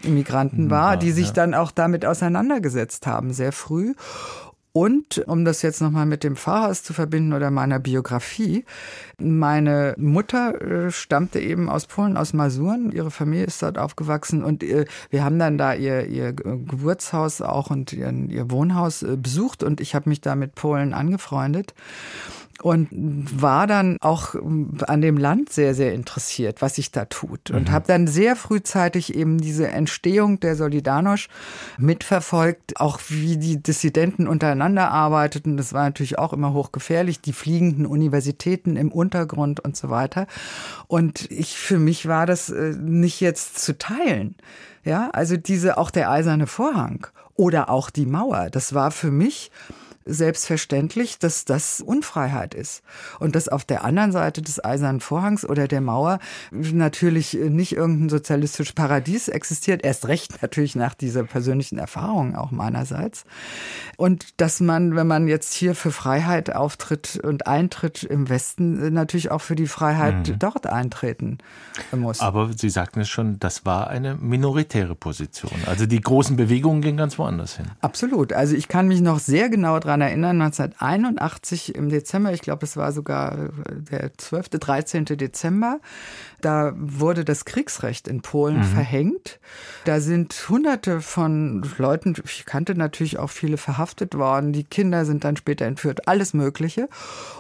Immigranten 0.02 0.72
war, 0.72 0.98
die 0.98 1.12
sich 1.12 1.32
dann 1.32 1.54
auch 1.54 1.70
damit 1.70 2.08
auseinandergesetzt 2.08 3.06
haben, 3.06 3.34
sehr 3.34 3.52
früh. 3.52 3.94
Und 4.76 5.20
um 5.28 5.46
das 5.46 5.62
jetzt 5.62 5.82
nochmal 5.82 6.08
mit 6.08 6.24
dem 6.24 6.36
Pfarrhaus 6.36 6.82
zu 6.82 6.94
verbinden 6.94 7.34
oder 7.34 7.52
meiner 7.52 7.78
Biografie, 7.78 8.66
meine 9.20 9.94
Mutter 10.00 10.62
äh, 10.62 10.92
stammte 10.92 11.40
eben 11.40 11.70
aus 11.70 11.86
Polen, 11.86 12.18
aus 12.18 12.34
Masuren. 12.34 12.92
Ihre 12.92 13.12
Familie 13.12 13.46
ist 13.46 13.62
dort 13.62 13.78
aufgewachsen 13.78 14.44
und 14.44 14.64
äh, 14.64 14.86
wir 15.12 15.24
haben 15.24 15.38
dann 15.38 15.60
da 15.60 15.76
ihr, 15.76 16.08
ihr 16.08 16.34
Geburtshaus 16.34 17.42
auch 17.42 17.70
und 17.70 17.94
ihr, 17.94 18.12
ihr 18.30 18.50
Wohnhaus 18.50 19.04
äh, 19.04 19.16
besucht 19.16 19.62
und 19.62 19.80
ich 19.80 19.94
habe 19.94 20.10
mich 20.10 20.22
da 20.22 20.36
mit 20.36 20.56
Polen 20.56 20.96
angefreundet 20.96 21.76
und 22.64 22.88
war 23.42 23.68
dann 23.68 23.98
auch 24.00 24.36
an 24.88 25.02
dem 25.02 25.18
Land 25.18 25.52
sehr, 25.52 25.76
sehr 25.76 25.94
interessiert, 25.94 26.62
was 26.62 26.76
sich 26.76 26.92
da 26.92 27.04
tut. 27.04 27.52
Und 27.52 27.68
mhm. 27.68 27.72
habe 27.74 27.88
dann 27.88 28.08
sehr 28.08 28.38
frühzeitig 28.38 29.16
eben 29.16 29.38
diese 29.38 29.68
Entstehung 29.68 30.40
der 30.40 30.56
Solidarność 30.56 31.28
mitverfolgt, 31.78 32.80
auch 32.80 33.02
wie 33.10 33.36
die 33.36 33.62
Dissidenten 33.62 34.30
untereinander 34.30 34.92
arbeiteten. 34.92 35.58
Das 35.58 35.74
war 35.74 35.84
natürlich 35.84 36.18
auch 36.18 36.32
immer 36.32 36.54
hochgefährlich, 36.54 37.20
die 37.20 37.34
fliegenden 37.34 37.86
Universitäten 37.86 38.78
im 38.78 38.94
Untergrund 38.94 39.60
und 39.60 39.76
so 39.76 39.90
weiter. 39.90 40.26
Und 40.88 41.30
ich, 41.32 41.58
für 41.58 41.80
mich 41.80 42.08
war 42.08 42.26
das 42.26 42.50
äh, 42.50 42.76
nicht 42.80 43.20
jetzt 43.20 43.60
zu 43.60 43.78
teilen. 43.78 44.36
Ja, 44.86 45.10
also 45.12 45.36
diese, 45.36 45.78
auch 45.78 45.92
der 45.92 46.10
eiserne 46.10 46.48
Vorhang 46.48 47.08
oder 47.36 47.70
auch 47.70 47.90
die 47.90 48.06
Mauer, 48.06 48.50
das 48.50 48.74
war 48.74 48.92
für 48.92 49.12
mich 49.12 49.52
selbstverständlich, 50.06 51.20
dass 51.20 51.46
das 51.46 51.82
Unfreiheit 51.82 52.54
ist. 52.54 52.84
Und 53.20 53.36
dass 53.36 53.48
auf 53.48 53.66
der 53.66 53.84
anderen 53.84 54.12
Seite 54.12 54.42
des 54.42 54.64
Eisernen 54.64 55.00
Vorhangs 55.00 55.46
oder 55.46 55.68
der 55.68 55.82
Mauer 55.82 56.20
natürlich 56.52 57.34
nicht 57.34 57.76
irgendein 57.76 58.10
sozialistisches 58.10 58.74
Paradies 58.74 59.28
existiert, 59.28 59.84
erst 59.84 60.08
recht 60.08 60.42
natürlich 60.42 60.76
nach 60.76 60.94
dieser 60.94 61.24
persönlichen 61.24 61.78
Erfahrung 61.78 62.36
auch 62.36 62.52
meinerseits. 62.52 63.26
Und 63.98 64.42
dass 64.42 64.60
man, 64.60 64.96
wenn 64.96 65.08
man 65.08 65.28
jetzt 65.28 65.54
hier 65.54 65.76
für 65.76 65.92
Freiheit 65.92 66.54
auftritt 66.56 67.20
und 67.24 67.48
eintritt 67.48 68.04
im 68.04 68.30
Westen, 68.30 68.94
natürlich 68.94 69.32
auch 69.32 69.42
für 69.42 69.56
die 69.56 69.68
Freiheit 69.68 70.28
mhm. 70.30 70.40
dort 70.40 70.68
eintreten 70.68 71.38
muss. 71.96 72.20
Aber 72.20 72.52
Sie 72.56 72.70
sagten 72.70 73.02
es 73.02 73.10
schon, 73.10 73.40
das 73.40 73.66
war 73.66 73.88
eine 73.88 74.16
minoritäre 74.16 74.96
Position. 74.96 75.52
Also 75.66 75.86
die 75.86 76.02
großen 76.02 76.36
Bewegungen 76.36 76.82
gingen 76.82 76.98
ganz 76.98 77.18
woanders 77.18 77.58
hin. 77.58 77.68
Absolut. 77.82 78.34
Also 78.34 78.56
ich 78.56 78.68
kann 78.68 78.88
mich 78.88 79.02
noch 79.02 79.20
sehr 79.20 79.50
genau 79.50 79.80
daran 79.80 79.93
daran 79.94 80.02
erinnern, 80.02 80.42
1981 80.42 81.76
im 81.76 81.90
Dezember, 81.90 82.34
ich 82.34 82.42
glaube, 82.42 82.66
es 82.66 82.76
war 82.78 82.92
sogar 82.92 83.38
äh, 83.38 83.50
der 83.92 84.18
12., 84.18 84.50
13. 84.50 85.06
Dezember, 85.06 85.80
da 86.44 86.74
wurde 86.76 87.26
das 87.26 87.46
Kriegsrecht 87.46 88.08
in 88.08 88.22
Polen 88.22 88.58
mhm. 88.58 88.64
verhängt. 88.64 89.40
Da 89.86 90.00
sind 90.00 90.34
hunderte 90.50 91.02
von 91.02 91.66
Leuten, 91.78 92.16
ich 92.26 92.46
kannte 92.46 92.76
natürlich 92.76 93.18
auch 93.20 93.30
viele 93.30 93.58
verhaftet 93.58 94.16
worden, 94.16 94.54
die 94.54 94.64
Kinder 94.64 95.06
sind 95.06 95.24
dann 95.24 95.38
später 95.38 95.66
entführt, 95.66 96.08
alles 96.08 96.34
Mögliche. 96.34 96.90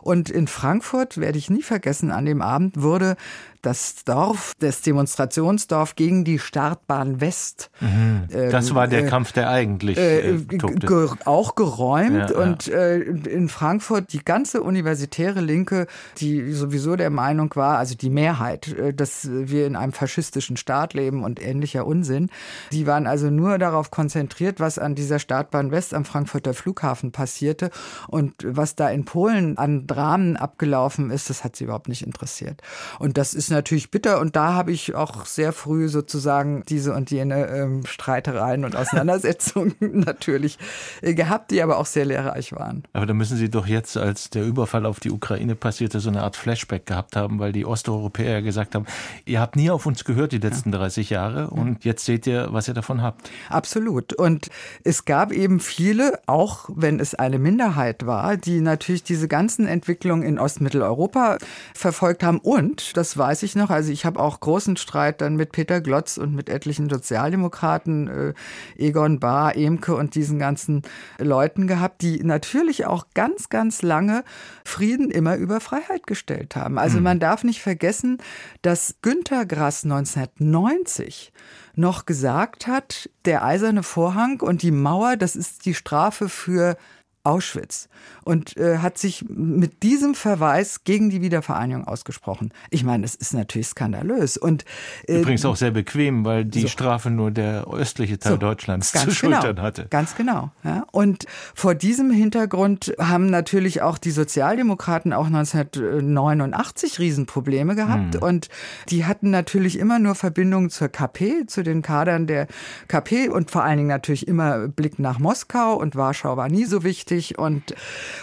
Und 0.02 0.30
in 0.30 0.48
Frankfurt, 0.48 1.18
werde 1.18 1.38
ich 1.38 1.50
nie 1.50 1.64
vergessen, 1.64 2.12
an 2.12 2.26
dem 2.26 2.42
Abend 2.42 2.82
wurde 2.82 3.16
das 3.64 4.04
Dorf, 4.04 4.52
das 4.60 4.82
Demonstrationsdorf 4.82 5.96
gegen 5.96 6.26
die 6.26 6.38
Startbahn 6.38 7.22
West. 7.22 7.72
Mhm. 7.80 8.28
Das 8.52 8.70
ähm, 8.70 8.76
war 8.76 8.88
der 8.88 9.06
äh, 9.06 9.08
Kampf, 9.08 9.32
der 9.32 9.50
eigentlich 9.50 9.98
äh, 9.98 10.38
ge 10.48 11.08
auch 11.24 11.56
geräumt. 11.56 12.30
Ja, 12.30 12.38
und 12.38 12.68
äh, 12.68 13.00
in 13.00 13.48
Frankfurt 13.48 14.12
die 14.12 14.24
ganze 14.24 14.62
universitäre 14.62 15.40
Linke, 15.40 15.88
die 16.18 16.52
sowieso 16.52 16.98
der 16.98 17.10
Meinung 17.10 17.56
war, 17.56 17.78
also 17.78 17.96
die 17.96 18.10
Mehrheit, 18.10 18.68
äh, 18.68 18.93
dass 18.94 19.28
wir 19.30 19.68
in 19.68 19.76
einem 19.76 19.94
faschistischen 19.94 20.58
Staat 20.58 20.94
leben 20.94 21.24
und 21.24 21.42
ähnlicher 21.42 21.86
Unsinn, 21.86 22.30
die 22.72 22.88
waren 22.88 23.08
also 23.08 23.30
nur 23.30 23.58
darauf 23.58 23.92
konzentriert, 23.92 24.60
was 24.60 24.80
an 24.80 24.96
dieser 24.96 25.20
Startbahn 25.20 25.72
West 25.72 25.94
am 25.94 26.06
Frankfurter 26.06 26.54
Flughafen 26.54 27.12
passierte 27.12 27.72
und 28.08 28.34
was 28.44 28.76
da 28.76 28.90
in 28.90 29.06
Polen 29.06 29.58
an 29.58 29.88
Dramen 29.88 30.38
abgelaufen 30.38 31.12
ist, 31.12 31.30
das 31.30 31.44
hat 31.44 31.56
sie 31.56 31.66
überhaupt 31.66 31.90
nicht 31.90 32.06
interessiert. 32.06 32.62
Und 33.00 33.18
das 33.18 33.34
ist 33.34 33.50
natürlich 33.50 33.92
bitter 33.92 34.20
und 34.20 34.36
da 34.36 34.54
habe 34.54 34.72
ich 34.72 34.96
auch 34.96 35.26
sehr 35.26 35.54
früh 35.54 35.88
sozusagen 35.90 36.64
diese 36.68 36.94
und 36.94 37.12
jene 37.12 37.48
ähm, 37.48 37.86
Streitereien 37.86 38.66
und 38.66 38.76
Auseinandersetzungen 38.76 39.76
natürlich 39.82 40.58
äh, 41.02 41.14
gehabt, 41.14 41.52
die 41.52 41.62
aber 41.62 41.78
auch 41.78 41.86
sehr 41.86 42.06
lehrreich 42.06 42.54
waren. 42.54 42.84
Aber 42.94 43.06
da 43.06 43.14
müssen 43.14 43.38
Sie 43.38 43.50
doch 43.50 43.68
jetzt, 43.68 43.98
als 43.98 44.30
der 44.30 44.46
Überfall 44.46 44.86
auf 44.86 45.00
die 45.00 45.12
Ukraine 45.12 45.56
passierte, 45.56 46.00
so 46.00 46.10
eine 46.10 46.24
Art 46.24 46.36
Flashback 46.36 46.86
gehabt 46.86 47.16
haben, 47.16 47.40
weil 47.40 47.52
die 47.52 47.66
Osteuropäer 47.66 48.42
gesagt 48.42 48.73
haben, 48.76 48.86
ihr 49.26 49.40
habt 49.40 49.56
nie 49.56 49.70
auf 49.70 49.86
uns 49.86 50.04
gehört 50.06 50.32
die 50.32 50.38
letzten 50.38 50.72
ja. 50.72 50.80
30 50.80 51.10
Jahre 51.10 51.50
und 51.50 51.86
jetzt 51.86 52.06
seht 52.06 52.28
ihr, 52.28 52.50
was 52.52 52.68
ihr 52.68 52.74
davon 52.74 53.02
habt. 53.02 53.30
Absolut. 53.50 54.14
Und 54.14 54.50
es 54.84 55.06
gab 55.06 55.32
eben 55.32 55.60
viele, 55.60 56.20
auch 56.26 56.70
wenn 56.74 57.00
es 57.00 57.16
eine 57.16 57.40
Minderheit 57.40 58.06
war, 58.06 58.38
die 58.38 58.62
natürlich 58.62 59.04
diese 59.04 59.28
ganzen 59.28 59.68
Entwicklungen 59.68 60.24
in 60.24 60.40
Ostmitteleuropa 60.40 61.38
verfolgt 61.74 62.24
haben. 62.24 62.40
Und, 62.40 62.98
das 62.98 63.18
weiß 63.18 63.44
ich 63.44 63.56
noch, 63.56 63.70
also 63.70 63.92
ich 63.92 64.06
habe 64.06 64.20
auch 64.20 64.40
großen 64.40 64.78
Streit 64.78 65.22
dann 65.22 65.36
mit 65.36 65.52
Peter 65.52 65.82
Glotz 65.82 66.18
und 66.18 66.34
mit 66.36 66.50
etlichen 66.50 66.90
Sozialdemokraten, 66.90 68.08
äh, 68.08 68.34
Egon 68.78 69.20
Bahr, 69.20 69.56
Emke 69.56 69.96
und 69.96 70.16
diesen 70.16 70.40
ganzen 70.40 70.84
Leuten 71.18 71.68
gehabt, 71.68 72.02
die 72.02 72.24
natürlich 72.24 72.86
auch 72.86 73.08
ganz, 73.14 73.50
ganz 73.50 73.82
lange 73.82 74.24
Frieden 74.66 75.12
immer 75.12 75.36
über 75.36 75.60
Freiheit 75.60 76.08
gestellt 76.08 76.56
haben. 76.56 76.78
Also 76.78 76.98
mhm. 76.98 77.04
man 77.04 77.20
darf 77.20 77.44
nicht 77.44 77.62
vergessen, 77.62 78.18
dass 78.64 78.96
Günter 79.02 79.46
Grass 79.46 79.84
1990 79.84 81.32
noch 81.76 82.06
gesagt 82.06 82.66
hat, 82.66 83.10
der 83.26 83.44
eiserne 83.44 83.84
Vorhang 83.84 84.42
und 84.42 84.64
die 84.64 84.72
Mauer, 84.72 85.18
das 85.18 85.36
ist 85.36 85.66
die 85.66 85.76
Strafe 85.76 86.30
für 86.30 86.78
Auschwitz 87.24 87.88
und 88.26 88.58
äh, 88.58 88.80
hat 88.80 88.98
sich 88.98 89.26
mit 89.30 89.82
diesem 89.82 90.14
Verweis 90.14 90.84
gegen 90.84 91.10
die 91.10 91.22
Wiedervereinigung 91.22 91.88
ausgesprochen. 91.88 92.52
Ich 92.70 92.84
meine, 92.84 93.04
das 93.04 93.16
ist 93.16 93.34
natürlich 93.34 93.68
skandalös 93.68 94.36
und 94.36 94.66
äh, 95.08 95.22
übrigens 95.22 95.46
auch 95.46 95.56
sehr 95.56 95.72
bequem, 95.72 96.26
weil 96.26 96.44
die 96.44 96.64
so. 96.64 96.68
Strafe 96.68 97.10
nur 97.10 97.32
der 97.32 97.66
östliche 97.68 98.20
Teil 98.20 98.34
so, 98.34 98.38
Deutschlands 98.38 98.92
zu 98.92 99.00
genau, 99.00 99.12
schultern 99.14 99.62
hatte. 99.62 99.88
Ganz 99.90 100.16
genau. 100.16 100.52
Ja. 100.66 100.86
Und 100.92 101.26
vor 101.56 101.76
diesem 101.76 102.12
Hintergrund 102.12 102.94
haben 103.00 103.30
natürlich 103.30 103.82
auch 103.82 103.98
die 103.98 104.12
Sozialdemokraten 104.12 105.14
auch 105.14 105.28
1989 105.28 107.00
Riesenprobleme 107.00 107.76
gehabt 107.76 108.16
hm. 108.16 108.22
und 108.22 108.50
die 108.90 109.06
hatten 109.06 109.30
natürlich 109.30 109.80
immer 109.80 109.98
nur 110.00 110.16
Verbindungen 110.16 110.70
zur 110.70 110.90
KP, 110.90 111.46
zu 111.48 111.64
den 111.64 111.82
Kadern 111.82 112.28
der 112.28 112.48
KP 112.90 113.30
und 113.30 113.50
vor 113.50 113.64
allen 113.64 113.78
Dingen 113.78 113.90
natürlich 113.90 114.28
immer 114.28 114.68
Blick 114.68 115.00
nach 115.00 115.20
Moskau 115.20 115.76
und 115.76 115.96
Warschau 115.96 116.36
war 116.36 116.50
nie 116.50 116.66
so 116.66 116.84
wichtig 116.84 117.13
wichtig 117.14 117.38
und 117.38 117.76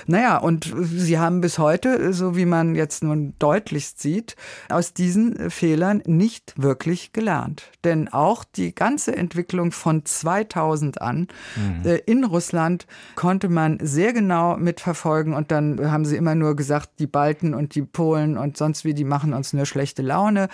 naja, 0.07 0.39
und 0.39 0.73
sie 0.83 1.19
haben 1.19 1.41
bis 1.41 1.59
heute, 1.59 2.13
so 2.13 2.37
wie 2.37 2.47
man 2.47 2.75
jetzt 2.75 3.03
nun 3.03 3.35
deutlichst 3.39 4.01
sieht, 4.01 4.37
aus 4.69 4.93
diesen 4.93 5.51
Fehlern 5.51 6.03
nicht 6.07 6.55
wirklich 6.57 7.13
gelernt. 7.13 7.71
Denn 7.85 8.09
auch 8.09 8.45
die 8.45 8.75
ganze 8.75 9.17
Entwicklung 9.17 9.73
von 9.73 10.05
2000 10.05 11.01
an 11.01 11.29
mhm. 11.57 11.87
äh, 11.87 11.97
in 12.07 12.25
Russland 12.25 12.87
konnte 13.15 13.49
man 13.49 13.79
sehr 13.81 14.13
genau 14.13 14.57
mitverfolgen 14.57 15.35
und 15.35 15.51
dann 15.51 15.91
haben 15.91 16.05
sie 16.05 16.17
immer 16.17 16.35
nur 16.35 16.57
gesagt, 16.57 16.91
die 16.99 17.07
Balten 17.07 17.55
und 17.55 17.75
die 17.75 17.83
Polen 17.83 18.37
und 18.37 18.57
sonst 18.57 18.85
wie, 18.85 18.95
die 18.95 19.05
machen 19.05 19.33
uns 19.33 19.53
nur 19.53 19.67
schlechte 19.67 20.03
Laune. 20.03 20.49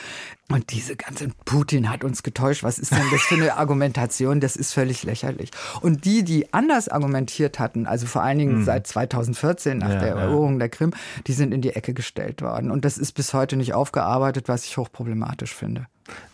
Und 0.49 0.70
diese 0.70 0.95
ganze 0.95 1.28
Putin 1.45 1.91
hat 1.91 2.05
uns 2.05 2.22
getäuscht. 2.22 2.62
Was 2.62 2.78
ist 2.78 2.93
denn 2.93 3.11
das 3.11 3.22
für 3.22 3.34
eine 3.34 3.57
Argumentation? 3.57 4.39
Das 4.39 4.55
ist 4.55 4.72
völlig 4.72 5.03
lächerlich. 5.03 5.51
Und 5.80 6.05
die, 6.05 6.22
die 6.22 6.53
anders 6.55 6.89
argumentiert 6.89 7.59
hatten, 7.59 7.87
also 7.87 8.07
vor 8.07 8.22
allen 8.22 8.26
Dingen 8.35 8.59
mhm. 8.59 8.64
seit 8.64 8.87
2014 8.87 9.79
nach 9.79 9.91
ja, 9.91 10.01
der 10.01 10.09
Eroberung 10.16 10.55
ja. 10.55 10.61
der 10.61 10.68
Krim, 10.68 10.93
die 11.27 11.33
sind 11.33 11.53
in 11.53 11.61
die 11.61 11.70
Ecke 11.70 11.95
gestellt 11.95 12.43
worden. 12.43 12.70
Und 12.70 12.85
das 12.85 12.99
ist 12.99 13.12
bis 13.12 13.35
heute 13.35 13.57
nicht 13.57 13.74
aufgearbeitet, 13.74 14.49
was 14.49 14.64
ich 14.64 14.77
hochproblematisch 14.77 15.55
finde. 15.55 15.87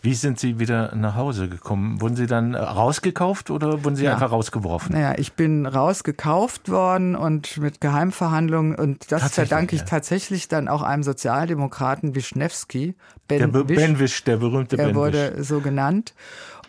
Wie 0.02 0.14
sind 0.14 0.38
Sie 0.38 0.58
wieder 0.58 0.94
nach 0.94 1.14
Hause 1.14 1.48
gekommen? 1.48 2.00
Wurden 2.00 2.16
Sie 2.16 2.26
dann 2.26 2.54
äh, 2.54 2.58
rausgekauft 2.58 3.50
oder 3.50 3.84
wurden 3.84 3.96
Sie 3.96 4.04
ja. 4.04 4.14
einfach 4.14 4.32
rausgeworfen? 4.32 4.94
Naja, 4.94 5.14
ich 5.16 5.34
bin 5.34 5.64
rausgekauft 5.64 6.68
worden 6.68 7.14
und 7.14 7.56
mit 7.58 7.80
Geheimverhandlungen 7.80 8.74
und 8.74 9.10
das 9.12 9.32
verdanke 9.32 9.76
ich 9.76 9.82
ja. 9.82 9.86
tatsächlich 9.86 10.48
dann 10.48 10.68
auch 10.68 10.82
einem 10.82 11.02
Sozialdemokraten 11.02 12.14
Wischnewski. 12.14 12.96
Ben 13.28 13.38
der 13.38 13.46
Be 13.46 13.68
Wisch, 13.68 13.76
Ben 13.76 13.98
Wisch, 13.98 14.24
der 14.24 14.36
berühmte 14.38 14.76
Ben 14.76 14.88
Wisch. 14.88 14.92
Er 14.92 14.96
wurde 14.96 15.44
so 15.44 15.60
genannt. 15.60 16.14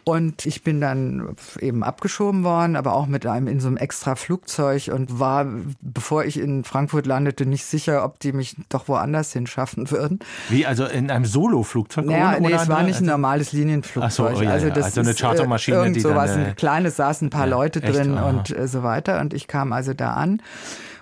Und 0.05 0.45
ich 0.45 0.63
bin 0.63 0.81
dann 0.81 1.35
eben 1.59 1.81
abgeschoben 1.81 2.43
worden, 2.43 2.75
aber 2.75 2.93
auch 2.93 3.05
mit 3.05 3.25
einem 3.25 3.47
in 3.47 3.61
so 3.61 3.67
einem 3.67 3.77
extra 3.77 4.15
Flugzeug 4.15 4.89
und 4.93 5.19
war, 5.19 5.45
bevor 5.81 6.25
ich 6.25 6.37
in 6.37 6.65
Frankfurt 6.65 7.05
landete, 7.05 7.45
nicht 7.45 7.63
sicher, 7.63 8.03
ob 8.03 8.19
die 8.19 8.33
mich 8.33 8.57
doch 8.67 8.89
woanders 8.89 9.31
hinschaffen 9.31 9.89
würden. 9.91 10.19
Wie, 10.49 10.65
also 10.65 10.85
in 10.85 11.09
einem 11.09 11.23
Solo-Flugzeug? 11.23 12.05
Naja, 12.05 12.37
nee, 12.39 12.51
es 12.51 12.67
war 12.67 12.83
nicht 12.83 12.99
ein 12.99 13.05
normales 13.05 13.53
Linienflugzeug. 13.53 14.11
So, 14.11 14.39
oh, 14.39 14.41
ja, 14.41 14.51
also, 14.51 14.69
das 14.69 14.85
also 14.85 15.01
eine 15.01 15.13
Chartermaschine, 15.13 15.77
ist, 15.77 15.83
irgend 15.83 16.01
sowas, 16.01 16.31
die 16.31 16.39
dann, 16.39 16.47
ein 16.47 16.55
kleines, 16.55 16.97
saßen 16.97 17.27
ein 17.27 17.29
paar 17.29 17.47
ja, 17.47 17.51
Leute 17.51 17.79
drin 17.79 18.17
echt, 18.17 18.23
und 18.23 18.57
äh, 18.57 18.67
so 18.67 18.83
weiter. 18.83 19.21
Und 19.21 19.33
ich 19.33 19.47
kam 19.47 19.71
also 19.71 19.93
da 19.93 20.13
an 20.13 20.41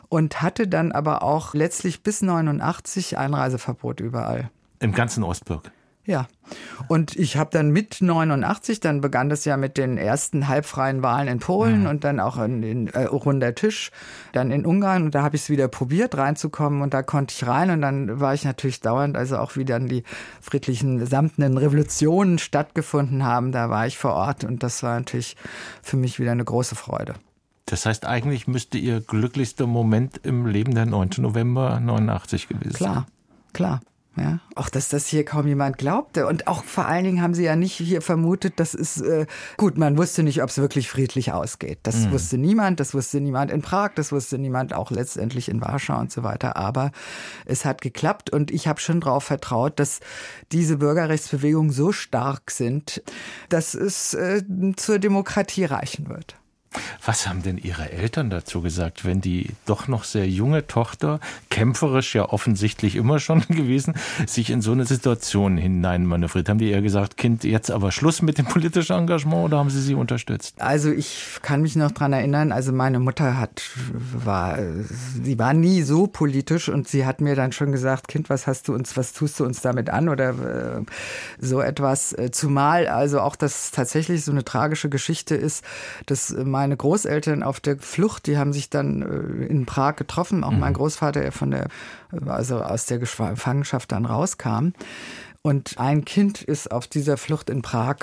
und 0.09 0.43
hatte 0.43 0.67
dann 0.67 0.91
aber 0.91 1.23
auch 1.23 1.55
letztlich 1.55 2.03
bis 2.03 2.21
89 2.21 3.17
Einreiseverbot 3.17 3.99
überall. 3.99 4.51
Im 4.79 4.93
ganzen 4.93 5.23
Ostblock? 5.23 5.71
Ja. 6.05 6.27
Und 6.87 7.15
ich 7.15 7.37
habe 7.37 7.51
dann 7.51 7.69
mit 7.69 8.01
89, 8.01 8.79
dann 8.79 9.01
begann 9.01 9.29
das 9.29 9.45
ja 9.45 9.55
mit 9.55 9.77
den 9.77 9.97
ersten 9.97 10.47
halbfreien 10.47 11.03
Wahlen 11.03 11.27
in 11.27 11.39
Polen 11.39 11.81
mhm. 11.81 11.87
und 11.87 12.03
dann 12.03 12.19
auch 12.19 12.37
in, 12.37 12.63
in 12.63 12.87
äh, 12.87 13.03
runder 13.03 13.55
Tisch, 13.55 13.91
dann 14.33 14.51
in 14.51 14.65
Ungarn 14.65 15.03
und 15.03 15.15
da 15.15 15.21
habe 15.21 15.35
ich 15.35 15.43
es 15.43 15.49
wieder 15.49 15.67
probiert 15.67 16.17
reinzukommen 16.17 16.81
und 16.81 16.93
da 16.93 17.03
konnte 17.03 17.33
ich 17.33 17.47
rein 17.47 17.69
und 17.69 17.81
dann 17.81 18.19
war 18.19 18.33
ich 18.33 18.43
natürlich 18.43 18.81
dauernd, 18.81 19.15
also 19.15 19.37
auch 19.37 19.55
wie 19.55 19.63
dann 19.63 19.87
die 19.87 20.03
friedlichen 20.41 21.05
samtenen 21.05 21.57
Revolutionen 21.57 22.39
stattgefunden 22.39 23.23
haben, 23.23 23.51
da 23.51 23.69
war 23.69 23.87
ich 23.87 23.97
vor 23.97 24.13
Ort 24.13 24.43
und 24.43 24.63
das 24.63 24.83
war 24.83 24.97
natürlich 24.97 25.37
für 25.81 25.97
mich 25.97 26.19
wieder 26.19 26.31
eine 26.31 26.43
große 26.43 26.75
Freude. 26.75 27.13
Das 27.65 27.85
heißt, 27.85 28.05
eigentlich 28.05 28.47
müsste 28.47 28.77
Ihr 28.77 28.99
glücklichster 28.99 29.67
Moment 29.67 30.19
im 30.23 30.45
Leben 30.45 30.75
der 30.75 30.85
9. 30.85 31.11
November 31.19 31.79
89 31.79 32.49
gewesen 32.49 32.71
sein. 32.71 32.77
Klar, 32.77 33.05
klar. 33.53 33.81
Ja, 34.17 34.39
auch 34.55 34.67
dass 34.67 34.89
das 34.89 35.07
hier 35.07 35.23
kaum 35.23 35.47
jemand 35.47 35.77
glaubte. 35.77 36.27
Und 36.27 36.47
auch 36.47 36.65
vor 36.65 36.85
allen 36.85 37.05
Dingen 37.05 37.21
haben 37.21 37.33
sie 37.33 37.45
ja 37.45 37.55
nicht 37.55 37.75
hier 37.75 38.01
vermutet, 38.01 38.59
dass 38.59 38.73
es 38.73 38.99
äh, 38.99 39.25
gut, 39.55 39.77
man 39.77 39.97
wusste 39.97 40.21
nicht, 40.23 40.43
ob 40.43 40.49
es 40.49 40.57
wirklich 40.57 40.89
friedlich 40.89 41.31
ausgeht. 41.31 41.79
Das 41.83 41.95
mhm. 41.95 42.11
wusste 42.11 42.37
niemand, 42.37 42.81
das 42.81 42.93
wusste 42.93 43.21
niemand 43.21 43.51
in 43.51 43.61
Prag, 43.61 43.91
das 43.95 44.11
wusste 44.11 44.37
niemand 44.37 44.73
auch 44.73 44.91
letztendlich 44.91 45.47
in 45.47 45.61
Warschau 45.61 45.97
und 45.97 46.11
so 46.11 46.23
weiter. 46.23 46.57
Aber 46.57 46.91
es 47.45 47.63
hat 47.63 47.79
geklappt 47.81 48.29
und 48.29 48.51
ich 48.51 48.67
habe 48.67 48.81
schon 48.81 48.99
darauf 48.99 49.23
vertraut, 49.23 49.79
dass 49.79 50.01
diese 50.51 50.77
Bürgerrechtsbewegungen 50.77 51.71
so 51.71 51.93
stark 51.93 52.51
sind, 52.51 53.01
dass 53.47 53.75
es 53.75 54.13
äh, 54.13 54.43
zur 54.75 54.99
Demokratie 54.99 55.63
reichen 55.63 56.09
wird. 56.09 56.35
Was 57.03 57.27
haben 57.27 57.41
denn 57.41 57.57
Ihre 57.57 57.91
Eltern 57.91 58.29
dazu 58.29 58.61
gesagt, 58.61 59.03
wenn 59.03 59.19
die 59.19 59.49
doch 59.65 59.87
noch 59.87 60.03
sehr 60.03 60.27
junge 60.29 60.67
Tochter, 60.67 61.19
kämpferisch 61.49 62.15
ja 62.15 62.29
offensichtlich 62.29 62.95
immer 62.95 63.19
schon 63.19 63.41
gewesen, 63.49 63.95
sich 64.25 64.49
in 64.49 64.61
so 64.61 64.71
eine 64.71 64.85
Situation 64.85 65.57
hineinmanövriert? 65.57 66.47
Haben 66.47 66.59
die 66.59 66.69
eher 66.69 66.81
gesagt, 66.81 67.17
Kind, 67.17 67.43
jetzt 67.43 67.71
aber 67.71 67.91
Schluss 67.91 68.21
mit 68.21 68.37
dem 68.37 68.45
politischen 68.45 68.95
Engagement 68.97 69.45
oder 69.45 69.57
haben 69.57 69.69
Sie 69.69 69.81
sie 69.81 69.95
unterstützt? 69.95 70.61
Also 70.61 70.91
ich 70.91 71.39
kann 71.41 71.61
mich 71.61 71.75
noch 71.75 71.91
dran 71.91 72.13
erinnern, 72.13 72.51
also 72.51 72.71
meine 72.71 72.99
Mutter 72.99 73.37
hat, 73.37 73.61
war, 74.13 74.59
sie 75.23 75.37
war 75.37 75.53
nie 75.53 75.81
so 75.81 76.07
politisch 76.07 76.69
und 76.69 76.87
sie 76.87 77.05
hat 77.05 77.19
mir 77.19 77.35
dann 77.35 77.51
schon 77.51 77.71
gesagt, 77.71 78.07
Kind, 78.07 78.29
was 78.29 78.47
hast 78.47 78.67
du 78.67 78.73
uns, 78.73 78.95
was 78.95 79.13
tust 79.13 79.39
du 79.39 79.45
uns 79.45 79.61
damit 79.61 79.89
an 79.89 80.07
oder 80.07 80.29
äh, 80.29 80.81
so 81.39 81.61
etwas. 81.61 82.15
Zumal 82.31 82.87
also 82.87 83.19
auch 83.19 83.35
das 83.35 83.71
tatsächlich 83.71 84.23
so 84.23 84.31
eine 84.31 84.45
tragische 84.45 84.89
Geschichte 84.89 85.35
ist, 85.35 85.65
dass 86.05 86.31
meine 86.31 86.60
meine 86.61 86.77
Großeltern 86.77 87.41
auf 87.41 87.59
der 87.59 87.79
Flucht, 87.79 88.27
die 88.27 88.37
haben 88.37 88.53
sich 88.53 88.69
dann 88.69 89.01
äh, 89.01 89.45
in 89.45 89.65
Prag 89.65 89.95
getroffen, 89.95 90.43
auch 90.43 90.51
mhm. 90.51 90.59
mein 90.59 90.73
Großvater, 90.73 91.21
der 91.21 91.31
von 91.31 91.49
der, 91.49 91.69
also 92.27 92.61
aus 92.61 92.85
der 92.85 92.99
Gefangenschaft 92.99 93.91
dann 93.91 94.05
rauskam. 94.05 94.73
Und 95.41 95.79
ein 95.79 96.05
Kind 96.05 96.43
ist 96.43 96.71
auf 96.71 96.85
dieser 96.85 97.17
Flucht 97.17 97.49
in 97.49 97.63
Prag 97.63 97.97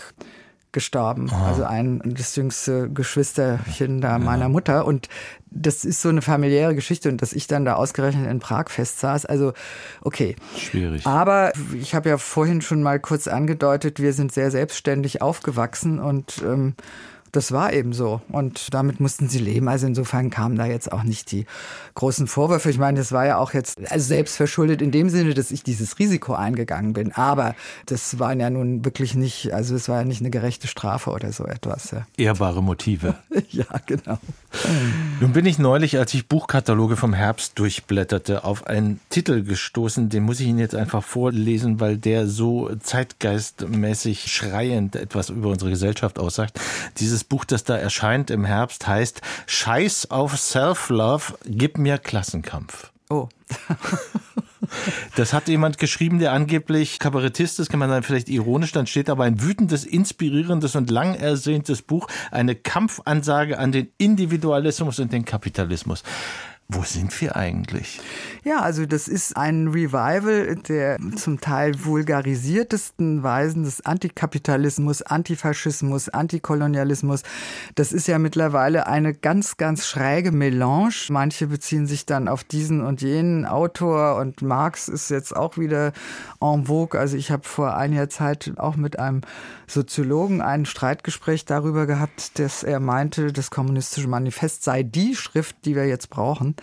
gestorben. 0.73 1.31
Aha. 1.31 1.47
Also 1.47 1.65
ein 1.65 2.03
das 2.05 2.35
jüngste 2.35 2.91
Geschwisterchen 2.91 4.01
da 4.01 4.19
meiner 4.19 4.49
Mutter. 4.49 4.87
Und 4.87 5.09
das 5.51 5.85
ist 5.85 6.03
so 6.03 6.09
eine 6.09 6.21
familiäre 6.21 6.75
Geschichte 6.75 7.09
und 7.09 7.23
dass 7.23 7.33
ich 7.33 7.47
dann 7.47 7.65
da 7.65 7.75
ausgerechnet 7.75 8.29
in 8.29 8.41
Prag 8.41 8.71
festsaß. 8.71 9.25
Also 9.25 9.53
okay. 10.03 10.35
Schwierig. 10.57 11.07
Aber 11.07 11.53
ich 11.81 11.95
habe 11.95 12.09
ja 12.09 12.19
vorhin 12.19 12.61
schon 12.61 12.83
mal 12.83 12.99
kurz 12.99 13.29
angedeutet, 13.29 14.01
wir 14.01 14.13
sind 14.13 14.33
sehr 14.33 14.51
selbstständig 14.51 15.23
aufgewachsen 15.23 16.01
und 16.01 16.43
ähm, 16.45 16.75
das 17.33 17.53
war 17.53 17.73
eben 17.73 17.93
so. 17.93 18.21
Und 18.29 18.73
damit 18.73 19.01
mussten 19.01 19.29
sie 19.29 19.39
leben. 19.39 19.69
Also 19.69 19.87
insofern 19.87 20.31
kamen 20.31 20.57
da 20.57 20.67
jetzt 20.67 20.93
auch 20.93 21.03
nicht 21.03 21.31
die 21.33 21.47
großen 21.95 22.27
Vorwürfe. 22.27 22.71
Ich 22.71 22.79
meine, 22.79 22.99
das 22.99 23.13
war 23.13 23.27
ja 23.27 23.39
auch 23.39 23.55
jetzt 23.55 23.79
also 23.91 24.07
selbst 24.07 24.37
verschuldet 24.37 24.83
in 24.83 24.91
dem 24.91 25.09
Sinne, 25.09 25.35
dass 25.35 25.51
ich 25.51 25.63
dieses 25.63 25.99
Risiko 25.99 26.35
eingegangen 26.35 26.93
bin. 26.93 27.13
Aber 27.13 27.55
das 27.87 28.19
waren 28.19 28.41
ja 28.41 28.51
nun 28.51 28.85
wirklich 28.85 29.15
nicht, 29.15 29.53
also 29.53 29.75
es 29.75 29.89
war 29.89 29.99
ja 29.99 30.05
nicht 30.05 30.21
eine 30.21 30.31
gerechte 30.31 30.69
Strafe 30.69 31.11
oder 31.11 31.33
so 31.33 31.45
etwas. 31.45 31.91
Ja. 31.91 32.07
Ehrbare 32.17 32.63
Motive. 32.63 33.17
ja, 33.51 33.67
genau. 33.87 34.19
Nun 35.21 35.33
bin 35.33 35.47
ich 35.47 35.59
neulich, 35.59 35.99
als 35.99 36.15
ich 36.15 36.27
Buchkataloge 36.27 36.97
vom 36.97 37.13
Herbst 37.13 37.59
durchblätterte, 37.59 38.45
auf 38.45 38.67
einen 38.67 39.01
Titel 39.11 39.43
gestoßen, 39.43 40.09
den 40.09 40.23
muss 40.23 40.41
ich 40.41 40.47
Ihnen 40.47 40.59
jetzt 40.59 40.75
einfach 40.75 41.03
vorlesen, 41.03 41.81
weil 41.81 41.99
der 41.99 42.27
so 42.27 42.71
zeitgeistmäßig 42.83 44.33
schreiend 44.33 44.97
etwas 44.97 45.31
über 45.31 45.51
unsere 45.51 45.71
Gesellschaft 45.71 46.19
aussagt. 46.19 46.59
Dieses 46.99 47.18
Buch, 47.25 47.45
das 47.45 47.65
da 47.65 47.77
erscheint 47.77 48.31
im 48.31 48.45
Herbst, 48.45 48.87
heißt 48.87 49.21
Scheiß 49.47 50.11
auf 50.11 50.39
Self-Love, 50.39 51.39
gib 51.45 51.79
mir 51.79 51.99
Klassenkampf. 51.99 52.91
Oh. 53.11 53.29
Das 55.17 55.33
hat 55.33 55.49
jemand 55.49 55.79
geschrieben, 55.79 56.19
der 56.19 56.33
angeblich 56.33 56.99
Kabarettist 56.99 57.59
ist, 57.61 57.71
kann 57.71 57.81
man 57.81 57.91
dann 57.91 58.03
vielleicht 58.03 58.29
ironisch, 58.29 58.73
dann 58.73 58.87
steht 58.87 59.09
aber 59.09 59.25
ein 59.25 59.41
wütendes, 59.41 59.85
inspirierendes 59.85 60.77
und 60.77 60.91
lang 60.91 61.15
ersehntes 61.15 61.83
Buch, 61.83 62.07
eine 62.31 62.55
Kampfansage 62.55 63.59
an 63.59 63.73
den 63.73 63.89
Individualismus 63.99 64.99
und 64.99 65.13
den 65.13 65.25
Kapitalismus. 65.25 66.03
Wo 66.71 66.83
sind 66.83 67.19
wir 67.23 67.35
eigentlich? 67.35 67.99
Ja, 68.45 68.61
also 68.61 68.85
das 68.85 69.09
ist 69.09 69.39
ein 69.39 69.69
Revival 69.69 70.55
der 70.69 70.99
zum 71.17 71.41
Teil 71.41 71.83
vulgarisiertesten 71.83 73.23
Weisen 73.23 73.63
des 73.63 73.87
Antikapitalismus, 73.87 75.01
Antifaschismus, 75.01 76.11
Antikolonialismus. 76.11 77.23
Das 77.75 77.91
ist 77.91 78.07
ja 78.07 78.19
mittlerweile 78.19 78.87
eine 78.87 79.15
ganz, 79.15 79.57
ganz 79.57 79.87
schräge 79.87 80.31
Melange. 80.31 80.93
Manche 81.09 81.47
beziehen 81.47 81.87
sich 81.87 82.05
dann 82.05 82.29
auf 82.29 82.45
diesen 82.45 82.83
und 82.83 83.01
jenen 83.01 83.47
Autor 83.47 84.17
und 84.17 84.43
Marx 84.43 84.89
ist 84.89 85.09
jetzt 85.09 85.35
auch 85.35 85.57
wieder 85.57 85.95
en 86.43 86.67
vogue. 86.67 87.01
Also 87.01 87.17
ich 87.17 87.31
habe 87.31 87.45
vor 87.45 87.79
einiger 87.79 88.11
Zeit 88.11 88.53
auch 88.59 88.77
mit 88.77 88.99
einem 88.99 89.23
Soziologen 89.71 90.41
ein 90.41 90.67
Streitgespräch 90.67 91.45
darüber 91.45 91.87
gehabt, 91.87 92.39
dass 92.39 92.63
er 92.63 92.81
meinte, 92.81 93.33
das 93.33 93.51
kommunistische 93.51 94.09
Manifest 94.09 94.65
sei 94.65 94.83
die 94.83 95.15
Schrift, 95.15 95.57
die 95.65 95.77
wir 95.77 95.87
jetzt 95.87 96.11
brauchen. 96.11 96.57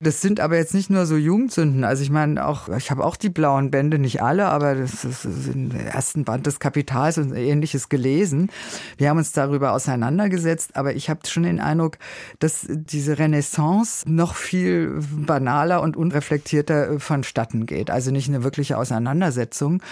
Das 0.00 0.20
sind 0.20 0.40
aber 0.40 0.56
jetzt 0.56 0.74
nicht 0.74 0.90
nur 0.90 1.06
so 1.06 1.16
Jugendsünden. 1.16 1.84
Also 1.84 2.02
ich 2.02 2.10
meine 2.10 2.46
auch, 2.46 2.68
ich 2.68 2.90
habe 2.90 3.04
auch 3.04 3.16
die 3.16 3.30
blauen 3.30 3.70
Bände, 3.70 3.98
nicht 3.98 4.22
alle, 4.22 4.46
aber 4.46 4.74
das 4.74 5.04
ist 5.04 5.24
im 5.24 5.70
ersten 5.70 6.24
Band 6.24 6.46
des 6.46 6.60
Kapitals 6.60 7.18
und 7.18 7.34
ähnliches 7.34 7.88
gelesen. 7.88 8.50
Wir 8.96 9.10
haben 9.10 9.18
uns 9.18 9.32
darüber 9.32 9.72
auseinandergesetzt, 9.72 10.76
aber 10.76 10.94
ich 10.94 11.10
habe 11.10 11.20
schon 11.26 11.42
den 11.42 11.60
Eindruck, 11.60 11.98
dass 12.38 12.66
diese 12.68 13.18
Renaissance 13.18 14.04
noch 14.10 14.34
viel 14.34 15.00
banaler 15.10 15.82
und 15.82 15.96
unreflektierter 15.96 17.00
vonstatten 17.00 17.66
geht. 17.66 17.90
Also 17.90 18.10
nicht 18.10 18.28
eine 18.28 18.44
wirkliche 18.44 18.78
Auseinandersetzung. 18.78 19.82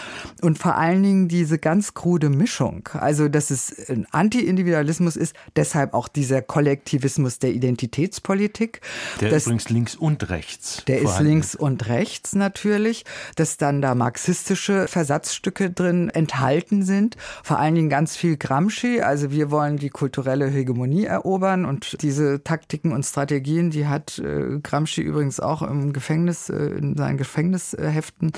Und 0.43 0.59
vor 0.59 0.77
allen 0.77 1.03
Dingen 1.03 1.29
diese 1.29 1.59
ganz 1.59 1.95
krude 1.95 2.29
Mischung. 2.31 2.89
Also, 2.93 3.29
dass 3.29 3.51
es 3.51 3.89
ein 3.89 4.07
Anti-Individualismus 4.11 5.17
ist, 5.17 5.35
deshalb 5.57 5.95
auch 5.95 6.09
dieser 6.09 6.43
Kollektivismus 6.43 7.39
der 7.39 7.51
Identitätspolitik. 7.51 8.81
Der 9.21 9.37
übrigens 9.37 9.69
links 9.71 9.96
und 9.97 10.29
rechts. 10.31 10.85
Der 10.87 11.01
ist 11.01 11.21
links 11.21 11.55
und 11.55 11.89
rechts 11.89 12.35
natürlich, 12.35 13.05
dass 13.37 13.57
dann 13.57 13.83
da 13.83 13.95
marxistische 13.95 14.89
Versatzstücke 14.89 15.71
drin 15.71 16.11
enthalten 16.11 16.83
sind. 16.83 17.17
Vor 17.43 17.59
allen 17.59 17.75
Dingen 17.75 17.89
ganz 17.89 18.17
viel 18.17 18.37
Gramsci. 18.37 19.01
Also 19.01 19.31
wir 19.31 19.51
wollen 19.51 19.77
die 19.77 19.91
kulturelle 19.91 20.49
Hegemonie 20.49 21.05
erobern 21.05 21.65
und 21.65 22.03
diese 22.03 22.43
Taktiken 22.43 22.93
und 22.93 23.05
Strategien, 23.05 23.71
die 23.71 23.87
hat 23.87 24.19
äh, 24.19 24.59
Gramsci 24.63 25.01
übrigens 25.01 25.41
auch 25.41 25.63
im 25.63 25.93
Gefängnis, 25.93 26.49
äh, 26.49 26.57
in 26.57 26.97
seinen 26.97 27.17
Gefängnisheften 27.17 28.33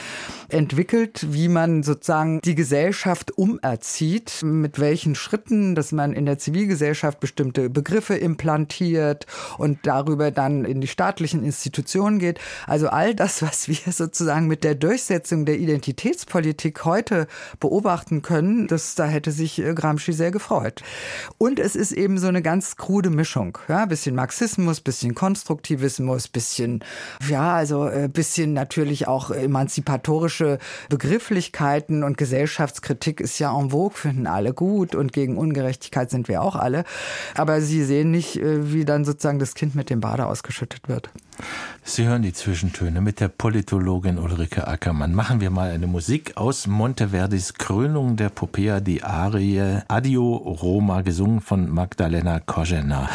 entwickelt, 0.48 1.26
wie 1.30 1.48
man 1.48 1.82
sozusagen 1.82 2.40
die 2.42 2.54
Gesellschaft 2.54 3.36
umerzieht, 3.36 4.42
mit 4.42 4.78
welchen 4.78 5.14
Schritten, 5.14 5.74
dass 5.74 5.92
man 5.92 6.12
in 6.12 6.26
der 6.26 6.38
Zivilgesellschaft 6.38 7.20
bestimmte 7.20 7.70
Begriffe 7.70 8.14
implantiert 8.14 9.26
und 9.58 9.80
darüber 9.82 10.30
dann 10.30 10.64
in 10.64 10.80
die 10.80 10.86
staatlichen 10.86 11.44
Institutionen 11.48 12.18
geht. 12.18 12.38
Also 12.66 12.88
all 12.88 13.14
das, 13.14 13.42
was 13.42 13.68
wir 13.68 13.78
sozusagen 13.92 14.46
mit 14.46 14.64
der 14.64 14.74
Durchsetzung 14.74 15.44
der 15.44 15.58
Identitätspolitik 15.58 16.84
heute 16.84 17.26
beobachten 17.58 18.22
können, 18.22 18.66
das, 18.68 18.94
da 18.94 19.06
hätte 19.06 19.32
sich 19.32 19.58
äh, 19.58 19.74
Gramsci 19.74 20.12
sehr 20.12 20.30
gefreut. 20.30 20.82
Und 21.38 21.58
es 21.58 21.74
ist 21.74 21.92
eben 21.92 22.18
so 22.18 22.28
eine 22.28 22.42
ganz 22.42 22.76
krude 22.76 23.10
Mischung. 23.10 23.58
Ja, 23.68 23.86
bisschen 23.86 24.14
Marxismus, 24.14 24.80
bisschen 24.80 25.14
Konstruktivismus, 25.14 26.28
bisschen, 26.28 26.84
ja, 27.28 27.54
also 27.54 27.88
äh, 27.88 28.08
bisschen 28.08 28.52
natürlich 28.52 29.08
auch 29.08 29.30
emanzipatorische 29.30 30.58
Begrifflichkeiten 30.88 32.02
und 32.02 32.18
Gesellschaftskritik 32.18 33.20
ist 33.20 33.38
ja 33.38 33.58
en 33.58 33.70
vogue, 33.70 33.96
finden 33.96 34.26
alle 34.26 34.52
gut 34.52 34.94
und 34.94 35.12
gegen 35.12 35.38
Ungerechtigkeit 35.38 36.10
sind 36.10 36.28
wir 36.28 36.42
auch 36.42 36.56
alle. 36.56 36.84
Aber 37.34 37.60
sie 37.60 37.84
sehen 37.84 38.10
nicht, 38.10 38.36
äh, 38.36 38.72
wie 38.72 38.84
dann 38.84 39.04
sozusagen 39.04 39.38
das 39.38 39.54
Kind 39.54 39.74
mit 39.74 39.90
dem 39.90 40.00
Bade 40.00 40.26
ausgeschüttet 40.26 40.88
wird. 40.88 41.10
Sie 41.82 42.06
hören 42.06 42.22
die 42.22 42.32
Zwischentöne 42.32 43.00
mit 43.00 43.20
der 43.20 43.28
Politologin 43.28 44.18
Ulrike 44.18 44.68
Ackermann. 44.68 45.14
Machen 45.14 45.40
wir 45.40 45.50
mal 45.50 45.70
eine 45.70 45.86
Musik 45.86 46.36
aus 46.36 46.66
Monteverdis 46.66 47.54
Krönung 47.54 48.16
der 48.16 48.28
Popea, 48.28 48.80
die 48.80 49.02
Arie 49.02 49.80
Adio 49.88 50.36
Roma, 50.36 51.00
gesungen 51.00 51.40
von 51.40 51.70
Magdalena 51.70 52.40
Kojena. 52.40 53.08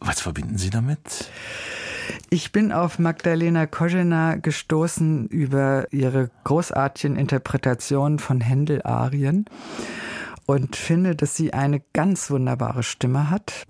Was 0.00 0.20
verbinden 0.20 0.58
Sie 0.58 0.70
damit? 0.70 1.30
Ich 2.30 2.52
bin 2.52 2.72
auf 2.72 2.98
Magdalena 2.98 3.66
Kojena 3.66 4.34
gestoßen 4.34 5.28
über 5.28 5.86
ihre 5.92 6.30
großartigen 6.44 7.16
Interpretationen 7.16 8.18
von 8.18 8.40
Händel-Arien 8.40 9.46
und 10.48 10.76
finde, 10.76 11.14
dass 11.14 11.36
sie 11.36 11.52
eine 11.52 11.82
ganz 11.92 12.30
wunderbare 12.30 12.82
Stimme 12.82 13.28
hat 13.28 13.66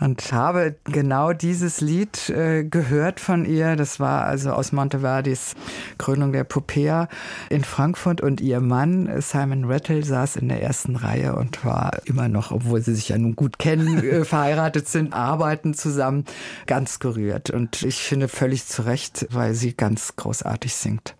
und 0.00 0.32
habe 0.32 0.74
genau 0.82 1.32
dieses 1.32 1.80
Lied 1.80 2.28
äh, 2.30 2.64
gehört 2.64 3.20
von 3.20 3.44
ihr. 3.44 3.76
Das 3.76 4.00
war 4.00 4.24
also 4.24 4.50
aus 4.50 4.72
Monteverdis 4.72 5.54
Krönung 5.98 6.32
der 6.32 6.42
Popea 6.42 7.08
in 7.48 7.62
Frankfurt 7.62 8.20
und 8.22 8.40
ihr 8.40 8.58
Mann 8.60 9.08
Simon 9.20 9.66
Rattle 9.66 10.04
saß 10.04 10.34
in 10.34 10.48
der 10.48 10.60
ersten 10.60 10.96
Reihe 10.96 11.36
und 11.36 11.64
war 11.64 12.00
immer 12.06 12.26
noch, 12.26 12.50
obwohl 12.50 12.82
sie 12.82 12.96
sich 12.96 13.10
ja 13.10 13.16
nun 13.18 13.36
gut 13.36 13.60
kennen, 13.60 14.02
äh, 14.02 14.24
verheiratet 14.24 14.88
sind, 14.88 15.14
arbeiten 15.14 15.74
zusammen, 15.74 16.24
ganz 16.66 16.98
gerührt 16.98 17.50
und 17.50 17.84
ich 17.84 18.00
finde 18.00 18.26
völlig 18.26 18.66
zu 18.66 18.82
Recht, 18.82 19.28
weil 19.30 19.54
sie 19.54 19.76
ganz 19.76 20.16
großartig 20.16 20.74
singt. 20.74 21.14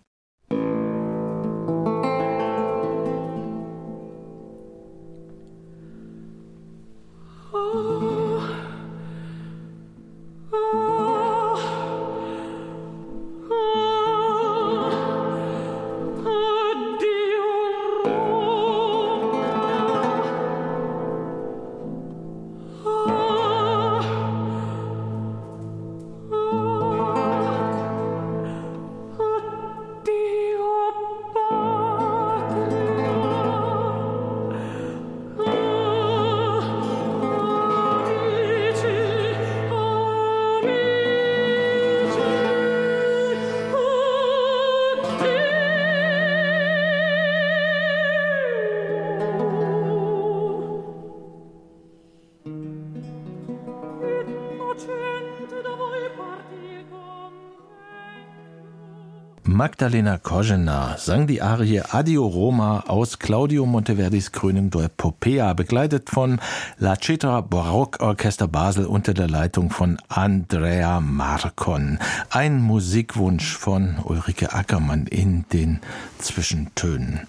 Magdalena 59.81 60.19
Kožena 60.19 60.95
sang 60.99 61.25
die 61.25 61.41
Arie 61.41 61.81
Adio 61.81 62.27
Roma 62.27 62.83
aus 62.85 63.17
Claudio 63.17 63.65
Monteverdis 63.65 64.31
Krönung 64.31 64.69
der 64.69 64.89
Popea, 64.89 65.53
begleitet 65.53 66.11
von 66.11 66.39
La 66.77 66.97
Cetra 66.97 67.41
Barockorchester 67.41 68.47
Basel 68.47 68.85
unter 68.85 69.15
der 69.15 69.27
Leitung 69.27 69.71
von 69.71 69.97
Andrea 70.07 70.99
Marcon. 70.99 71.97
Ein 72.29 72.61
Musikwunsch 72.61 73.57
von 73.57 73.97
Ulrike 74.03 74.53
Ackermann 74.53 75.07
in 75.07 75.45
den 75.51 75.79
Zwischentönen. 76.19 77.21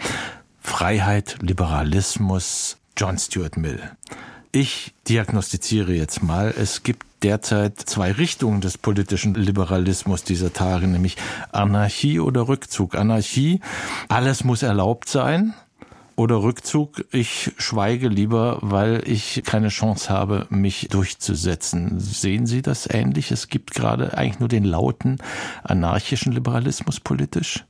Freiheit, 0.60 1.38
Liberalismus, 1.40 2.76
John 2.98 3.16
Stuart 3.16 3.56
Mill. 3.56 3.80
Ich 4.54 4.92
diagnostiziere 5.08 5.94
jetzt 5.94 6.22
mal, 6.22 6.52
es 6.54 6.82
gibt 6.82 7.06
derzeit 7.22 7.78
zwei 7.78 8.12
Richtungen 8.12 8.60
des 8.60 8.78
politischen 8.78 9.34
Liberalismus 9.34 10.24
dieser 10.24 10.52
Tage, 10.52 10.86
nämlich 10.86 11.16
Anarchie 11.52 12.20
oder 12.20 12.48
Rückzug. 12.48 12.94
Anarchie, 12.94 13.60
alles 14.08 14.44
muss 14.44 14.62
erlaubt 14.62 15.08
sein. 15.08 15.54
Oder 16.14 16.42
Rückzug, 16.42 17.04
ich 17.10 17.52
schweige 17.56 18.08
lieber, 18.08 18.58
weil 18.60 19.02
ich 19.06 19.42
keine 19.46 19.68
Chance 19.68 20.10
habe, 20.10 20.46
mich 20.50 20.88
durchzusetzen. 20.90 21.98
Sehen 21.98 22.46
Sie 22.46 22.60
das 22.60 22.86
ähnlich? 22.86 23.30
Es 23.30 23.48
gibt 23.48 23.72
gerade 23.72 24.16
eigentlich 24.16 24.38
nur 24.38 24.48
den 24.48 24.64
lauten 24.64 25.16
anarchischen 25.64 26.32
Liberalismus 26.32 27.00
politisch? 27.00 27.64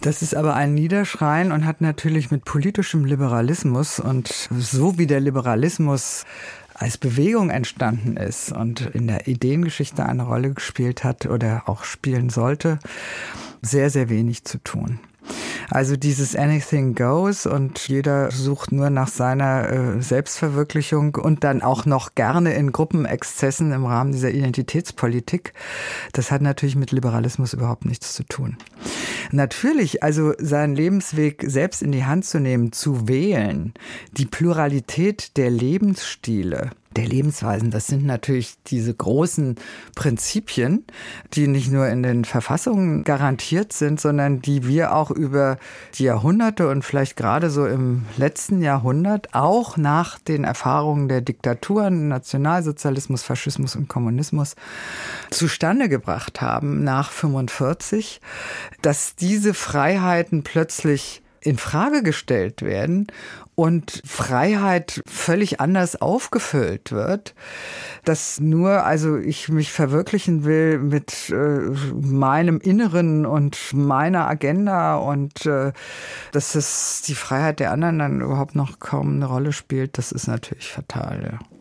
Das 0.00 0.22
ist 0.22 0.34
aber 0.34 0.54
ein 0.54 0.72
Niederschreien 0.72 1.52
und 1.52 1.66
hat 1.66 1.82
natürlich 1.82 2.30
mit 2.30 2.46
politischem 2.46 3.04
Liberalismus 3.04 4.00
und 4.00 4.48
so 4.50 4.96
wie 4.96 5.06
der 5.06 5.20
Liberalismus 5.20 6.24
als 6.80 6.96
Bewegung 6.96 7.50
entstanden 7.50 8.16
ist 8.16 8.52
und 8.52 8.80
in 8.80 9.06
der 9.06 9.28
Ideengeschichte 9.28 10.06
eine 10.06 10.22
Rolle 10.22 10.54
gespielt 10.54 11.04
hat 11.04 11.26
oder 11.26 11.64
auch 11.66 11.84
spielen 11.84 12.30
sollte, 12.30 12.78
sehr, 13.60 13.90
sehr 13.90 14.08
wenig 14.08 14.44
zu 14.44 14.58
tun. 14.58 14.98
Also 15.70 15.96
dieses 15.96 16.34
Anything 16.34 16.94
Goes 16.94 17.46
und 17.46 17.86
jeder 17.88 18.30
sucht 18.30 18.72
nur 18.72 18.90
nach 18.90 19.08
seiner 19.08 19.70
äh, 19.70 20.02
Selbstverwirklichung 20.02 21.14
und 21.14 21.44
dann 21.44 21.62
auch 21.62 21.86
noch 21.86 22.14
gerne 22.14 22.54
in 22.54 22.72
Gruppenexzessen 22.72 23.72
im 23.72 23.86
Rahmen 23.86 24.12
dieser 24.12 24.30
Identitätspolitik. 24.30 25.52
Das 26.12 26.30
hat 26.32 26.42
natürlich 26.42 26.76
mit 26.76 26.90
Liberalismus 26.90 27.52
überhaupt 27.52 27.84
nichts 27.84 28.14
zu 28.14 28.24
tun. 28.24 28.56
Natürlich, 29.30 30.02
also 30.02 30.32
seinen 30.38 30.74
Lebensweg 30.74 31.44
selbst 31.46 31.82
in 31.82 31.92
die 31.92 32.04
Hand 32.04 32.24
zu 32.24 32.40
nehmen, 32.40 32.72
zu 32.72 33.06
wählen, 33.06 33.72
die 34.12 34.26
Pluralität 34.26 35.36
der 35.36 35.50
Lebensstile, 35.50 36.70
der 36.96 37.06
Lebensweisen. 37.06 37.70
Das 37.70 37.86
sind 37.86 38.04
natürlich 38.04 38.54
diese 38.66 38.92
großen 38.92 39.56
Prinzipien, 39.94 40.84
die 41.34 41.46
nicht 41.46 41.70
nur 41.70 41.86
in 41.86 42.02
den 42.02 42.24
Verfassungen 42.24 43.04
garantiert 43.04 43.72
sind, 43.72 44.00
sondern 44.00 44.42
die 44.42 44.66
wir 44.66 44.94
auch 44.94 45.12
über 45.12 45.58
die 45.94 46.04
Jahrhunderte 46.04 46.68
und 46.68 46.84
vielleicht 46.84 47.16
gerade 47.16 47.48
so 47.50 47.66
im 47.66 48.06
letzten 48.16 48.60
Jahrhundert 48.60 49.34
auch 49.34 49.76
nach 49.76 50.18
den 50.18 50.42
Erfahrungen 50.42 51.08
der 51.08 51.20
Diktaturen, 51.20 52.08
Nationalsozialismus, 52.08 53.22
Faschismus 53.22 53.76
und 53.76 53.88
Kommunismus 53.88 54.56
zustande 55.30 55.88
gebracht 55.88 56.40
haben 56.40 56.82
nach 56.82 57.12
45, 57.12 58.20
dass 58.82 59.14
diese 59.14 59.54
Freiheiten 59.54 60.42
plötzlich 60.42 61.22
in 61.42 61.56
Frage 61.58 62.02
gestellt 62.02 62.62
werden 62.62 63.06
und 63.54 64.02
Freiheit 64.04 65.02
völlig 65.06 65.60
anders 65.60 66.00
aufgefüllt 66.00 66.92
wird, 66.92 67.34
dass 68.04 68.40
nur 68.40 68.84
also 68.84 69.16
ich 69.16 69.48
mich 69.48 69.72
verwirklichen 69.72 70.44
will 70.44 70.78
mit 70.78 71.30
äh, 71.30 71.70
meinem 71.94 72.58
Inneren 72.58 73.26
und 73.26 73.58
meiner 73.72 74.28
Agenda 74.28 74.96
und 74.96 75.46
äh, 75.46 75.72
dass 76.32 76.54
es 76.54 77.02
die 77.06 77.14
Freiheit 77.14 77.60
der 77.60 77.72
anderen 77.72 77.98
dann 77.98 78.20
überhaupt 78.20 78.54
noch 78.54 78.78
kaum 78.78 79.16
eine 79.16 79.26
Rolle 79.26 79.52
spielt, 79.52 79.98
das 79.98 80.12
ist 80.12 80.26
natürlich 80.26 80.72
fatal. 80.72 81.30
Ja. 81.32 81.59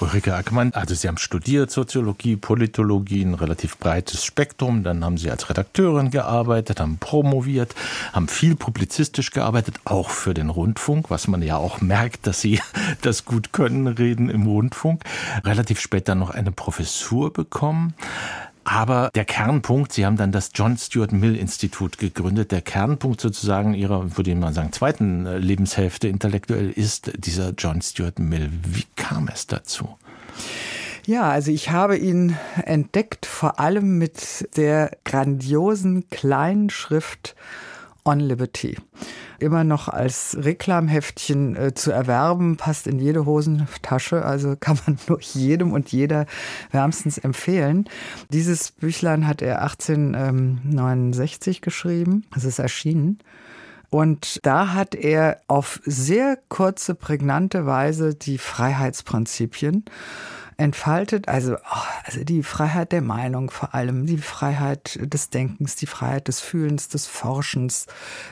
Ulrike 0.00 0.34
Ackermann, 0.34 0.72
also 0.72 0.94
Sie 0.94 1.06
haben 1.06 1.16
studiert 1.16 1.70
Soziologie, 1.70 2.36
Politologie, 2.36 3.22
ein 3.22 3.34
relativ 3.34 3.78
breites 3.78 4.24
Spektrum. 4.24 4.82
Dann 4.82 5.04
haben 5.04 5.16
Sie 5.16 5.30
als 5.30 5.48
Redakteurin 5.48 6.10
gearbeitet, 6.10 6.80
haben 6.80 6.98
promoviert, 6.98 7.74
haben 8.12 8.26
viel 8.26 8.56
publizistisch 8.56 9.30
gearbeitet, 9.30 9.76
auch 9.84 10.10
für 10.10 10.34
den 10.34 10.50
Rundfunk, 10.50 11.10
was 11.10 11.28
man 11.28 11.40
ja 11.40 11.56
auch 11.56 11.80
merkt, 11.80 12.26
dass 12.26 12.40
Sie 12.40 12.60
das 13.02 13.24
gut 13.24 13.52
können, 13.52 13.86
reden 13.86 14.28
im 14.28 14.46
Rundfunk. 14.46 15.04
Relativ 15.44 15.78
später 15.80 16.14
noch 16.14 16.30
eine 16.30 16.50
Professur 16.50 17.32
bekommen. 17.32 17.94
Aber 18.64 19.10
der 19.14 19.24
Kernpunkt, 19.24 19.92
Sie 19.92 20.06
haben 20.06 20.16
dann 20.16 20.32
das 20.32 20.50
John 20.54 20.78
Stuart 20.78 21.12
Mill 21.12 21.36
Institut 21.36 21.98
gegründet. 21.98 22.52
Der 22.52 22.60
Kernpunkt 22.60 23.20
sozusagen 23.20 23.74
Ihrer, 23.74 24.16
würde 24.16 24.30
ich 24.30 24.36
mal 24.36 24.52
sagen, 24.52 24.72
zweiten 24.72 25.26
äh, 25.26 25.38
Lebenshälfte 25.38 26.08
intellektuell 26.08 26.70
ist 26.70 27.12
dieser 27.16 27.50
John 27.50 27.82
Stuart 27.82 28.18
Mill. 28.18 28.50
Wie 28.64 28.84
kam 28.96 29.28
es 29.28 29.46
dazu? 29.46 29.96
Ja, 31.04 31.30
also 31.30 31.50
ich 31.50 31.70
habe 31.70 31.98
ihn 31.98 32.36
entdeckt 32.64 33.26
vor 33.26 33.58
allem 33.58 33.98
mit 33.98 34.48
der 34.56 34.96
grandiosen 35.04 36.08
kleinen 36.10 36.70
Schrift 36.70 37.34
On 38.04 38.20
Liberty 38.20 38.76
immer 39.42 39.64
noch 39.64 39.88
als 39.88 40.36
Reklamheftchen 40.40 41.56
äh, 41.56 41.74
zu 41.74 41.90
erwerben, 41.90 42.56
passt 42.56 42.86
in 42.86 42.98
jede 42.98 43.26
Hosentasche, 43.26 44.24
also 44.24 44.56
kann 44.60 44.78
man 44.86 44.98
nur 45.08 45.20
jedem 45.20 45.72
und 45.72 45.92
jeder 45.92 46.26
wärmstens 46.70 47.18
empfehlen. 47.18 47.88
Dieses 48.30 48.70
Büchlein 48.70 49.26
hat 49.26 49.42
er 49.42 49.62
1869 49.62 51.60
geschrieben, 51.60 52.24
es 52.34 52.44
ist 52.44 52.58
erschienen. 52.58 53.18
Und 53.90 54.40
da 54.42 54.72
hat 54.72 54.94
er 54.94 55.42
auf 55.48 55.80
sehr 55.84 56.38
kurze, 56.48 56.94
prägnante 56.94 57.66
Weise 57.66 58.14
die 58.14 58.38
Freiheitsprinzipien 58.38 59.84
entfaltet. 60.62 61.28
Also, 61.28 61.56
oh, 61.56 61.82
also 62.04 62.22
die 62.22 62.42
Freiheit 62.42 62.92
der 62.92 63.02
Meinung 63.02 63.50
vor 63.50 63.74
allem, 63.74 64.06
die 64.06 64.18
Freiheit 64.18 64.98
des 65.02 65.28
Denkens, 65.28 65.74
die 65.74 65.86
Freiheit 65.86 66.28
des 66.28 66.40
Fühlens, 66.40 66.88
des 66.88 67.06
Forschens, 67.06 67.86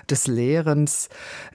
des 0.09 0.28
Lehrens. 0.28 1.09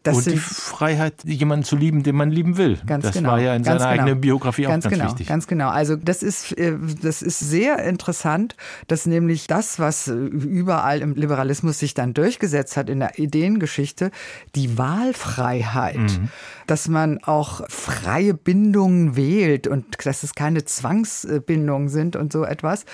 Und 0.06 0.26
die 0.26 0.38
Freiheit, 0.38 1.24
jemanden 1.24 1.64
zu 1.64 1.78
lieben, 1.78 2.04
den 2.04 2.16
man 2.16 2.30
lieben 2.30 2.58
will. 2.58 2.78
Ganz 2.86 3.06
das 3.06 3.16
genau, 3.16 3.32
war 3.32 3.40
ja 3.40 3.56
in 3.56 3.64
seiner 3.64 3.78
genau, 3.78 3.90
eigenen 3.90 4.22
Biografie 4.22 4.64
ganz 4.64 4.86
auch 4.86 4.90
ganz 4.90 5.00
genau, 5.00 5.12
wichtig. 5.12 5.28
Ganz 5.28 5.48
genau. 5.48 5.70
Also 5.70 5.96
das 5.96 6.22
ist, 6.22 6.58
äh, 6.58 6.78
das 7.02 7.22
ist 7.22 7.40
sehr 7.40 7.80
interessant, 7.80 8.56
dass 8.88 9.06
nämlich 9.06 9.48
das, 9.48 9.80
was 9.80 10.08
überall 10.08 11.02
im 11.02 11.16
Liberalismus 11.16 11.80
sich 11.80 11.94
dann 11.94 12.14
durchgesetzt 12.14 12.76
hat 12.76 12.90
in 12.90 13.00
der 13.00 13.18
Ideengeschichte, 13.18 14.12
die 14.56 14.78
Wahlfreiheit, 14.78 15.96
mhm. 15.96 16.30
dass 16.68 16.90
man 16.90 17.24
auch 17.24 17.62
freie 17.70 18.34
Bindungen 18.34 19.16
wählt 19.16 19.68
und 19.68 20.06
dass 20.06 20.24
es 20.24 20.36
keine 20.36 20.65
Zwangsbindungen 20.66 21.90
sind 21.90 22.16
und 22.16 22.34
so 22.34 22.44
etwas. 22.44 22.86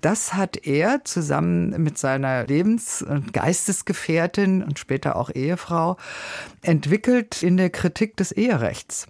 Das 0.00 0.34
hat 0.34 0.66
er 0.66 1.04
zusammen 1.04 1.82
mit 1.82 1.98
seiner 1.98 2.46
Lebens- 2.46 3.02
und 3.02 3.32
Geistesgefährtin 3.32 4.62
und 4.62 4.78
später 4.78 5.16
auch 5.16 5.30
Ehefrau 5.34 5.96
entwickelt 6.62 7.42
in 7.42 7.56
der 7.56 7.70
Kritik 7.70 8.16
des 8.16 8.32
Eherechts. 8.32 9.06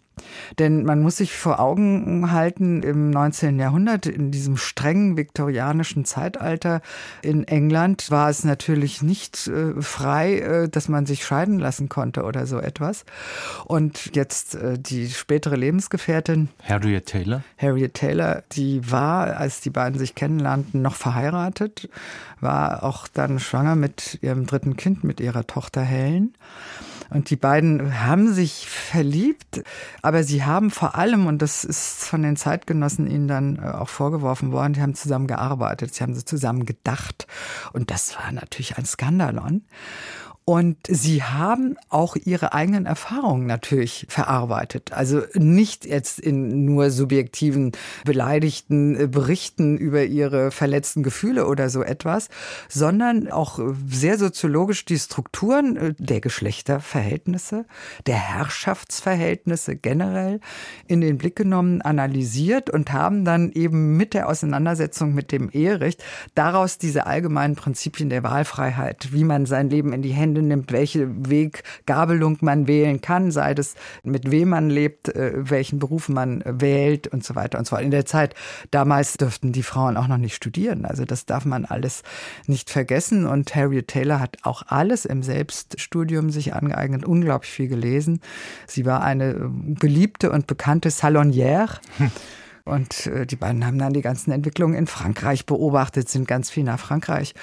Denn 0.59 0.85
man 0.85 1.03
muss 1.03 1.17
sich 1.17 1.37
vor 1.37 1.61
Augen 1.61 2.31
halten, 2.31 2.83
im 2.83 3.11
19. 3.11 3.59
Jahrhundert, 3.59 4.07
in 4.07 4.31
diesem 4.31 4.57
strengen 4.57 5.17
viktorianischen 5.17 6.05
Zeitalter 6.05 6.81
in 7.23 7.45
England, 7.45 8.11
war 8.11 8.31
es 8.31 8.45
natürlich 8.45 9.03
nicht 9.03 9.49
äh, 9.49 9.81
frei, 9.81 10.39
äh, 10.39 10.69
dass 10.69 10.89
man 10.89 11.07
sich 11.07 11.25
scheiden 11.25 11.59
lassen 11.59 11.89
konnte 11.89 12.23
oder 12.25 12.47
so 12.47 12.59
etwas. 12.59 13.05
Und 13.65 14.15
jetzt 14.15 14.55
äh, 14.55 14.79
die 14.79 15.09
spätere 15.09 15.57
Lebensgefährtin. 15.57 16.49
Harriet 16.63 17.07
Taylor. 17.07 17.43
Harriet 17.59 17.95
Taylor, 17.95 18.43
die 18.53 18.91
war, 18.91 19.37
als 19.37 19.61
die 19.61 19.71
beiden 19.71 19.99
sich 19.99 20.15
kennenlernten, 20.15 20.83
noch 20.83 20.95
verheiratet, 20.95 21.89
war 22.41 22.83
auch 22.83 23.09
dann 23.09 23.39
schwanger 23.39 23.77
mit 23.77 24.19
ihrem 24.23 24.47
dritten 24.47 24.77
Kind, 24.77 25.05
mit 25.05 25.21
ihrer 25.21 25.47
Tochter 25.47 25.83
Helen. 25.83 26.35
Und 27.11 27.31
die 27.31 27.37
beiden 27.37 28.05
haben 28.05 28.33
sich 28.33 28.69
verliebt, 28.69 29.63
aber 30.03 30.25
sie 30.25 30.45
haben 30.45 30.71
vor 30.71 30.95
allem, 30.95 31.27
und 31.27 31.43
das 31.43 31.65
ist 31.65 32.05
von 32.05 32.23
den 32.23 32.37
Zeitgenossen 32.37 33.07
ihnen 33.07 33.29
dann 33.29 33.57
äh, 33.57 33.69
auch 33.69 33.89
vorgeworfen 33.89 34.53
worden, 34.53 34.73
die 34.75 34.83
haben 34.83 34.95
zusammen 34.95 35.27
gearbeitet, 35.27 35.95
sie 35.95 36.03
haben 36.03 36.15
zusammen 36.15 36.67
gedacht. 36.67 37.27
Und 37.73 37.91
das 37.91 38.17
war 38.17 38.33
natürlich 38.33 38.79
ein 38.79 38.87
Skandalon. 38.87 39.63
Und 40.47 40.77
sie 40.89 41.23
haben 41.23 41.77
auch 41.89 42.17
ihre 42.17 42.53
eigenen 42.53 42.85
Erfahrungen 42.85 43.47
natürlich 43.47 44.05
verarbeitet. 44.11 44.93
Also 44.93 45.23
nicht 45.33 45.87
jetzt 45.87 46.21
in 46.21 46.67
nur 46.67 46.91
subjektiven, 46.91 47.73
beleidigten 48.05 49.01
äh, 49.01 49.07
Berichten 49.07 49.79
über 49.79 50.05
ihre 50.05 50.51
verletzten 50.51 51.03
Gefühle 51.03 51.47
oder 51.47 51.71
so 51.71 51.83
etwas, 51.83 52.29
sondern 52.69 53.29
auch 53.29 53.59
sehr 53.89 54.19
soziologisch 54.19 54.85
die 54.85 54.99
Strukturen 54.99 55.77
äh, 55.79 55.95
der 55.99 56.21
Geschlechterverhältnisse, 56.21 57.65
der 58.07 58.17
Herrschaftsverhältnisse 58.17 59.77
generell 59.77 60.41
in 60.87 61.01
den 61.01 61.17
Blick 61.17 61.37
genommen, 61.37 61.81
analysiert 61.81 62.69
und 62.69 62.93
haben 62.93 63.25
dann 63.25 63.51
eben 63.53 63.97
mit 63.97 64.13
der 64.13 64.29
Auseinandersetzung 64.29 65.15
mit 65.15 65.33
dem 65.33 65.49
Eherecht 65.49 66.05
daraus 66.35 66.77
diese 66.77 67.07
allgemeinen 67.07 67.55
Prinzipien 67.55 68.11
der 68.11 68.23
Wahlfreiheit, 68.23 69.09
wie 69.13 69.25
man 69.25 69.47
sein 69.47 69.71
Leben 69.71 69.95
in 69.95 70.03
die 70.03 70.13
Hände 70.13 70.34
nimmt, 70.43 70.73
welche 70.73 71.09
Weggabelung 71.29 72.39
man 72.41 72.67
wählen 72.67 73.01
kann, 73.01 73.31
sei 73.31 73.55
das 73.55 73.75
mit 74.03 74.31
wem 74.31 74.51
man 74.51 74.71
lebt, 74.71 75.09
äh, 75.09 75.33
welchen 75.35 75.79
Beruf 75.79 76.09
man 76.09 76.43
wählt 76.47 77.09
und 77.09 77.25
so 77.25 77.35
weiter 77.35 77.59
und 77.59 77.67
so 77.67 77.77
fort. 77.77 77.83
In 77.83 77.91
der 77.91 78.07
Zeit 78.07 78.35
damals 78.71 79.15
dürften 79.15 79.53
die 79.53 79.63
Frauen 79.63 79.97
auch 79.97 80.09
noch 80.09 80.19
nicht 80.19 80.35
studieren. 80.35 80.85
Also 80.85 81.05
das 81.05 81.27
darf 81.27 81.45
man 81.45 81.65
alles 81.65 82.03
nicht 82.47 82.71
vergessen. 82.71 83.27
Und 83.27 83.55
Harriet 83.55 83.89
Taylor 83.89 84.21
hat 84.21 84.39
auch 84.43 84.63
alles 84.67 85.05
im 85.05 85.23
Selbststudium 85.23 86.31
sich 86.31 86.55
angeeignet, 86.55 87.05
unglaublich 87.05 87.53
viel 87.53 87.69
gelesen. 87.69 88.21
Sie 88.67 88.87
war 88.87 89.03
eine 89.03 89.51
beliebte 89.51 90.31
und 90.31 90.47
bekannte 90.47 90.91
Salonière. 90.91 91.69
Und 92.65 93.07
äh, 93.07 93.27
die 93.27 93.37
beiden 93.37 93.67
haben 93.67 93.79
dann 93.79 93.93
die 93.93 94.01
ganzen 94.01 94.33
Entwicklungen 94.33 94.75
in 94.75 94.87
Frankreich 94.87 95.45
beobachtet, 95.45 96.09
sind 96.09 96.27
ganz 96.27 96.49
viel 96.49 96.65
nach 96.65 96.81
Frankreich 96.81 97.35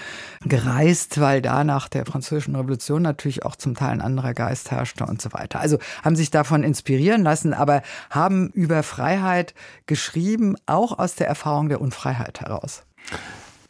gereist, 0.43 1.19
weil 1.22 1.43
da 1.43 1.63
nach 1.63 1.89
der 1.89 2.07
Französischen 2.07 2.55
Revolution 2.55 3.03
natürlich 3.03 3.45
auch 3.45 3.55
zum 3.55 3.76
Teil 3.76 3.91
ein 3.91 4.01
anderer 4.01 4.34
Geist 4.34 4.72
herrschte 4.72 5.05
und 5.05 5.22
so 5.22 5.32
weiter. 5.32 5.59
Also 5.59 5.78
haben 6.03 6.15
sich 6.15 6.32
davon 6.32 6.63
inspirieren 6.63 7.22
lassen, 7.22 7.53
aber 7.53 7.84
haben 8.09 8.49
über 8.49 8.82
Freiheit 8.82 9.53
geschrieben, 9.86 10.55
auch 10.65 10.97
aus 10.97 11.13
der 11.13 11.28
Erfahrung 11.28 11.69
der 11.69 11.82
Unfreiheit 11.82 12.41
heraus. 12.41 12.84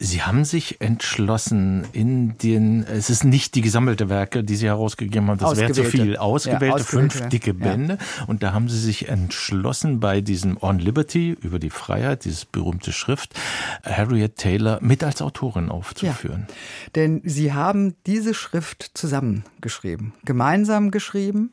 Sie 0.04 0.24
haben 0.24 0.45
sich 0.45 0.82
entschlossen, 0.82 1.86
in 1.93 2.36
den, 2.39 2.84
es 2.84 3.12
ist 3.12 3.24
nicht 3.24 3.54
die 3.54 3.62
gesammelte 3.62 4.10
Werke, 4.10 4.43
die 4.43 4.56
Sie 4.56 4.66
herausgegeben 4.66 5.30
haben, 5.30 5.38
das 5.38 5.58
wäre 5.58 5.72
zu 5.74 5.84
viel, 5.84 6.18
ausgewählte, 6.18 6.66
ja, 6.66 6.72
ausgewählte 6.72 6.84
fünf 6.84 7.30
dicke 7.30 7.54
Bände. 7.54 7.99
Ja. 7.99 8.26
Und 8.26 8.41
da 8.41 8.52
haben 8.52 8.68
Sie 8.68 8.80
sich 8.80 9.10
entschlossen, 9.10 9.99
bei 9.99 10.22
diesem 10.22 10.58
On 10.60 10.80
Liberty, 10.80 11.38
über 11.39 11.60
die 11.60 11.70
Freiheit, 11.70 12.26
dieses 12.26 12.45
berühmte 12.45 12.91
Schrift, 12.91 13.39
Harriet 13.84 14.38
Taylor 14.38 14.80
mit 14.82 15.04
als 15.04 15.22
Autorin 15.22 15.70
aufzuführen. 15.70 16.47
Ja, 16.49 16.56
denn 16.95 17.22
Sie 17.24 17.54
haben 17.54 17.93
diese 18.08 18.34
Schrift 18.34 18.91
zusammengeschrieben, 18.95 20.14
gemeinsam 20.26 20.89
geschrieben. 20.89 21.52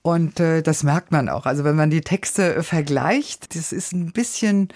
Und 0.00 0.40
äh, 0.40 0.62
das 0.62 0.82
merkt 0.82 1.12
man 1.12 1.28
auch. 1.28 1.44
Also 1.44 1.64
wenn 1.64 1.76
man 1.76 1.90
die 1.90 2.00
Texte 2.00 2.62
vergleicht, 2.62 3.54
das 3.54 3.72
ist 3.72 3.92
ein 3.92 4.12
bisschen 4.12 4.68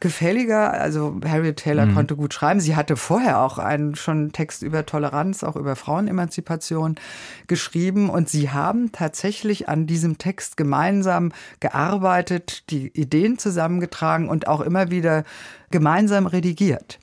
gefälliger. 0.00 0.72
Also 0.72 1.20
Harriet 1.24 1.56
Taylor 1.56 1.86
mhm. 1.86 1.94
konnte 1.94 2.16
gut 2.16 2.34
schreiben. 2.34 2.60
Sie 2.60 2.76
hatte 2.76 2.96
vorher 2.96 3.40
auch 3.40 3.58
einen 3.58 3.94
schon 3.94 4.32
Text 4.32 4.62
über 4.62 4.86
Toleranz, 4.86 5.42
auch 5.42 5.56
über 5.56 5.76
Frauenemanzipation 5.76 6.96
geschrieben. 7.46 8.10
Und 8.10 8.28
sie 8.28 8.50
haben 8.50 8.92
tatsächlich 8.92 9.68
an 9.68 9.86
diesem 9.86 10.18
Text 10.18 10.56
gemeinsam 10.56 11.32
gearbeitet, 11.60 12.70
die 12.70 12.88
Ideen 12.88 13.38
zusammengetragen 13.38 14.28
und 14.28 14.48
auch 14.48 14.60
immer 14.60 14.90
wieder 14.90 15.24
gemeinsam 15.70 16.26
redigiert. 16.26 16.98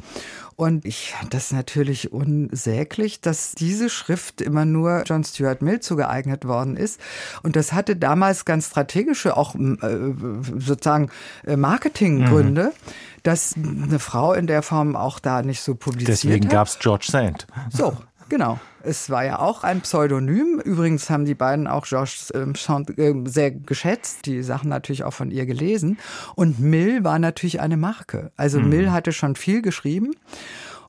Und 0.56 0.86
ich 0.86 1.12
fand 1.12 1.34
das 1.34 1.52
natürlich 1.52 2.12
unsäglich, 2.12 3.22
dass 3.22 3.54
diese 3.54 3.90
Schrift 3.90 4.42
immer 4.42 4.66
nur 4.66 5.04
John 5.06 5.24
Stuart 5.24 5.62
Mill 5.62 5.80
zugeeignet 5.80 6.46
worden 6.46 6.78
ist. 6.78 7.00
Und 7.42 7.56
das 7.56 7.74
hatte 7.74 7.96
damals 7.96 8.46
ganz 8.46 8.68
strategische, 8.68 9.36
auch 9.38 9.56
äh, 9.56 10.14
sozusagen 10.58 11.10
äh, 11.46 11.58
Marketinggründe. 11.58 12.66
Mhm 12.66 13.04
dass 13.24 13.56
eine 13.56 14.00
Frau 14.00 14.34
in 14.34 14.48
der 14.48 14.62
Form 14.62 14.98
auch 14.98 15.18
da 15.18 15.44
nicht 15.44 15.62
so 15.62 15.76
publiziert 15.76 16.10
Deswegen 16.10 16.50
gab 16.50 16.68
es 16.68 16.78
George 16.78 17.06
Sand. 17.10 17.48
So, 17.72 17.96
Genau. 18.30 18.60
Es 18.86 19.10
war 19.10 19.24
ja 19.24 19.40
auch 19.40 19.64
ein 19.64 19.82
Pseudonym. 19.82 20.60
Übrigens 20.64 21.10
haben 21.10 21.24
die 21.24 21.36
beiden 21.36 21.68
auch 21.68 21.86
Georges 21.86 22.32
ähm, 22.36 22.54
Chant 22.54 22.98
äh, 22.98 23.14
sehr 23.26 23.52
geschätzt, 23.52 24.26
die 24.26 24.44
Sachen 24.44 24.70
natürlich 24.70 25.06
auch 25.06 25.14
von 25.14 25.32
ihr 25.32 25.46
gelesen. 25.46 25.98
Und 26.36 26.60
Mill 26.60 27.04
war 27.06 27.18
natürlich 27.18 27.62
eine 27.62 27.78
Marke. 27.78 28.32
Also 28.36 28.60
mhm. 28.60 28.70
Mill 28.70 28.92
hatte 28.92 29.14
schon 29.14 29.36
viel 29.36 29.62
geschrieben. 29.62 30.12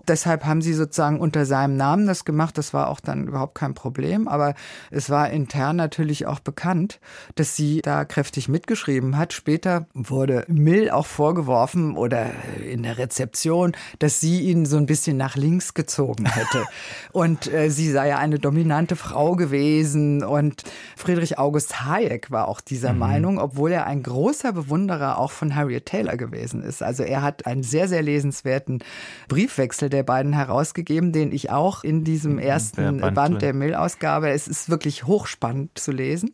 Deshalb 0.08 0.44
haben 0.44 0.62
sie 0.62 0.74
sozusagen 0.74 1.20
unter 1.20 1.46
seinem 1.46 1.76
Namen 1.76 2.06
das 2.06 2.24
gemacht. 2.24 2.58
Das 2.58 2.74
war 2.74 2.88
auch 2.88 3.00
dann 3.00 3.26
überhaupt 3.26 3.54
kein 3.54 3.74
Problem. 3.74 4.28
Aber 4.28 4.54
es 4.90 5.10
war 5.10 5.30
intern 5.30 5.76
natürlich 5.76 6.26
auch 6.26 6.40
bekannt, 6.40 7.00
dass 7.34 7.56
sie 7.56 7.80
da 7.82 8.04
kräftig 8.04 8.48
mitgeschrieben 8.48 9.16
hat. 9.16 9.32
Später 9.32 9.86
wurde 9.94 10.44
Mill 10.48 10.90
auch 10.90 11.06
vorgeworfen 11.06 11.96
oder 11.96 12.30
in 12.62 12.82
der 12.82 12.98
Rezeption, 12.98 13.72
dass 13.98 14.20
sie 14.20 14.40
ihn 14.40 14.66
so 14.66 14.76
ein 14.76 14.86
bisschen 14.86 15.16
nach 15.16 15.36
links 15.36 15.74
gezogen 15.74 16.26
hätte. 16.26 16.64
und 17.12 17.52
äh, 17.52 17.70
sie 17.70 17.90
sei 17.90 18.08
ja 18.08 18.18
eine 18.18 18.38
dominante 18.38 18.96
Frau 18.96 19.36
gewesen. 19.36 20.22
Und 20.22 20.64
Friedrich 20.96 21.38
August 21.38 21.84
Hayek 21.84 22.30
war 22.30 22.48
auch 22.48 22.60
dieser 22.60 22.92
mhm. 22.92 22.98
Meinung, 22.98 23.38
obwohl 23.38 23.72
er 23.72 23.86
ein 23.86 24.02
großer 24.02 24.52
Bewunderer 24.52 25.18
auch 25.18 25.30
von 25.30 25.54
Harriet 25.54 25.86
Taylor 25.86 26.16
gewesen 26.16 26.62
ist. 26.62 26.82
Also 26.82 27.02
er 27.02 27.22
hat 27.22 27.46
einen 27.46 27.62
sehr, 27.62 27.88
sehr 27.88 28.02
lesenswerten 28.02 28.82
Briefwechsel 29.28 29.88
der 29.94 30.02
beiden 30.02 30.32
herausgegeben, 30.32 31.12
den 31.12 31.32
ich 31.32 31.50
auch 31.50 31.84
in 31.84 32.04
diesem 32.04 32.32
mhm, 32.32 32.38
ersten 32.40 32.98
der 32.98 33.10
Band, 33.12 33.42
der 33.42 33.54
Mill-Ausgabe. 33.54 34.30
Es 34.30 34.48
ist 34.48 34.68
wirklich 34.68 35.06
hochspannend 35.06 35.78
zu 35.78 35.92
lesen, 35.92 36.32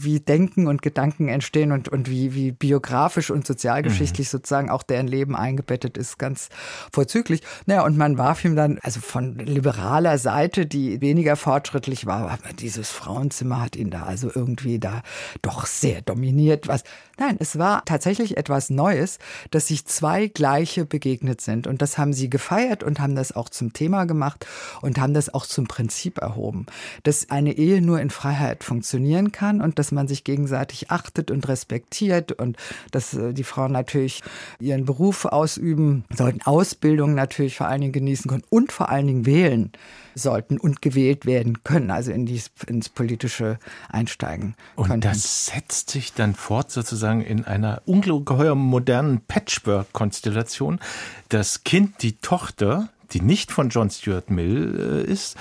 wie 0.00 0.20
Denken 0.20 0.66
und 0.66 0.82
Gedanken 0.82 1.28
entstehen 1.28 1.70
und, 1.72 1.88
und 1.88 2.10
wie, 2.10 2.34
wie 2.34 2.50
biografisch 2.50 3.30
und 3.30 3.46
sozialgeschichtlich 3.46 4.26
mhm. 4.26 4.30
sozusagen 4.30 4.70
auch 4.70 4.82
deren 4.82 5.06
Leben 5.06 5.36
eingebettet 5.36 5.96
ist, 5.96 6.18
ganz 6.18 6.48
vorzüglich. 6.92 7.42
Naja, 7.66 7.84
und 7.84 7.96
man 7.96 8.18
warf 8.18 8.44
ihm 8.44 8.56
dann, 8.56 8.78
also 8.82 9.00
von 9.00 9.38
liberaler 9.38 10.18
Seite, 10.18 10.66
die 10.66 11.00
weniger 11.00 11.36
fortschrittlich 11.36 12.06
war, 12.06 12.38
dieses 12.58 12.90
Frauenzimmer 12.90 13.60
hat 13.62 13.76
ihn 13.76 13.90
da 13.90 14.02
also 14.02 14.30
irgendwie 14.34 14.80
da 14.80 15.02
doch 15.42 15.66
sehr 15.66 16.02
dominiert. 16.02 16.66
Was? 16.66 16.82
Nein, 17.18 17.36
es 17.38 17.58
war 17.58 17.84
tatsächlich 17.84 18.36
etwas 18.36 18.70
Neues, 18.70 19.18
dass 19.50 19.68
sich 19.68 19.86
zwei 19.86 20.26
Gleiche 20.26 20.84
begegnet 20.84 21.40
sind. 21.40 21.66
Und 21.66 21.82
das 21.82 21.98
haben 21.98 22.12
sie 22.12 22.30
gefeiert 22.30 22.82
und 22.88 22.98
haben 23.00 23.14
das 23.14 23.34
auch 23.34 23.48
zum 23.48 23.72
Thema 23.72 24.04
gemacht 24.04 24.46
und 24.82 24.98
haben 24.98 25.14
das 25.14 25.32
auch 25.32 25.46
zum 25.46 25.68
Prinzip 25.68 26.18
erhoben, 26.18 26.66
dass 27.04 27.30
eine 27.30 27.52
Ehe 27.52 27.80
nur 27.80 28.00
in 28.00 28.10
Freiheit 28.10 28.64
funktionieren 28.64 29.30
kann 29.30 29.60
und 29.60 29.78
dass 29.78 29.92
man 29.92 30.08
sich 30.08 30.24
gegenseitig 30.24 30.90
achtet 30.90 31.30
und 31.30 31.46
respektiert 31.46 32.32
und 32.32 32.56
dass 32.90 33.14
äh, 33.14 33.32
die 33.32 33.44
Frauen 33.44 33.72
natürlich 33.72 34.22
ihren 34.58 34.84
Beruf 34.84 35.24
ausüben 35.24 36.04
sollten, 36.12 36.42
Ausbildung 36.42 37.14
natürlich 37.14 37.56
vor 37.56 37.68
allen 37.68 37.82
Dingen 37.82 37.92
genießen 37.92 38.28
können 38.28 38.44
und 38.50 38.72
vor 38.72 38.88
allen 38.88 39.06
Dingen 39.06 39.26
wählen 39.26 39.70
sollten 40.18 40.58
und 40.58 40.82
gewählt 40.82 41.26
werden 41.26 41.62
können, 41.64 41.90
also 41.90 42.12
in 42.12 42.26
dies, 42.26 42.50
ins 42.66 42.88
politische 42.88 43.58
einsteigen 43.88 44.54
können. 44.76 44.92
Und 44.92 45.04
das 45.04 45.46
setzt 45.46 45.90
sich 45.90 46.12
dann 46.12 46.34
fort 46.34 46.70
sozusagen 46.70 47.22
in 47.22 47.44
einer 47.44 47.82
ungeheuer 47.86 48.54
modernen 48.54 49.20
Patchwork-Konstellation. 49.20 50.80
Das 51.28 51.64
Kind, 51.64 52.02
die 52.02 52.18
Tochter, 52.18 52.88
die 53.12 53.20
nicht 53.20 53.52
von 53.52 53.70
John 53.70 53.90
Stuart 53.90 54.30
Mill 54.30 55.04
äh, 55.06 55.10
ist, 55.10 55.36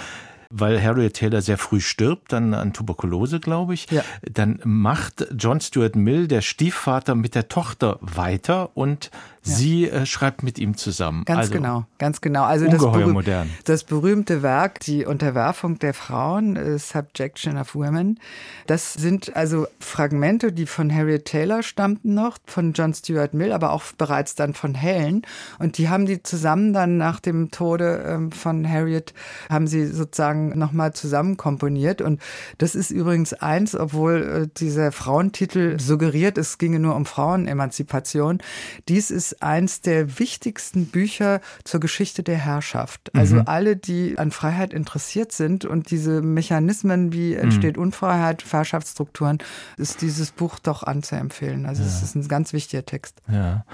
weil 0.50 0.82
Harriet 0.82 1.16
Taylor 1.16 1.42
sehr 1.42 1.58
früh 1.58 1.82
stirbt, 1.82 2.32
dann 2.32 2.54
an 2.54 2.74
Tuberkulose, 2.74 3.40
glaube 3.40 3.74
ich. 3.74 3.90
Ja. 3.92 4.04
Dann 4.22 4.60
macht 4.64 5.28
John 5.38 5.60
Stuart 5.60 5.96
Mill, 5.96 6.28
der 6.28 6.42
Stiefvater, 6.42 7.16
mit 7.16 7.36
der 7.36 7.50
Tochter 7.50 7.98
weiter 8.02 8.76
und 8.76 9.12
ja. 9.48 9.56
Sie 9.56 9.90
äh, 9.90 10.06
schreibt 10.06 10.44
mit 10.44 10.60
ihm 10.60 10.78
zusammen. 10.78 11.24
Ganz 11.26 11.40
also, 11.40 11.54
genau, 11.54 11.86
ganz 11.98 12.22
genau. 12.22 12.44
Also 12.44 12.66
ungeheuer 12.66 13.06
das, 13.06 13.14
modern. 13.14 13.50
das 13.66 13.84
berühmte 13.84 14.44
Werk, 14.44 14.80
die 14.82 15.06
Unterwerfung 15.06 15.80
der 15.80 15.94
Frauen, 15.94 16.56
äh, 16.56 16.78
Subjection 16.78 17.58
of 17.58 17.76
Women, 17.76 18.20
das 18.68 18.94
sind 18.94 19.36
also 19.36 19.68
Fragmente, 19.80 20.52
die 20.52 20.66
von 20.66 20.94
Harriet 20.94 21.26
Taylor 21.26 21.64
stammten 21.64 22.14
noch, 22.14 22.38
von 22.46 22.74
John 22.74 22.94
Stuart 22.94 23.34
Mill, 23.34 23.52
aber 23.52 23.72
auch 23.72 23.84
bereits 23.98 24.36
dann 24.36 24.54
von 24.54 24.76
Helen. 24.76 25.22
Und 25.60 25.78
die 25.78 25.90
haben 25.90 26.06
die 26.06 26.24
zusammen 26.24 26.74
dann 26.74 26.98
nach 26.98 27.20
dem 27.20 27.52
Tode 27.52 28.04
ähm, 28.06 28.32
von 28.32 28.68
Harriet, 28.70 29.14
haben 29.50 29.68
sie 29.68 29.88
sozusagen 29.88 30.58
nochmal 30.58 30.94
zusammen 30.94 31.38
komponiert. 31.38 32.02
Und 32.02 32.22
das 32.58 32.76
ist 32.76 32.92
übrigens 32.92 33.34
eins, 33.34 33.76
obwohl 33.76 34.44
äh, 34.46 34.48
dieser 34.60 34.92
Frauentitel 34.92 35.80
suggeriert, 35.80 36.38
es 36.38 36.58
ginge 36.58 36.80
nur 36.80 36.96
um 36.96 37.06
Frauenemanzipation. 37.06 38.40
Dies 38.88 39.12
ist 39.12 39.37
eins 39.42 39.82
der 39.82 40.20
wichtigsten 40.20 40.88
Bücher 40.88 41.42
zur 41.64 41.80
Geschichte 41.80 42.24
der 42.24 42.38
Herrschaft. 42.38 43.12
Also 43.14 43.38
mhm. 43.38 43.44
alle, 43.46 43.76
die 43.76 44.18
an 44.18 44.32
Freiheit 44.32 44.74
interessiert 44.74 45.32
sind 45.32 45.66
und 45.66 45.92
diese 45.92 46.22
Mechanismen, 46.22 47.14
wie 47.14 47.34
entsteht 47.34 47.78
mhm. 47.78 47.84
Unfreiheit, 47.84 48.44
Herrschaftsstrukturen, 48.52 49.40
ist 49.78 50.02
dieses 50.02 50.32
Buch 50.32 50.60
doch 50.60 50.84
anzuempfehlen. 50.84 51.66
Also 51.66 51.84
es 51.84 52.00
ja. 52.00 52.06
ist 52.06 52.16
ein 52.16 52.28
ganz 52.28 52.54
wichtiger 52.54 52.86
Text. 52.86 53.22
Ja. 53.32 53.66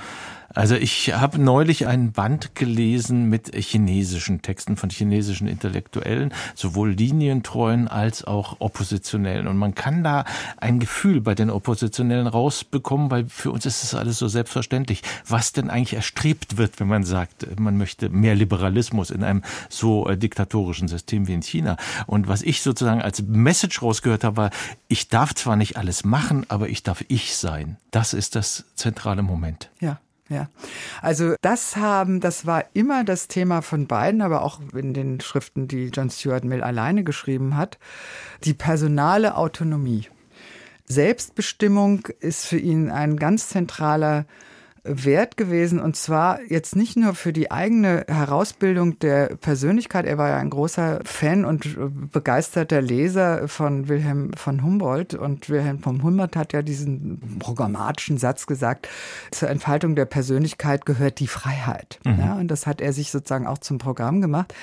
Also 0.53 0.75
ich 0.75 1.13
habe 1.13 1.39
neulich 1.39 1.87
ein 1.87 2.11
Band 2.11 2.53
gelesen 2.53 3.27
mit 3.27 3.55
chinesischen 3.55 4.43
Texten 4.43 4.77
von 4.77 4.91
chinesischen 4.91 5.47
Intellektuellen, 5.47 6.33
sowohl 6.53 6.91
linientreuen 6.91 7.87
als 7.87 8.23
auch 8.23 8.57
oppositionellen. 8.59 9.47
Und 9.47 9.57
man 9.57 9.73
kann 9.73 10.03
da 10.03 10.25
ein 10.57 10.79
Gefühl 10.79 11.21
bei 11.21 11.33
den 11.33 11.49
Oppositionellen 11.49 12.27
rausbekommen, 12.27 13.09
weil 13.09 13.25
für 13.29 13.51
uns 13.51 13.65
ist 13.65 13.81
das 13.81 13.95
alles 13.95 14.19
so 14.19 14.27
selbstverständlich, 14.27 15.01
was 15.27 15.53
denn 15.53 15.71
eigentlich 15.71 15.95
erstrebt 15.95 16.57
wird, 16.57 16.79
wenn 16.79 16.87
man 16.87 17.03
sagt, 17.03 17.59
man 17.59 17.77
möchte 17.77 18.09
mehr 18.09 18.35
Liberalismus 18.35 19.09
in 19.09 19.23
einem 19.23 19.41
so 19.69 20.07
äh, 20.07 20.17
diktatorischen 20.17 20.87
System 20.87 21.27
wie 21.27 21.33
in 21.33 21.41
China. 21.41 21.77
Und 22.05 22.27
was 22.27 22.43
ich 22.43 22.61
sozusagen 22.61 23.01
als 23.01 23.23
Message 23.23 23.81
rausgehört 23.81 24.23
habe, 24.23 24.37
war, 24.37 24.49
ich 24.87 25.07
darf 25.07 25.33
zwar 25.33 25.55
nicht 25.55 25.77
alles 25.77 26.05
machen, 26.05 26.45
aber 26.49 26.69
ich 26.69 26.83
darf 26.83 27.03
ich 27.07 27.35
sein. 27.35 27.77
Das 27.89 28.13
ist 28.13 28.35
das 28.35 28.65
zentrale 28.75 29.23
Moment. 29.23 29.69
Ja. 29.79 29.99
Ja, 30.33 30.49
also 31.03 31.35
das 31.41 31.75
haben, 31.75 32.19
das 32.19 32.47
war 32.47 32.65
immer 32.73 33.03
das 33.03 33.27
Thema 33.27 33.61
von 33.61 33.85
beiden, 33.85 34.23
aber 34.23 34.41
auch 34.41 34.59
in 34.73 34.95
den 34.95 35.21
Schriften, 35.21 35.67
die 35.67 35.89
John 35.93 36.09
Stuart 36.09 36.43
Mill 36.43 36.63
alleine 36.63 37.03
geschrieben 37.03 37.55
hat, 37.55 37.77
die 38.43 38.55
personale 38.55 39.37
Autonomie. 39.37 40.07
Selbstbestimmung 40.85 42.07
ist 42.19 42.47
für 42.47 42.57
ihn 42.57 42.89
ein 42.89 43.17
ganz 43.17 43.49
zentraler 43.49 44.25
wert 44.83 45.37
gewesen 45.37 45.79
und 45.79 45.95
zwar 45.95 46.41
jetzt 46.49 46.75
nicht 46.75 46.97
nur 46.97 47.15
für 47.15 47.31
die 47.31 47.51
eigene 47.51 48.05
Herausbildung 48.07 48.99
der 48.99 49.35
Persönlichkeit. 49.37 50.05
Er 50.05 50.17
war 50.17 50.29
ja 50.29 50.37
ein 50.37 50.49
großer 50.49 50.99
Fan 51.05 51.45
und 51.45 51.77
begeisterter 52.11 52.81
Leser 52.81 53.47
von 53.47 53.87
Wilhelm 53.87 54.33
von 54.33 54.61
Humboldt 54.61 55.13
und 55.13 55.49
Wilhelm 55.49 55.79
von 55.79 56.03
Humboldt 56.03 56.35
hat 56.35 56.51
ja 56.51 56.61
diesen 56.61 57.39
programmatischen 57.39 58.17
Satz 58.17 58.45
gesagt, 58.45 58.89
zur 59.31 59.49
Entfaltung 59.49 59.95
der 59.95 60.05
Persönlichkeit 60.05 60.85
gehört 60.85 61.19
die 61.19 61.27
Freiheit. 61.27 61.99
Mhm. 62.03 62.19
Ja, 62.19 62.35
und 62.35 62.49
das 62.49 62.67
hat 62.67 62.81
er 62.81 62.91
sich 62.91 63.11
sozusagen 63.11 63.47
auch 63.47 63.59
zum 63.59 63.77
Programm 63.77 64.19
gemacht. 64.21 64.53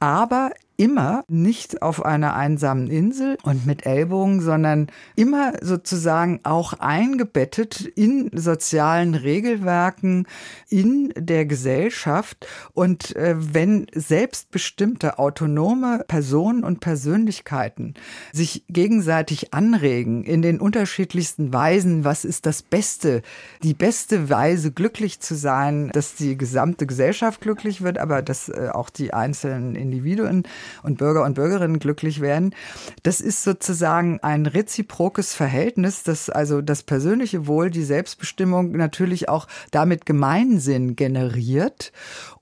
Aber 0.00 0.50
immer 0.78 1.24
nicht 1.26 1.82
auf 1.82 2.04
einer 2.04 2.36
einsamen 2.36 2.86
Insel 2.86 3.36
und 3.42 3.66
mit 3.66 3.84
Ellbogen, 3.84 4.40
sondern 4.40 4.86
immer 5.16 5.52
sozusagen 5.60 6.38
auch 6.44 6.72
eingebettet 6.74 7.80
in 7.80 8.30
sozialen 8.32 9.16
Regelwerken, 9.16 10.26
in 10.70 11.12
der 11.16 11.46
Gesellschaft. 11.46 12.46
Und 12.74 13.16
äh, 13.16 13.34
wenn 13.36 13.88
selbstbestimmte, 13.92 15.18
autonome 15.18 16.04
Personen 16.06 16.62
und 16.62 16.78
Persönlichkeiten 16.78 17.94
sich 18.32 18.64
gegenseitig 18.68 19.52
anregen 19.52 20.22
in 20.22 20.42
den 20.42 20.60
unterschiedlichsten 20.60 21.52
Weisen, 21.52 22.04
was 22.04 22.24
ist 22.24 22.46
das 22.46 22.62
Beste, 22.62 23.22
die 23.64 23.74
beste 23.74 24.30
Weise, 24.30 24.70
glücklich 24.70 25.18
zu 25.18 25.34
sein, 25.34 25.90
dass 25.92 26.14
die 26.14 26.38
gesamte 26.38 26.86
Gesellschaft 26.86 27.40
glücklich 27.40 27.82
wird, 27.82 27.98
aber 27.98 28.22
dass 28.22 28.48
äh, 28.48 28.68
auch 28.72 28.90
die 28.90 29.12
einzelnen 29.12 29.74
Individuen 29.74 30.44
und 30.82 30.98
Bürger 30.98 31.24
und 31.24 31.34
Bürgerinnen 31.34 31.78
glücklich 31.78 32.20
werden. 32.20 32.54
Das 33.02 33.20
ist 33.20 33.42
sozusagen 33.42 34.20
ein 34.22 34.46
reziprokes 34.46 35.34
Verhältnis, 35.34 36.02
das 36.02 36.30
also 36.30 36.62
das 36.62 36.82
persönliche 36.82 37.46
Wohl, 37.46 37.70
die 37.70 37.84
Selbstbestimmung 37.84 38.72
natürlich 38.72 39.28
auch 39.28 39.46
damit 39.70 40.06
Gemeinsinn 40.06 40.96
generiert 40.96 41.92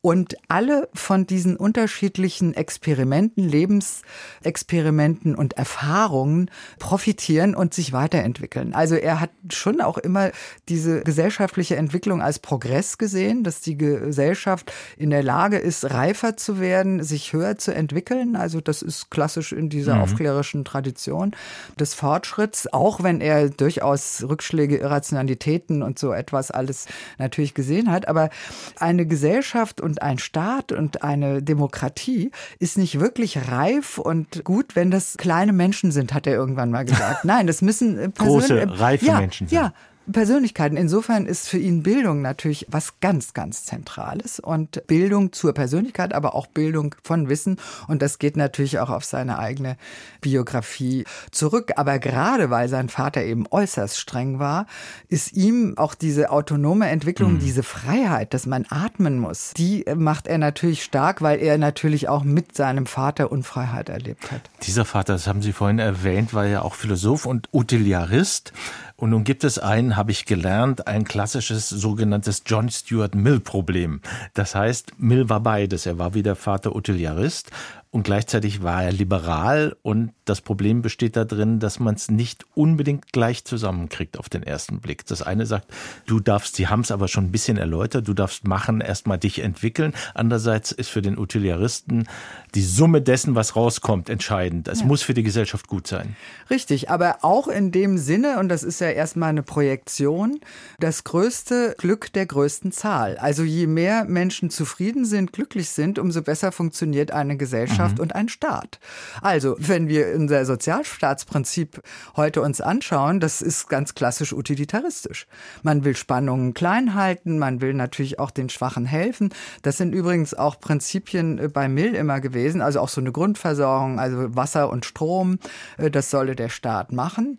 und 0.06 0.36
alle 0.46 0.88
von 0.94 1.26
diesen 1.26 1.56
unterschiedlichen 1.56 2.54
Experimenten, 2.54 3.42
Lebensexperimenten 3.42 5.34
und 5.34 5.54
Erfahrungen 5.54 6.48
profitieren 6.78 7.56
und 7.56 7.74
sich 7.74 7.92
weiterentwickeln. 7.92 8.72
Also 8.72 8.94
er 8.94 9.18
hat 9.18 9.30
schon 9.50 9.80
auch 9.80 9.98
immer 9.98 10.30
diese 10.68 11.00
gesellschaftliche 11.00 11.74
Entwicklung 11.74 12.22
als 12.22 12.38
Progress 12.38 12.98
gesehen, 12.98 13.42
dass 13.42 13.62
die 13.62 13.76
Gesellschaft 13.76 14.72
in 14.96 15.10
der 15.10 15.24
Lage 15.24 15.58
ist, 15.58 15.90
reifer 15.90 16.36
zu 16.36 16.60
werden, 16.60 17.02
sich 17.02 17.32
höher 17.32 17.58
zu 17.58 17.74
entwickeln. 17.74 18.36
Also 18.36 18.60
das 18.60 18.82
ist 18.82 19.10
klassisch 19.10 19.50
in 19.50 19.70
dieser 19.70 19.96
mhm. 19.96 20.02
aufklärerischen 20.02 20.64
Tradition 20.64 21.32
des 21.80 21.94
Fortschritts, 21.94 22.72
auch 22.72 23.02
wenn 23.02 23.20
er 23.20 23.48
durchaus 23.48 24.22
Rückschläge, 24.22 24.76
Irrationalitäten 24.76 25.82
und 25.82 25.98
so 25.98 26.12
etwas 26.12 26.52
alles 26.52 26.86
natürlich 27.18 27.54
gesehen 27.54 27.90
hat. 27.90 28.06
Aber 28.06 28.30
eine 28.78 29.04
Gesellschaft 29.04 29.80
und 29.80 29.95
und 29.96 30.02
ein 30.02 30.18
Staat 30.18 30.72
und 30.72 31.02
eine 31.02 31.42
Demokratie 31.42 32.30
ist 32.58 32.76
nicht 32.76 33.00
wirklich 33.00 33.50
reif 33.50 33.96
und 33.96 34.44
gut, 34.44 34.76
wenn 34.76 34.90
das 34.90 35.16
kleine 35.16 35.54
Menschen 35.54 35.90
sind, 35.90 36.12
hat 36.12 36.26
er 36.26 36.34
irgendwann 36.34 36.70
mal 36.70 36.84
gesagt. 36.84 37.24
Nein, 37.24 37.46
das 37.46 37.62
müssen 37.62 37.98
äh, 37.98 38.10
große, 38.14 38.78
reife 38.78 39.06
ja, 39.06 39.20
Menschen 39.20 39.48
sein. 39.48 39.56
Ja, 39.56 39.72
Persönlichkeiten. 40.12 40.76
Insofern 40.76 41.26
ist 41.26 41.48
für 41.48 41.58
ihn 41.58 41.82
Bildung 41.82 42.22
natürlich 42.22 42.66
was 42.68 43.00
ganz, 43.00 43.34
ganz 43.34 43.64
Zentrales 43.64 44.40
und 44.40 44.86
Bildung 44.86 45.32
zur 45.32 45.52
Persönlichkeit, 45.52 46.14
aber 46.14 46.34
auch 46.34 46.46
Bildung 46.46 46.94
von 47.02 47.28
Wissen. 47.28 47.56
Und 47.88 48.02
das 48.02 48.18
geht 48.18 48.36
natürlich 48.36 48.78
auch 48.78 48.90
auf 48.90 49.04
seine 49.04 49.38
eigene 49.38 49.76
Biografie 50.20 51.04
zurück. 51.30 51.72
Aber 51.76 51.98
gerade 51.98 52.50
weil 52.50 52.68
sein 52.68 52.88
Vater 52.88 53.22
eben 53.22 53.46
äußerst 53.50 53.98
streng 53.98 54.38
war, 54.38 54.66
ist 55.08 55.32
ihm 55.32 55.74
auch 55.76 55.94
diese 55.94 56.30
autonome 56.30 56.88
Entwicklung, 56.88 57.34
mhm. 57.34 57.38
diese 57.40 57.62
Freiheit, 57.62 58.34
dass 58.34 58.46
man 58.46 58.66
atmen 58.68 59.18
muss, 59.18 59.52
die 59.56 59.84
macht 59.94 60.26
er 60.26 60.38
natürlich 60.38 60.84
stark, 60.84 61.22
weil 61.22 61.40
er 61.40 61.58
natürlich 61.58 62.08
auch 62.08 62.24
mit 62.24 62.54
seinem 62.54 62.86
Vater 62.86 63.32
Unfreiheit 63.32 63.88
erlebt 63.88 64.30
hat. 64.30 64.42
Dieser 64.62 64.84
Vater, 64.84 65.14
das 65.14 65.26
haben 65.26 65.42
Sie 65.42 65.52
vorhin 65.52 65.78
erwähnt, 65.78 66.34
war 66.34 66.46
ja 66.46 66.62
auch 66.62 66.74
Philosoph 66.74 67.26
und 67.26 67.48
Utiliarist. 67.52 68.52
Und 68.96 69.10
nun 69.10 69.24
gibt 69.24 69.44
es 69.44 69.58
ein, 69.58 69.96
habe 69.96 70.10
ich 70.10 70.24
gelernt, 70.24 70.86
ein 70.86 71.04
klassisches 71.04 71.68
sogenanntes 71.68 72.42
John 72.46 72.70
Stuart 72.70 73.14
Mill 73.14 73.40
Problem. 73.40 74.00
Das 74.32 74.54
heißt, 74.54 74.98
Mill 74.98 75.28
war 75.28 75.40
beides. 75.40 75.84
Er 75.84 75.98
war 75.98 76.14
wie 76.14 76.22
der 76.22 76.34
Vater 76.34 76.74
Utiliarist 76.74 77.50
und 77.96 78.02
gleichzeitig 78.02 78.62
war 78.62 78.84
er 78.84 78.92
liberal 78.92 79.74
und 79.80 80.12
das 80.26 80.42
Problem 80.42 80.82
besteht 80.82 81.16
darin, 81.16 81.60
dass 81.60 81.80
man 81.80 81.94
es 81.94 82.10
nicht 82.10 82.44
unbedingt 82.54 83.10
gleich 83.10 83.46
zusammenkriegt 83.46 84.18
auf 84.18 84.28
den 84.28 84.42
ersten 84.42 84.80
Blick. 84.80 85.06
Das 85.06 85.22
eine 85.22 85.46
sagt, 85.46 85.72
du 86.04 86.20
darfst, 86.20 86.56
sie 86.56 86.68
haben 86.68 86.82
es 86.82 86.90
aber 86.90 87.08
schon 87.08 87.24
ein 87.24 87.32
bisschen 87.32 87.56
erläutert, 87.56 88.06
du 88.06 88.12
darfst 88.12 88.46
machen, 88.46 88.82
erstmal 88.82 89.16
dich 89.16 89.38
entwickeln. 89.38 89.94
Andererseits 90.12 90.72
ist 90.72 90.90
für 90.90 91.00
den 91.00 91.16
Utilitaristen 91.16 92.06
die 92.54 92.62
Summe 92.62 93.00
dessen, 93.00 93.34
was 93.34 93.56
rauskommt, 93.56 94.10
entscheidend. 94.10 94.68
Es 94.68 94.80
ja. 94.80 94.86
muss 94.86 95.00
für 95.00 95.14
die 95.14 95.22
Gesellschaft 95.22 95.66
gut 95.66 95.86
sein. 95.86 96.16
Richtig, 96.50 96.90
aber 96.90 97.20
auch 97.22 97.48
in 97.48 97.72
dem 97.72 97.96
Sinne, 97.96 98.40
und 98.40 98.50
das 98.50 98.62
ist 98.62 98.78
ja 98.78 98.90
erstmal 98.90 99.30
eine 99.30 99.42
Projektion, 99.42 100.40
das 100.80 101.04
größte 101.04 101.74
Glück 101.78 102.12
der 102.12 102.26
größten 102.26 102.72
Zahl. 102.72 103.16
Also 103.16 103.42
je 103.42 103.66
mehr 103.66 104.04
Menschen 104.04 104.50
zufrieden 104.50 105.06
sind, 105.06 105.32
glücklich 105.32 105.70
sind, 105.70 105.98
umso 105.98 106.20
besser 106.20 106.52
funktioniert 106.52 107.10
eine 107.10 107.38
Gesellschaft 107.38 107.85
Gesellschaft 107.86 107.98
mhm. 107.98 108.02
und 108.02 108.14
ein 108.14 108.28
Staat. 108.28 108.78
Also, 109.22 109.56
wenn 109.58 109.88
wir 109.88 110.14
unser 110.14 110.44
Sozialstaatsprinzip 110.44 111.82
heute 112.16 112.42
uns 112.42 112.60
anschauen, 112.60 113.20
das 113.20 113.42
ist 113.42 113.68
ganz 113.68 113.94
klassisch 113.94 114.32
utilitaristisch. 114.32 115.26
Man 115.62 115.84
will 115.84 115.96
Spannungen 115.96 116.54
klein 116.54 116.94
halten, 116.94 117.38
man 117.38 117.60
will 117.60 117.74
natürlich 117.74 118.18
auch 118.18 118.30
den 118.30 118.48
Schwachen 118.48 118.86
helfen. 118.86 119.30
Das 119.62 119.76
sind 119.76 119.92
übrigens 119.92 120.34
auch 120.34 120.60
Prinzipien 120.60 121.38
äh, 121.38 121.48
bei 121.48 121.68
Mill 121.68 121.94
immer 121.94 122.20
gewesen, 122.20 122.60
also 122.60 122.80
auch 122.80 122.88
so 122.88 123.00
eine 123.00 123.12
Grundversorgung, 123.12 123.98
also 123.98 124.34
Wasser 124.34 124.70
und 124.70 124.84
Strom, 124.84 125.38
äh, 125.78 125.90
das 125.90 126.10
solle 126.10 126.36
der 126.36 126.48
Staat 126.48 126.92
machen 126.92 127.36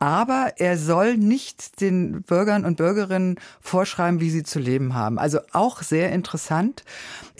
aber 0.00 0.54
er 0.56 0.78
soll 0.78 1.18
nicht 1.18 1.82
den 1.82 2.22
Bürgern 2.22 2.64
und 2.64 2.78
Bürgerinnen 2.78 3.36
vorschreiben, 3.60 4.18
wie 4.18 4.30
sie 4.30 4.42
zu 4.42 4.58
leben 4.58 4.94
haben. 4.94 5.18
Also 5.18 5.40
auch 5.52 5.82
sehr 5.82 6.10
interessant. 6.10 6.84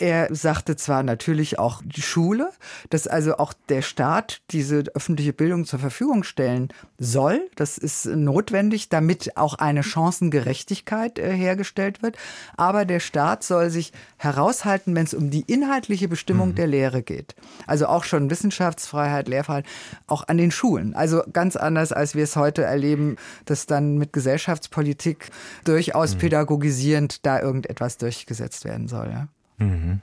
Er 0.01 0.35
sagte 0.35 0.77
zwar 0.77 1.03
natürlich 1.03 1.59
auch 1.59 1.83
die 1.85 2.03
Schule, 2.03 2.51
dass 2.91 3.07
also 3.07 3.37
auch 3.37 3.53
der 3.69 3.83
Staat 3.83 4.43
diese 4.51 4.85
öffentliche 4.95 5.33
Bildung 5.33 5.65
zur 5.65 5.79
Verfügung 5.79 6.23
stellen 6.23 6.69
soll. 6.99 7.49
Das 7.57 7.79
ist 7.79 8.07
notwendig, 8.07 8.89
damit 8.89 9.37
auch 9.37 9.55
eine 9.55 9.83
Chancengerechtigkeit 9.83 11.19
äh, 11.19 11.33
hergestellt 11.33 12.03
wird. 12.03 12.17
Aber 12.57 12.85
der 12.85 13.01
Staat 13.01 13.45
soll 13.45 13.71
sich 13.71 13.93
heraushalten, 14.17 14.95
wenn 14.95 15.05
es 15.05 15.15
um 15.15 15.31
die 15.31 15.43
inhaltliche 15.43 16.09
Bestimmung 16.09 16.51
mhm. 16.51 16.55
der 16.57 16.67
Lehre 16.67 17.03
geht. 17.03 17.35
Also 17.67 17.87
auch 17.87 18.05
schon 18.05 18.31
Wissenschaftsfreiheit, 18.31 19.29
Lehrfreiheit, 19.29 19.67
auch 20.07 20.27
an 20.29 20.37
den 20.37 20.51
Schulen. 20.51 20.95
Also 20.95 21.23
ganz 21.33 21.57
anders, 21.57 21.93
als 21.93 22.15
wir 22.15 22.25
es 22.25 22.37
heute 22.37 22.51
heute 22.51 22.65
erleben, 22.65 23.17
dass 23.45 23.67
dann 23.67 23.97
mit 23.99 24.13
Gesellschaftspolitik 24.13 25.31
durchaus 25.65 26.15
mhm. 26.15 26.19
pädagogisierend 26.19 27.25
da 27.25 27.41
irgendetwas 27.41 27.97
durchgesetzt 27.97 28.65
werden 28.65 28.89
soll. 28.89 29.09
Ja? 29.11 29.29
Mhm. 29.61 30.01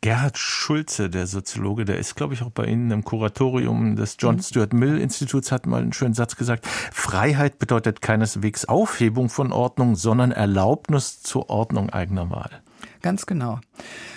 Gerhard 0.00 0.36
Schulze, 0.36 1.08
der 1.08 1.26
Soziologe, 1.26 1.86
der 1.86 1.98
ist, 1.98 2.14
glaube 2.14 2.34
ich, 2.34 2.42
auch 2.42 2.50
bei 2.50 2.66
Ihnen 2.66 2.90
im 2.90 3.04
Kuratorium 3.04 3.96
des 3.96 4.16
John 4.18 4.36
mhm. 4.36 4.42
Stuart 4.42 4.72
Mill 4.72 4.98
Instituts, 4.98 5.50
hat 5.50 5.66
mal 5.66 5.80
einen 5.80 5.92
schönen 5.92 6.14
Satz 6.14 6.36
gesagt. 6.36 6.66
Freiheit 6.66 7.58
bedeutet 7.58 8.02
keineswegs 8.02 8.66
Aufhebung 8.66 9.30
von 9.30 9.52
Ordnung, 9.52 9.96
sondern 9.96 10.30
Erlaubnis 10.30 11.22
zur 11.22 11.48
Ordnung 11.48 11.88
eigener 11.90 12.28
Wahl. 12.30 12.63
Ganz 13.04 13.26
genau. 13.26 13.60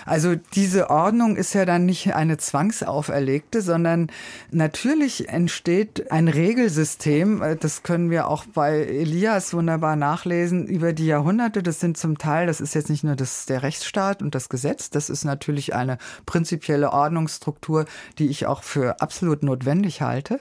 Also 0.06 0.34
diese 0.54 0.88
Ordnung 0.88 1.36
ist 1.36 1.52
ja 1.52 1.66
dann 1.66 1.84
nicht 1.84 2.14
eine 2.14 2.38
zwangsauferlegte, 2.38 3.60
sondern 3.60 4.10
natürlich 4.50 5.28
entsteht 5.28 6.10
ein 6.10 6.28
Regelsystem. 6.28 7.42
Das 7.60 7.82
können 7.82 8.08
wir 8.08 8.28
auch 8.28 8.46
bei 8.46 8.78
Elias 8.78 9.52
wunderbar 9.52 9.96
nachlesen 9.96 10.66
über 10.66 10.94
die 10.94 11.04
Jahrhunderte. 11.04 11.62
Das 11.62 11.80
sind 11.80 11.98
zum 11.98 12.16
Teil, 12.16 12.46
das 12.46 12.62
ist 12.62 12.74
jetzt 12.74 12.88
nicht 12.88 13.04
nur 13.04 13.14
das, 13.14 13.44
der 13.44 13.62
Rechtsstaat 13.62 14.22
und 14.22 14.34
das 14.34 14.48
Gesetz, 14.48 14.88
das 14.88 15.10
ist 15.10 15.24
natürlich 15.24 15.74
eine 15.74 15.98
prinzipielle 16.24 16.90
Ordnungsstruktur, 16.90 17.84
die 18.18 18.28
ich 18.28 18.46
auch 18.46 18.62
für 18.62 19.02
absolut 19.02 19.42
notwendig 19.42 20.00
halte. 20.00 20.40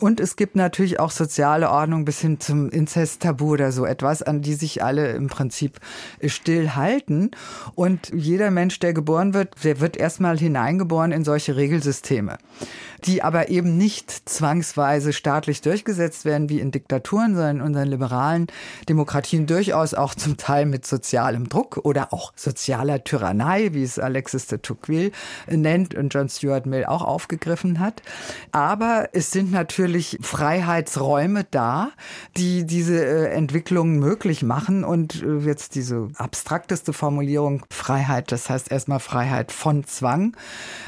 Und 0.00 0.20
es 0.20 0.36
gibt 0.36 0.54
natürlich 0.54 1.00
auch 1.00 1.12
soziale 1.12 1.70
Ordnung 1.70 2.04
bis 2.04 2.20
hin 2.20 2.40
zum 2.40 2.68
Inzesttabu 2.68 3.52
oder 3.52 3.72
so 3.72 3.86
etwas, 3.86 4.22
an 4.22 4.42
die 4.42 4.54
sich 4.54 4.84
alle 4.84 5.12
im 5.12 5.28
Prinzip 5.28 5.80
still 6.26 6.74
halten. 6.74 7.30
Und 7.74 8.10
jeder 8.14 8.50
Mensch, 8.50 8.78
der 8.78 8.92
geboren 8.92 9.34
wird, 9.34 9.64
der 9.64 9.80
wird 9.80 9.96
erstmal 9.96 10.38
hineingeboren 10.38 11.12
in 11.12 11.24
solche 11.24 11.56
Regelsysteme, 11.56 12.38
die 13.06 13.22
aber 13.22 13.48
eben 13.48 13.76
nicht 13.76 14.28
zwangsweise 14.28 15.12
staatlich 15.12 15.60
durchgesetzt 15.60 16.24
werden 16.24 16.48
wie 16.48 16.60
in 16.60 16.70
Diktaturen, 16.70 17.34
sondern 17.34 17.56
in 17.56 17.62
unseren 17.62 17.88
liberalen 17.88 18.46
Demokratien 18.88 19.46
durchaus 19.46 19.94
auch 19.94 20.14
zum 20.14 20.36
Teil 20.36 20.66
mit 20.66 20.86
sozialem 20.86 21.48
Druck 21.48 21.80
oder 21.82 22.12
auch 22.12 22.32
sozialer 22.36 23.04
Tyrannei, 23.04 23.72
wie 23.72 23.82
es 23.82 23.98
Alexis 23.98 24.46
de 24.46 24.58
Tocqueville 24.58 25.12
nennt 25.48 25.94
und 25.94 26.12
John 26.12 26.28
Stuart 26.28 26.66
Mill 26.66 26.84
auch 26.84 27.02
aufgegriffen 27.02 27.80
hat. 27.80 28.02
Aber 28.52 29.08
es 29.12 29.30
sind 29.30 29.52
natürlich 29.52 30.18
Freiheitsräume 30.20 31.46
da, 31.50 31.90
die 32.36 32.64
diese 32.66 33.04
äh, 33.04 33.32
Entwicklungen 33.32 33.98
möglich 33.98 34.42
machen 34.42 34.84
und 34.84 35.22
äh, 35.22 35.38
jetzt 35.38 35.74
diese 35.74 36.08
abstrakteste 36.16 36.92
Formulierung 36.92 37.64
Freiheit, 37.70 38.32
das 38.32 38.50
heißt 38.50 38.70
erstmal 38.70 39.00
Freiheit 39.00 39.52
von 39.52 39.84
Zwang. 39.84 40.36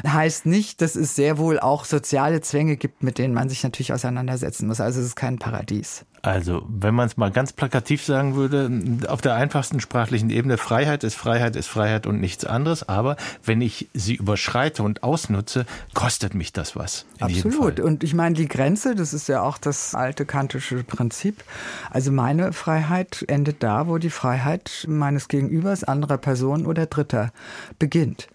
Heißt 0.07 0.47
nicht, 0.47 0.81
dass 0.83 0.95
es 0.95 1.15
sehr 1.15 1.39
wohl 1.39 1.59
auch 1.59 1.85
soziale 1.85 2.02
Zwänge 2.41 2.77
gibt, 2.77 3.03
mit 3.03 3.19
denen 3.19 3.35
man 3.35 3.49
sich 3.49 3.63
natürlich 3.63 3.93
auseinandersetzen 3.93 4.67
muss. 4.67 4.81
Also 4.81 5.01
es 5.01 5.07
ist 5.07 5.17
kein 5.17 5.39
Paradies. 5.39 6.05
Also, 6.25 6.65
wenn 6.69 6.95
man 6.95 7.09
es 7.09 7.17
mal 7.17 7.33
ganz 7.33 7.53
plakativ 7.53 8.05
sagen 8.05 8.37
würde, 8.37 8.71
auf 9.09 9.21
der 9.21 9.35
einfachsten 9.35 9.81
sprachlichen 9.81 10.31
Ebene, 10.31 10.57
Freiheit 10.57 11.03
ist 11.03 11.17
Freiheit 11.17 11.57
ist 11.57 11.67
Freiheit 11.67 12.07
und 12.07 12.21
nichts 12.21 12.45
anderes. 12.45 12.89
Aber 12.89 13.17
wenn 13.45 13.61
ich 13.61 13.89
sie 13.93 14.15
überschreite 14.15 14.85
und 14.85 15.03
ausnutze, 15.03 15.67
kostet 15.95 16.37
mich 16.37 16.53
das 16.53 16.77
was. 16.77 17.07
Absolut. 17.19 17.81
Und 17.81 18.05
ich 18.05 18.15
meine, 18.15 18.37
die 18.37 18.47
Grenze, 18.47 18.95
das 18.95 19.13
ist 19.13 19.29
ja 19.29 19.43
auch 19.43 19.59
das 19.59 19.97
alte 19.97 20.25
kantische 20.25 20.85
Prinzip. 20.85 21.43
Also 21.91 22.13
meine 22.13 22.53
Freiheit 22.53 23.25
endet 23.27 23.65
da, 23.65 23.89
wo 23.89 23.99
die 23.99 24.11
Freiheit 24.11 24.87
meines 24.89 25.27
Gegenübers, 25.27 25.83
anderer 25.83 26.19
Person 26.19 26.67
oder 26.67 26.87
Dritter 26.87 27.33
beginnt. 27.81 28.29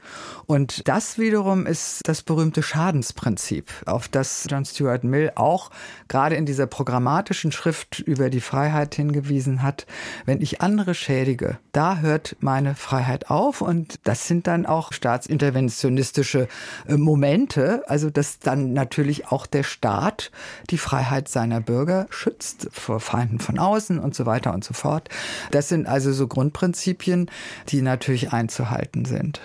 Und 0.46 0.88
das 0.90 1.18
wiederum 1.18 1.66
ist 1.66 2.02
das 2.08 2.22
berühmte 2.22 2.64
Schadensprinzip, 2.64 3.70
auf 3.86 4.08
das 4.08 4.46
John 4.50 4.66
Stuart 4.66 5.04
Mill 5.04 5.32
auch 5.36 5.72
gerade 6.08 6.36
in 6.36 6.46
dieser 6.46 6.68
programmatischen 6.68 7.52
Schrift 7.52 7.77
über 8.06 8.30
die 8.30 8.42
Freiheit 8.42 8.96
hingewiesen 8.96 9.64
hat. 9.64 9.86
Wenn 10.26 10.42
ich 10.42 10.62
andere 10.62 10.94
schädige, 10.94 11.60
da 11.72 12.00
hört 12.00 12.36
meine 12.40 12.76
Freiheit 12.76 13.30
auf 13.30 13.62
und 13.62 14.00
das 14.04 14.28
sind 14.28 14.48
dann 14.48 14.66
auch 14.66 14.94
staatsinterventionistische 14.94 16.48
äh, 16.88 16.98
Momente, 16.98 17.84
also 17.88 18.10
dass 18.10 18.40
dann 18.40 18.74
natürlich 18.74 19.28
auch 19.28 19.46
der 19.46 19.64
Staat 19.64 20.32
die 20.70 20.78
Freiheit 20.78 21.28
seiner 21.28 21.62
Bürger 21.62 22.08
schützt 22.10 22.70
vor 22.72 23.00
Feinden 23.00 23.40
von 23.40 23.60
außen 23.60 24.00
und 24.00 24.16
so 24.16 24.26
weiter 24.26 24.54
und 24.54 24.64
so 24.64 24.74
fort. 24.74 25.10
Das 25.52 25.70
sind 25.70 25.88
also 25.88 26.12
so 26.12 26.28
Grundprinzipien, 26.28 27.30
die 27.70 27.82
natürlich 27.82 28.34
einzuhalten 28.34 29.06
sind. 29.06 29.42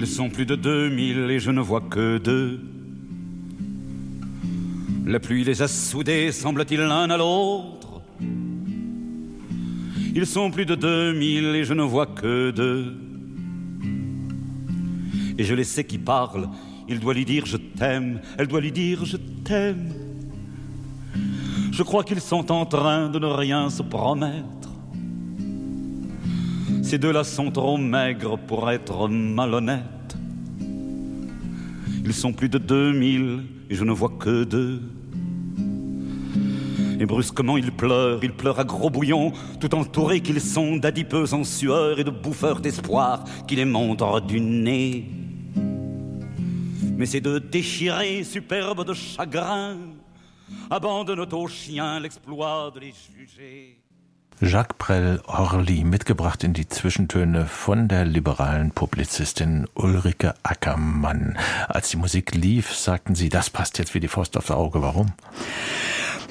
Ils 0.00 0.06
sont 0.06 0.30
plus 0.30 0.46
de 0.46 0.56
2000 0.56 1.28
et 1.28 1.40
je 1.40 1.50
ne 1.50 1.60
vois 1.60 1.80
que 1.80 2.18
deux. 2.18 2.60
La 5.06 5.20
pluie 5.20 5.44
les 5.44 5.62
a 5.62 5.68
soudés, 5.68 6.32
semble-t-il, 6.32 6.80
l'un 6.80 7.10
à 7.10 7.16
l'autre. 7.16 8.02
Ils 10.14 10.26
sont 10.26 10.50
plus 10.50 10.66
de 10.66 10.74
2000 10.74 11.54
et 11.54 11.64
je 11.64 11.74
ne 11.74 11.82
vois 11.82 12.06
que 12.06 12.50
deux. 12.50 12.94
Et 15.38 15.44
je 15.44 15.54
les 15.54 15.64
sais 15.64 15.84
qui 15.84 15.98
parlent. 15.98 16.48
Il 16.88 17.00
doit 17.00 17.14
lui 17.14 17.24
dire 17.24 17.46
je 17.46 17.56
t'aime, 17.56 18.20
elle 18.36 18.46
doit 18.48 18.60
lui 18.60 18.72
dire 18.72 19.04
je 19.04 19.16
t'aime. 19.16 19.92
Je 21.70 21.82
crois 21.82 22.02
qu'ils 22.02 22.20
sont 22.20 22.50
en 22.50 22.66
train 22.66 23.08
de 23.08 23.18
ne 23.18 23.26
rien 23.26 23.70
se 23.70 23.82
promettre. 23.82 24.70
Ces 26.82 26.98
deux-là 26.98 27.22
sont 27.22 27.50
trop 27.50 27.76
maigres 27.76 28.38
pour 28.38 28.70
être 28.70 29.08
malhonnêtes. 29.08 30.16
Ils 32.04 32.14
sont 32.14 32.32
plus 32.32 32.48
de 32.48 32.58
2000 32.58 33.57
et 33.70 33.74
je 33.74 33.84
ne 33.84 33.92
vois 33.92 34.12
que 34.18 34.44
deux. 34.44 34.82
Et 37.00 37.06
brusquement 37.06 37.56
ils 37.56 37.70
pleurent, 37.70 38.24
ils 38.24 38.32
pleurent 38.32 38.58
à 38.58 38.64
gros 38.64 38.90
bouillons, 38.90 39.32
tout 39.60 39.74
entourés 39.74 40.20
qu'ils 40.20 40.40
sont 40.40 40.76
d'adipeux 40.76 41.32
en 41.32 41.44
sueur 41.44 42.00
et 42.00 42.04
de 42.04 42.10
bouffeurs 42.10 42.60
d'espoir 42.60 43.24
qui 43.46 43.56
les 43.56 43.64
montrent 43.64 44.20
du 44.20 44.40
nez. 44.40 45.06
Mais 46.96 47.06
ces 47.06 47.20
deux 47.20 47.38
déchirés, 47.38 48.24
superbes 48.24 48.84
de 48.84 48.94
chagrin, 48.94 49.76
abandonnent 50.68 51.32
aux 51.32 51.46
chiens 51.46 52.00
l'exploit 52.00 52.72
de 52.74 52.80
les 52.80 52.92
juger. 52.92 53.77
Jacques 54.40 54.78
Prell 54.78 55.20
Orly 55.26 55.82
mitgebracht 55.82 56.44
in 56.44 56.52
die 56.52 56.68
Zwischentöne 56.68 57.46
von 57.46 57.88
der 57.88 58.04
liberalen 58.04 58.70
Publizistin 58.70 59.66
Ulrike 59.74 60.34
Ackermann. 60.44 61.36
Als 61.66 61.90
die 61.90 61.96
Musik 61.96 62.36
lief, 62.36 62.72
sagten 62.72 63.16
sie, 63.16 63.30
das 63.30 63.50
passt 63.50 63.78
jetzt 63.78 63.94
wie 63.94 64.00
die 64.00 64.06
Faust 64.06 64.36
aufs 64.36 64.52
Auge. 64.52 64.80
Warum? 64.80 65.12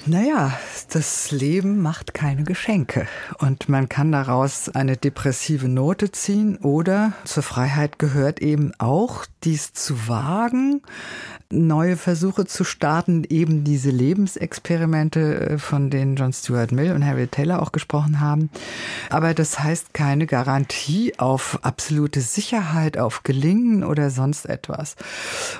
Naja, 0.09 0.57
das 0.93 1.31
Leben 1.31 1.81
macht 1.81 2.13
keine 2.13 2.43
Geschenke 2.43 3.07
und 3.39 3.67
man 3.67 3.89
kann 3.89 4.13
daraus 4.13 4.69
eine 4.69 4.95
depressive 4.95 5.67
Note 5.67 6.11
ziehen 6.11 6.55
oder 6.59 7.11
zur 7.25 7.43
Freiheit 7.43 7.99
gehört 7.99 8.41
eben 8.41 8.71
auch, 8.77 9.25
dies 9.43 9.73
zu 9.73 10.07
wagen, 10.07 10.81
neue 11.49 11.97
Versuche 11.97 12.45
zu 12.45 12.63
starten, 12.63 13.23
eben 13.29 13.63
diese 13.63 13.89
Lebensexperimente, 13.89 15.49
äh, 15.51 15.57
von 15.57 15.89
denen 15.89 16.15
John 16.15 16.33
Stuart 16.33 16.71
Mill 16.71 16.91
und 16.91 17.05
Harry 17.05 17.27
Taylor 17.27 17.61
auch 17.61 17.71
gesprochen 17.71 18.19
haben. 18.19 18.49
Aber 19.09 19.33
das 19.33 19.59
heißt 19.59 19.93
keine 19.93 20.25
Garantie 20.25 21.17
auf 21.17 21.59
absolute 21.61 22.21
Sicherheit, 22.21 22.97
auf 22.97 23.23
Gelingen 23.23 23.83
oder 23.83 24.09
sonst 24.09 24.45
etwas. 24.45 24.95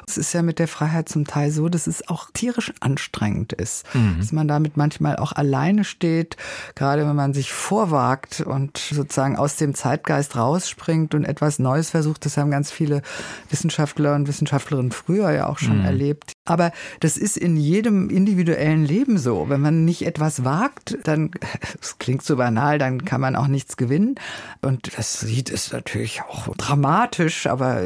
Es 0.08 0.18
ist 0.18 0.34
ja 0.34 0.42
mit 0.42 0.60
der 0.60 0.68
Freiheit 0.68 1.08
zum 1.10 1.26
Teil 1.26 1.52
so, 1.52 1.70
dass 1.70 1.88
es 1.88 2.08
auch 2.10 2.30
tierisch 2.34 2.74
anstrengend 2.80 3.54
ist, 3.54 3.86
mhm. 3.94 4.22
Man 4.38 4.48
damit 4.48 4.78
manchmal 4.78 5.18
auch 5.18 5.34
alleine 5.34 5.84
steht, 5.84 6.38
gerade 6.76 7.06
wenn 7.06 7.16
man 7.16 7.34
sich 7.34 7.52
vorwagt 7.52 8.42
und 8.42 8.78
sozusagen 8.78 9.36
aus 9.36 9.58
dem 9.58 9.74
Zeitgeist 9.74 10.38
rausspringt 10.38 11.14
und 11.14 11.26
etwas 11.26 11.60
Neues 11.60 11.90
versucht. 11.90 12.26
Das 12.26 12.38
haben 12.38 12.52
ganz 12.52 12.72
viele 12.72 13.02
Wissenschaftler 13.50 14.16
und 14.16 14.28
Wissenschaftlerinnen 14.28 14.92
früher 14.92 15.32
ja 15.32 15.48
auch 15.48 15.58
schon 15.60 15.80
mhm. 15.80 15.86
erlebt. 15.86 16.34
Aber 16.46 16.72
das 17.02 17.18
ist 17.18 17.38
in 17.38 17.58
jedem 17.58 18.10
individuellen 18.10 18.86
Leben 18.86 19.18
so. 19.18 19.50
Wenn 19.50 19.60
man 19.60 19.84
nicht 19.84 20.06
etwas 20.06 20.46
wagt, 20.46 20.98
dann, 21.04 21.32
es 21.82 21.98
klingt 22.00 22.24
so 22.24 22.38
banal, 22.38 22.78
dann 22.78 23.04
kann 23.04 23.20
man 23.20 23.36
auch 23.36 23.48
nichts 23.48 23.76
gewinnen. 23.76 24.16
Und 24.62 24.98
das 24.98 25.24
Lied 25.24 25.50
ist 25.50 25.74
natürlich 25.74 26.22
auch 26.22 26.56
dramatisch, 26.56 27.48
aber 27.48 27.82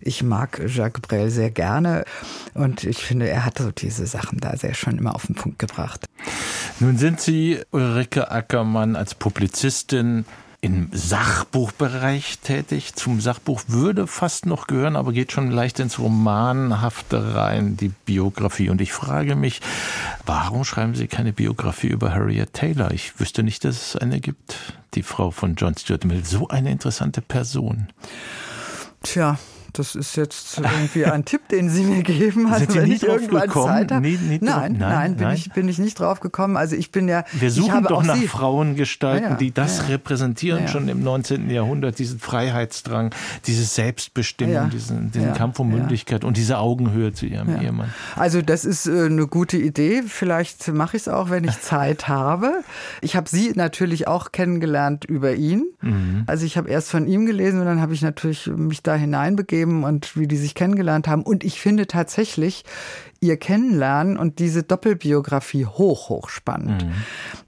ich 0.00 0.22
mag 0.22 0.62
Jacques 0.66 1.02
Brel 1.02 1.30
sehr 1.30 1.50
gerne. 1.50 2.04
Und 2.54 2.84
ich 2.84 3.04
finde, 3.04 3.28
er 3.28 3.44
hat 3.44 3.58
so 3.58 3.70
diese 3.70 4.06
Sachen 4.06 4.38
da 4.38 4.56
sehr 4.56 4.74
schön 4.74 4.98
immer 4.98 5.14
auf 5.14 5.26
den 5.26 5.34
Punkt 5.34 5.53
gebracht. 5.58 6.06
Nun 6.80 6.98
sind 6.98 7.20
Sie, 7.20 7.60
Ulrike 7.70 8.30
Ackermann, 8.30 8.96
als 8.96 9.14
Publizistin 9.14 10.24
im 10.64 10.88
Sachbuchbereich 10.92 12.38
tätig. 12.38 12.94
Zum 12.94 13.20
Sachbuch 13.20 13.64
würde 13.68 14.06
fast 14.06 14.46
noch 14.46 14.66
gehören, 14.66 14.96
aber 14.96 15.12
geht 15.12 15.30
schon 15.30 15.50
leicht 15.50 15.78
ins 15.78 15.98
Romanhafte 15.98 17.34
rein, 17.34 17.76
die 17.76 17.90
Biografie. 17.90 18.70
Und 18.70 18.80
ich 18.80 18.92
frage 18.92 19.36
mich, 19.36 19.60
warum 20.24 20.64
schreiben 20.64 20.94
Sie 20.94 21.06
keine 21.06 21.34
Biografie 21.34 21.88
über 21.88 22.14
Harriet 22.14 22.54
Taylor? 22.54 22.92
Ich 22.92 23.20
wüsste 23.20 23.42
nicht, 23.42 23.62
dass 23.64 23.94
es 23.94 23.96
eine 23.96 24.20
gibt. 24.20 24.56
Die 24.94 25.02
Frau 25.02 25.30
von 25.30 25.54
John 25.54 25.76
Stuart 25.76 26.06
Mill, 26.06 26.24
so 26.24 26.48
eine 26.48 26.70
interessante 26.70 27.20
Person. 27.20 27.88
Tja, 29.02 29.38
das 29.78 29.94
ist 29.94 30.16
jetzt 30.16 30.58
irgendwie 30.58 31.04
ein 31.04 31.24
Tipp, 31.24 31.48
den 31.48 31.68
Sie 31.68 31.82
mir 31.84 32.02
geben, 32.02 32.46
also 32.46 32.60
Sind 32.60 32.72
Sie 32.72 32.78
wenn 32.78 32.88
nie 32.88 32.94
ich 32.94 33.00
drauf 33.02 33.20
irgendwann 33.20 33.42
gekommen? 33.42 33.66
Zeit 33.66 33.92
habe. 33.92 34.08
Drauf- 34.10 34.20
nein, 34.20 34.40
nein, 34.40 34.76
nein, 34.78 35.16
bin 35.16 35.26
nein. 35.28 35.36
ich 35.36 35.52
bin 35.52 35.68
ich 35.68 35.78
nicht 35.78 35.98
drauf 36.00 36.20
gekommen. 36.20 36.56
Also 36.56 36.76
ich 36.76 36.90
bin 36.92 37.08
ja 37.08 37.24
Wir 37.32 37.50
suchen 37.50 37.82
doch 37.84 38.02
nach 38.02 38.16
Sie. 38.16 38.26
Frauengestalten, 38.28 39.24
Ja, 39.24 39.30
ja, 39.30 39.36
die 39.36 39.52
das 39.52 39.78
ja, 39.78 39.84
repräsentieren, 39.86 40.68
schon 40.68 40.88
im 40.88 41.02
19. 41.02 41.50
Jahrhundert, 41.50 41.98
diesen 41.98 42.18
Freiheitsdrang, 42.18 43.10
diese 43.46 43.64
Selbstbestimmung, 43.64 44.54
Ja, 44.54 44.64
diesen, 44.66 45.10
diesen 45.10 45.32
Kampf 45.34 45.58
um. 45.60 45.68
Mündigkeit 45.70 46.24
und 46.24 46.36
diese 46.36 46.58
Augenhöhe 46.58 47.12
zu 47.12 47.26
ihrem. 47.26 47.48
Ehemann. 47.60 47.92
Also 48.16 48.42
das 48.42 48.64
ist 48.64 48.86
äh, 48.86 49.06
eine 49.06 49.26
gute 49.26 49.56
Idee. 49.56 50.02
Vielleicht 50.06 50.68
mache 50.68 50.96
ich 50.96 51.04
es 51.04 51.08
auch, 51.08 51.30
wenn 51.30 51.44
ich 51.44 51.60
Zeit 51.62 52.06
habe. 52.08 52.62
Ich 53.00 53.16
habe 53.16 53.28
Sie 53.28 53.52
natürlich 53.54 54.06
auch 54.06 54.30
kennengelernt 54.32 55.04
über 55.04 55.34
ihn. 55.34 55.64
Mhm. 55.80 56.24
Also 56.26 56.44
ich 56.46 56.56
habe 56.56 56.68
erst 56.70 56.90
von 56.90 57.06
ihm 57.06 57.26
gelesen 57.26 57.60
und 57.60 57.66
dann 57.66 57.80
habe 57.80 57.94
ich 57.94 58.02
natürlich 58.02 58.46
mich 58.46 58.82
da 58.82 58.94
hineinbegeben 58.94 59.63
und 59.64 60.16
wie 60.16 60.26
die 60.26 60.36
sich 60.36 60.54
kennengelernt 60.54 61.08
haben. 61.08 61.22
Und 61.22 61.44
ich 61.44 61.60
finde 61.60 61.86
tatsächlich 61.86 62.64
ihr 63.20 63.36
Kennenlernen 63.38 64.18
und 64.18 64.38
diese 64.38 64.62
Doppelbiografie 64.62 65.64
hoch, 65.64 66.10
hoch 66.10 66.28
spannend, 66.28 66.86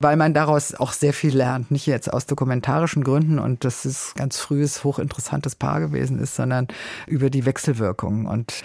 weil 0.00 0.16
man 0.16 0.32
daraus 0.32 0.74
auch 0.74 0.92
sehr 0.92 1.12
viel 1.12 1.36
lernt. 1.36 1.70
Nicht 1.70 1.86
jetzt 1.86 2.12
aus 2.12 2.24
dokumentarischen 2.26 3.04
Gründen 3.04 3.38
und 3.38 3.64
das 3.64 3.84
ist 3.84 4.14
ganz 4.16 4.38
frühes, 4.38 4.84
hochinteressantes 4.84 5.54
Paar 5.54 5.80
gewesen 5.80 6.18
ist, 6.18 6.34
sondern 6.34 6.68
über 7.06 7.28
die 7.28 7.44
Wechselwirkungen. 7.44 8.26
Und 8.26 8.62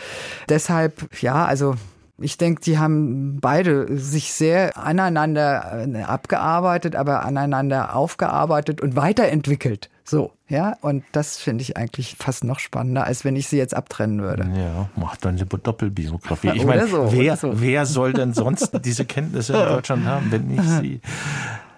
deshalb, 0.48 1.10
ja, 1.22 1.46
also 1.46 1.76
ich 2.22 2.38
denke, 2.38 2.62
die 2.62 2.78
haben 2.78 3.40
beide 3.40 3.98
sich 3.98 4.34
sehr 4.34 4.78
aneinander 4.78 5.88
äh, 5.88 6.04
abgearbeitet, 6.04 6.96
aber 6.96 7.26
aneinander 7.26 7.96
aufgearbeitet 7.96 8.82
und 8.82 8.96
weiterentwickelt. 8.96 9.90
So, 10.04 10.32
ja. 10.48 10.78
Und 10.82 11.04
das 11.12 11.38
finde 11.38 11.62
ich 11.62 11.78
eigentlich 11.78 12.16
fast 12.18 12.44
noch 12.44 12.60
spannender, 12.60 13.06
als 13.06 13.24
wenn 13.24 13.36
ich 13.36 13.48
sie 13.48 13.58
jetzt 13.58 13.76
abtrennen 13.76 14.22
würde. 14.22 14.44
Ja, 14.56 14.90
macht 14.96 15.26
dann 15.26 15.38
eine 15.38 15.46
Doppelbiografie. 15.46 16.52
Ich 16.56 16.66
meine, 16.66 16.88
so, 16.88 17.12
wer, 17.12 17.38
so. 17.38 17.62
wer 17.62 17.86
soll 17.86 18.14
denn 18.14 18.34
sonst 18.34 18.72
diese 18.84 19.06
Kenntnisse 19.06 19.54
in 19.54 19.60
Deutschland 19.70 20.06
haben, 20.06 20.32
wenn 20.32 20.48
nicht 20.48 20.64
Sie? 20.64 21.02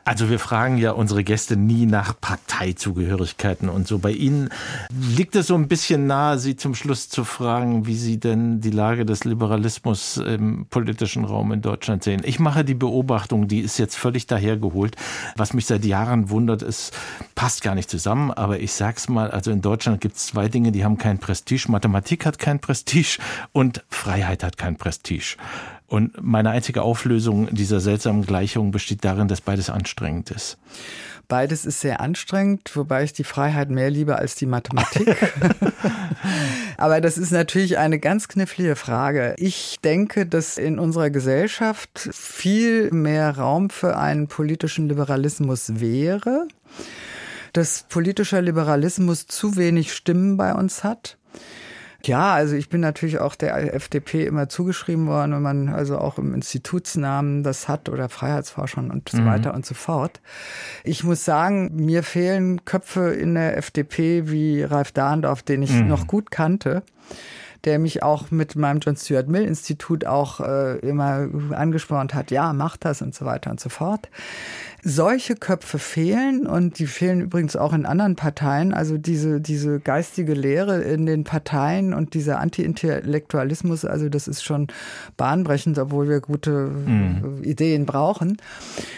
Also 0.06 0.30
wir 0.30 0.40
fragen 0.40 0.78
ja 0.78 0.92
unsere 0.92 1.24
Gäste 1.24 1.56
nie 1.56 1.86
nach 1.86 2.14
Parteizugehörigkeiten 2.20 3.70
und 3.70 3.88
so. 3.88 4.00
Bei 4.00 4.12
Ihnen 4.12 4.50
liegt 4.92 5.36
es 5.36 5.48
so 5.48 5.56
ein 5.56 5.70
bisschen 5.70 6.08
nahe, 6.08 6.38
Sie 6.38 6.58
zum 6.58 6.76
Schluss 6.76 7.08
zu 7.08 7.24
fragen, 7.24 7.86
wie 7.86 7.96
Sie 7.96 8.20
denn 8.20 8.60
die 8.60 8.70
Lage 8.70 9.06
des 9.06 9.24
Liberalismus 9.24 10.18
im 10.18 10.66
politischen 10.70 11.24
Raum 11.24 11.54
in 11.54 11.62
Deutschland 11.62 12.04
sehen. 12.04 12.22
Ich 12.26 12.40
mache 12.40 12.66
die 12.66 12.74
Beobachtung, 12.74 13.48
die 13.48 13.62
ist 13.62 13.78
jetzt 13.78 13.96
völlig 13.96 14.28
dahergeholt. 14.28 14.98
Was 15.38 15.54
mich 15.54 15.68
seit 15.68 15.86
Jahren 15.86 16.30
wundert, 16.30 16.64
ist, 16.64 16.94
passt 17.36 17.62
gar 17.62 17.76
nicht 17.76 17.90
zusammen, 17.90 18.32
aber 18.32 18.60
ich 18.60 18.74
sag's 18.74 19.08
mal, 19.08 19.32
also 19.32 19.52
in 19.52 19.62
Deutschland 19.62 20.02
gibt 20.02 20.18
es 20.18 20.28
zwei 20.28 20.50
Dinge, 20.50 20.74
die 20.74 20.84
haben 20.84 20.98
kein 20.98 21.18
Prestige. 21.18 21.72
Mathematik 21.72 22.26
hat 22.26 22.40
kein 22.40 22.60
Prestige 22.60 23.20
und 23.54 23.84
Freiheit 23.90 24.44
hat 24.44 24.58
kein 24.58 24.76
Prestige. 24.76 25.38
Und 25.94 26.24
meine 26.24 26.50
einzige 26.50 26.82
Auflösung 26.82 27.54
dieser 27.54 27.80
seltsamen 27.80 28.26
Gleichung 28.26 28.72
besteht 28.72 29.06
darin, 29.06 29.28
dass 29.28 29.42
beides 29.42 29.70
anstrengend 29.70 30.32
ist. 30.32 30.58
Beides 31.28 31.68
ist 31.68 31.82
sehr 31.82 32.02
anstrengend, 32.02 32.76
wobei 32.76 33.04
ich 33.04 33.14
die 33.14 33.24
Freiheit 33.24 33.70
mehr 33.70 33.92
liebe 33.92 34.18
als 34.18 34.34
die 34.34 34.48
Mathematik. 34.48 35.16
Aber 36.78 37.00
das 37.00 37.20
ist 37.20 37.30
natürlich 37.30 37.78
eine 37.78 38.00
ganz 38.00 38.28
knifflige 38.28 38.76
Frage. 38.76 39.36
Ich 39.38 39.78
denke, 39.84 40.26
dass 40.26 40.58
in 40.58 40.80
unserer 40.80 41.12
Gesellschaft 41.12 42.10
viel 42.12 42.90
mehr 42.90 43.38
Raum 43.38 43.70
für 43.70 43.96
einen 43.96 44.28
politischen 44.28 44.90
Liberalismus 44.90 45.80
wäre, 45.80 46.48
dass 47.54 47.86
politischer 47.88 48.42
Liberalismus 48.42 49.28
zu 49.28 49.58
wenig 49.58 49.94
Stimmen 49.94 50.38
bei 50.38 50.56
uns 50.56 50.84
hat. 50.84 51.20
Ja, 52.06 52.34
also 52.34 52.56
ich 52.56 52.68
bin 52.68 52.82
natürlich 52.82 53.20
auch 53.20 53.36
der 53.36 53.74
FDP 53.74 54.26
immer 54.26 54.50
zugeschrieben 54.50 55.08
worden, 55.08 55.34
wenn 55.34 55.42
man 55.42 55.70
also 55.70 55.98
auch 55.98 56.18
im 56.18 56.34
Institutsnamen 56.34 57.44
das 57.44 57.70
hat 57.70 57.88
oder 57.88 58.10
Freiheitsforschern 58.10 58.92
und 58.92 59.08
so 59.08 59.26
weiter 59.26 59.54
und 59.54 59.66
so 59.66 59.74
fort. 59.74 60.20
Ich 60.84 61.06
muss 61.06 61.24
sagen, 61.24 61.72
mir 61.76 62.04
fehlen 62.04 62.66
Köpfe 62.66 63.14
in 63.14 63.36
der 63.36 63.58
FDP 63.58 64.30
wie 64.30 64.64
Ralf 64.64 64.92
Dahndorf, 64.92 65.44
den 65.44 65.64
ich 65.64 65.72
noch 65.72 66.08
gut 66.08 66.30
kannte 66.30 66.84
der 67.64 67.80
mich 67.80 68.04
auch 68.04 68.30
mit 68.30 68.56
meinem 68.56 68.80
John 68.80 68.96
Stuart 68.96 69.28
Mill 69.30 69.44
Institut 69.44 70.06
auch 70.06 70.40
äh, 70.42 70.80
immer 70.80 71.30
angespornt 71.52 72.14
hat, 72.14 72.32
ja, 72.32 72.52
mach 72.54 72.78
das 72.78 73.02
und 73.02 73.16
so 73.16 73.26
weiter 73.26 73.52
und 73.52 73.60
so 73.60 73.70
fort. 73.70 74.10
Solche 74.86 75.36
Köpfe 75.36 75.80
fehlen 75.80 76.46
und 76.46 76.78
die 76.78 76.88
fehlen 76.88 77.22
übrigens 77.22 77.56
auch 77.56 77.72
in 77.72 77.86
anderen 77.86 78.18
Parteien. 78.18 78.74
Also 78.74 78.98
diese, 78.98 79.40
diese 79.40 79.80
geistige 79.80 80.34
Lehre 80.34 80.82
in 80.82 81.06
den 81.06 81.24
Parteien 81.24 81.94
und 81.94 82.14
dieser 82.14 82.40
Anti-Intellektualismus, 82.40 83.86
also 83.86 84.10
das 84.10 84.28
ist 84.28 84.44
schon 84.44 84.68
bahnbrechend, 85.16 85.80
obwohl 85.80 86.10
wir 86.10 86.20
gute 86.20 86.70
äh, 86.86 87.48
Ideen 87.48 87.86
brauchen. 87.86 88.38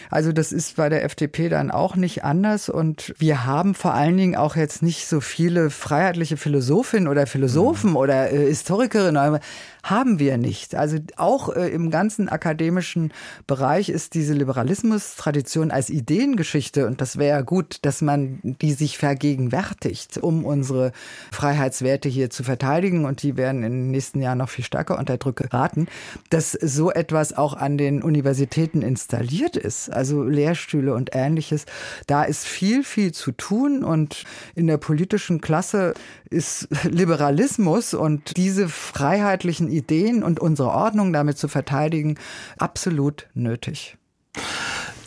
Also 0.09 0.31
das 0.31 0.51
ist 0.51 0.75
bei 0.75 0.89
der 0.89 1.03
FDP 1.03 1.49
dann 1.49 1.69
auch 1.69 1.95
nicht 1.95 2.23
anders 2.23 2.67
und 2.69 3.13
wir 3.19 3.45
haben 3.45 3.75
vor 3.75 3.93
allen 3.93 4.17
Dingen 4.17 4.35
auch 4.35 4.55
jetzt 4.55 4.81
nicht 4.81 5.07
so 5.07 5.21
viele 5.21 5.69
freiheitliche 5.69 6.37
Philosophinnen 6.37 7.07
oder 7.07 7.27
Philosophen 7.27 7.95
oder 7.95 8.31
äh, 8.31 8.47
Historikerinnen 8.47 9.39
haben 9.85 10.17
wir 10.17 10.37
nicht. 10.37 10.73
Also 10.73 10.97
auch 11.15 11.55
äh, 11.55 11.69
im 11.69 11.91
ganzen 11.91 12.27
akademischen 12.27 13.13
Bereich 13.45 13.89
ist 13.89 14.15
diese 14.15 14.33
Liberalismus-Tradition 14.33 15.69
als 15.69 15.91
Ideengeschichte 15.91 16.87
und 16.87 17.01
das 17.01 17.17
wäre 17.17 17.43
gut, 17.43 17.77
dass 17.83 18.01
man 18.01 18.39
die 18.43 18.73
sich 18.73 18.97
vergegenwärtigt, 18.97 20.17
um 20.17 20.43
unsere 20.43 20.91
Freiheitswerte 21.31 22.09
hier 22.09 22.31
zu 22.31 22.43
verteidigen 22.43 23.05
und 23.05 23.21
die 23.21 23.37
werden 23.37 23.63
in 23.63 23.71
den 23.71 23.91
nächsten 23.91 24.21
Jahren 24.23 24.39
noch 24.39 24.49
viel 24.49 24.65
stärker 24.65 24.97
unter 24.97 25.17
Druck 25.17 25.35
geraten, 25.35 25.87
dass 26.31 26.53
so 26.53 26.91
etwas 26.91 27.37
auch 27.37 27.53
an 27.53 27.77
den 27.77 28.01
Universitäten 28.01 28.81
installiert 28.81 29.55
ist, 29.55 29.93
also 29.93 30.23
Lehrstühle 30.23 30.95
und 30.95 31.11
ähnliches. 31.13 31.65
Da 32.07 32.23
ist 32.23 32.45
viel, 32.45 32.83
viel 32.83 33.11
zu 33.11 33.31
tun 33.33 33.83
und 33.83 34.23
in 34.55 34.65
der 34.65 34.77
politischen 34.77 35.41
Klasse 35.41 35.93
ist 36.31 36.67
Liberalismus 36.83 37.93
und 37.93 38.35
diese 38.35 38.67
freiheitlichen 38.67 39.74
Ideen 39.75 40.23
und 40.23 40.39
unsere 40.39 40.69
Ordnung 40.69 41.13
damit 41.13 41.37
zu 41.37 41.47
verteidigen 41.47 42.17
absolut 42.57 43.27
nötig. 43.33 43.97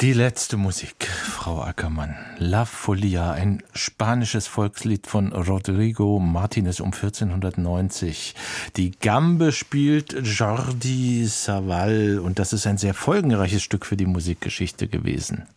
Die 0.01 0.13
letzte 0.13 0.57
Musik, 0.57 1.09
Frau 1.09 1.61
Ackermann. 1.61 2.15
La 2.39 2.67
Folia, 2.67 3.33
ein 3.33 3.65
spanisches 3.75 4.47
Volkslied 4.47 5.09
von 5.09 5.33
Rodrigo 5.33 6.21
Martinez 6.21 6.79
um 6.79 6.93
1490. 6.93 8.37
Die 8.77 8.93
Gambe 8.93 9.51
spielt 9.51 10.13
Jordi 10.23 11.27
Savall 11.27 12.21
und 12.21 12.39
das 12.39 12.53
ist 12.53 12.69
ein 12.69 12.79
sehr 12.79 12.95
folgenreiches 12.95 13.65
Stück 13.65 13.85
für 13.85 13.97
die 13.97 14.07
Musikgeschichte 14.07 14.87
gewesen. 14.87 15.49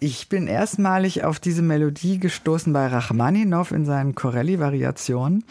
Ich 0.00 0.28
bin 0.28 0.46
erstmalig 0.48 1.24
auf 1.24 1.38
diese 1.38 1.62
Melodie 1.62 2.18
gestoßen 2.18 2.72
bei 2.72 2.86
Rachmaninow 2.88 3.70
in 3.70 3.84
seinen 3.84 4.14
Corelli-Variationen. 4.14 5.44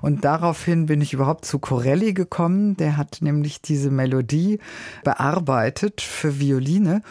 Und 0.00 0.24
daraufhin 0.24 0.86
bin 0.86 1.00
ich 1.00 1.12
überhaupt 1.12 1.44
zu 1.44 1.58
Corelli 1.58 2.12
gekommen. 2.12 2.76
Der 2.76 2.96
hat 2.96 3.18
nämlich 3.20 3.60
diese 3.60 3.90
Melodie 3.90 4.60
bearbeitet 5.04 6.00
für 6.00 6.38
Violine. 6.38 7.02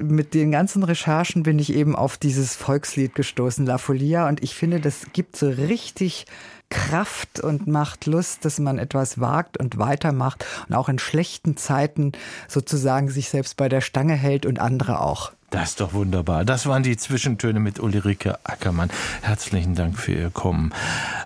Mit 0.00 0.34
den 0.34 0.52
ganzen 0.52 0.82
Recherchen 0.82 1.42
bin 1.42 1.58
ich 1.58 1.72
eben 1.72 1.96
auf 1.96 2.16
dieses 2.16 2.54
Volkslied 2.54 3.14
gestoßen, 3.14 3.66
La 3.66 3.78
Folia. 3.78 4.28
Und 4.28 4.42
ich 4.42 4.54
finde, 4.54 4.80
das 4.80 5.06
gibt 5.12 5.36
so 5.36 5.48
richtig 5.48 6.26
Kraft 6.72 7.40
und 7.40 7.66
macht 7.66 8.06
Lust, 8.06 8.46
dass 8.46 8.58
man 8.58 8.78
etwas 8.78 9.20
wagt 9.20 9.58
und 9.58 9.78
weitermacht 9.78 10.46
und 10.68 10.74
auch 10.74 10.88
in 10.88 10.98
schlechten 10.98 11.56
Zeiten 11.58 12.12
sozusagen 12.48 13.10
sich 13.10 13.28
selbst 13.28 13.58
bei 13.58 13.68
der 13.68 13.82
Stange 13.82 14.14
hält 14.14 14.46
und 14.46 14.58
andere 14.58 15.00
auch. 15.00 15.32
Das 15.50 15.70
ist 15.70 15.80
doch 15.82 15.92
wunderbar. 15.92 16.46
Das 16.46 16.64
waren 16.64 16.82
die 16.82 16.96
Zwischentöne 16.96 17.60
mit 17.60 17.78
Ulrike 17.78 18.38
Ackermann. 18.42 18.88
Herzlichen 19.20 19.74
Dank 19.74 19.98
für 19.98 20.12
Ihr 20.12 20.30
Kommen. 20.30 20.72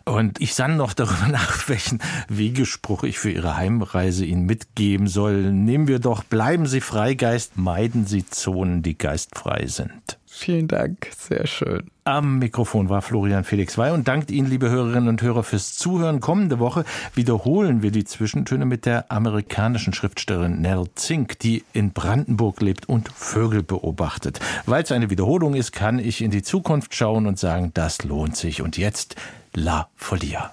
Und 0.05 0.41
ich 0.41 0.57
sann 0.57 0.77
noch 0.77 0.95
darüber 0.95 1.29
nach, 1.31 1.69
welchen 1.69 2.01
Wegespruch 2.29 3.05
ich 3.05 3.21
für 3.21 3.31
Ihre 3.31 3.57
Heimreise 3.57 4.25
Ihnen 4.25 4.45
mitgeben 4.45 5.07
soll. 5.07 5.53
Nehmen 5.53 5.87
wir 5.87 6.01
doch, 6.01 6.25
bleiben 6.25 6.67
Sie 6.67 6.81
Freigeist, 6.81 7.57
meiden 7.57 8.05
Sie 8.05 8.27
Zonen, 8.27 8.83
die 8.83 8.99
geistfrei 8.99 9.67
sind. 9.69 10.19
Vielen 10.39 10.69
Dank, 10.69 11.09
sehr 11.17 11.47
schön. 11.47 11.91
Am 12.05 12.39
Mikrofon 12.39 12.91
war 12.91 13.01
Florian 13.01 13.43
Felix 13.43 13.79
Wey 13.79 13.93
und 13.93 14.07
dankt 14.07 14.31
Ihnen, 14.31 14.47
liebe 14.47 14.69
Hörerinnen 14.69 15.09
und 15.09 15.23
Hörer, 15.23 15.43
fürs 15.43 15.77
Zuhören. 15.77 16.21
Kommende 16.21 16.59
Woche 16.59 16.85
wiederholen 17.15 17.83
wir 17.83 17.91
die 17.91 18.05
Zwischentöne 18.05 18.67
mit 18.67 18.85
der 18.85 19.11
amerikanischen 19.11 19.95
Schriftstellerin 19.95 20.61
Nell 20.61 20.85
Zink, 20.95 21.39
die 21.39 21.65
in 21.73 21.93
Brandenburg 21.93 22.61
lebt 22.61 22.87
und 22.87 23.09
Vögel 23.09 23.63
beobachtet. 23.63 24.39
Weil 24.67 24.83
es 24.83 24.93
eine 24.93 25.09
Wiederholung 25.09 25.55
ist, 25.55 25.73
kann 25.73 25.99
ich 25.99 26.21
in 26.21 26.31
die 26.31 26.43
Zukunft 26.43 26.95
schauen 26.95 27.27
und 27.27 27.39
sagen, 27.39 27.71
das 27.73 28.05
lohnt 28.05 28.37
sich. 28.37 28.61
Und 28.61 28.77
jetzt 28.77 29.17
La 29.55 29.89
Folia. 29.97 30.53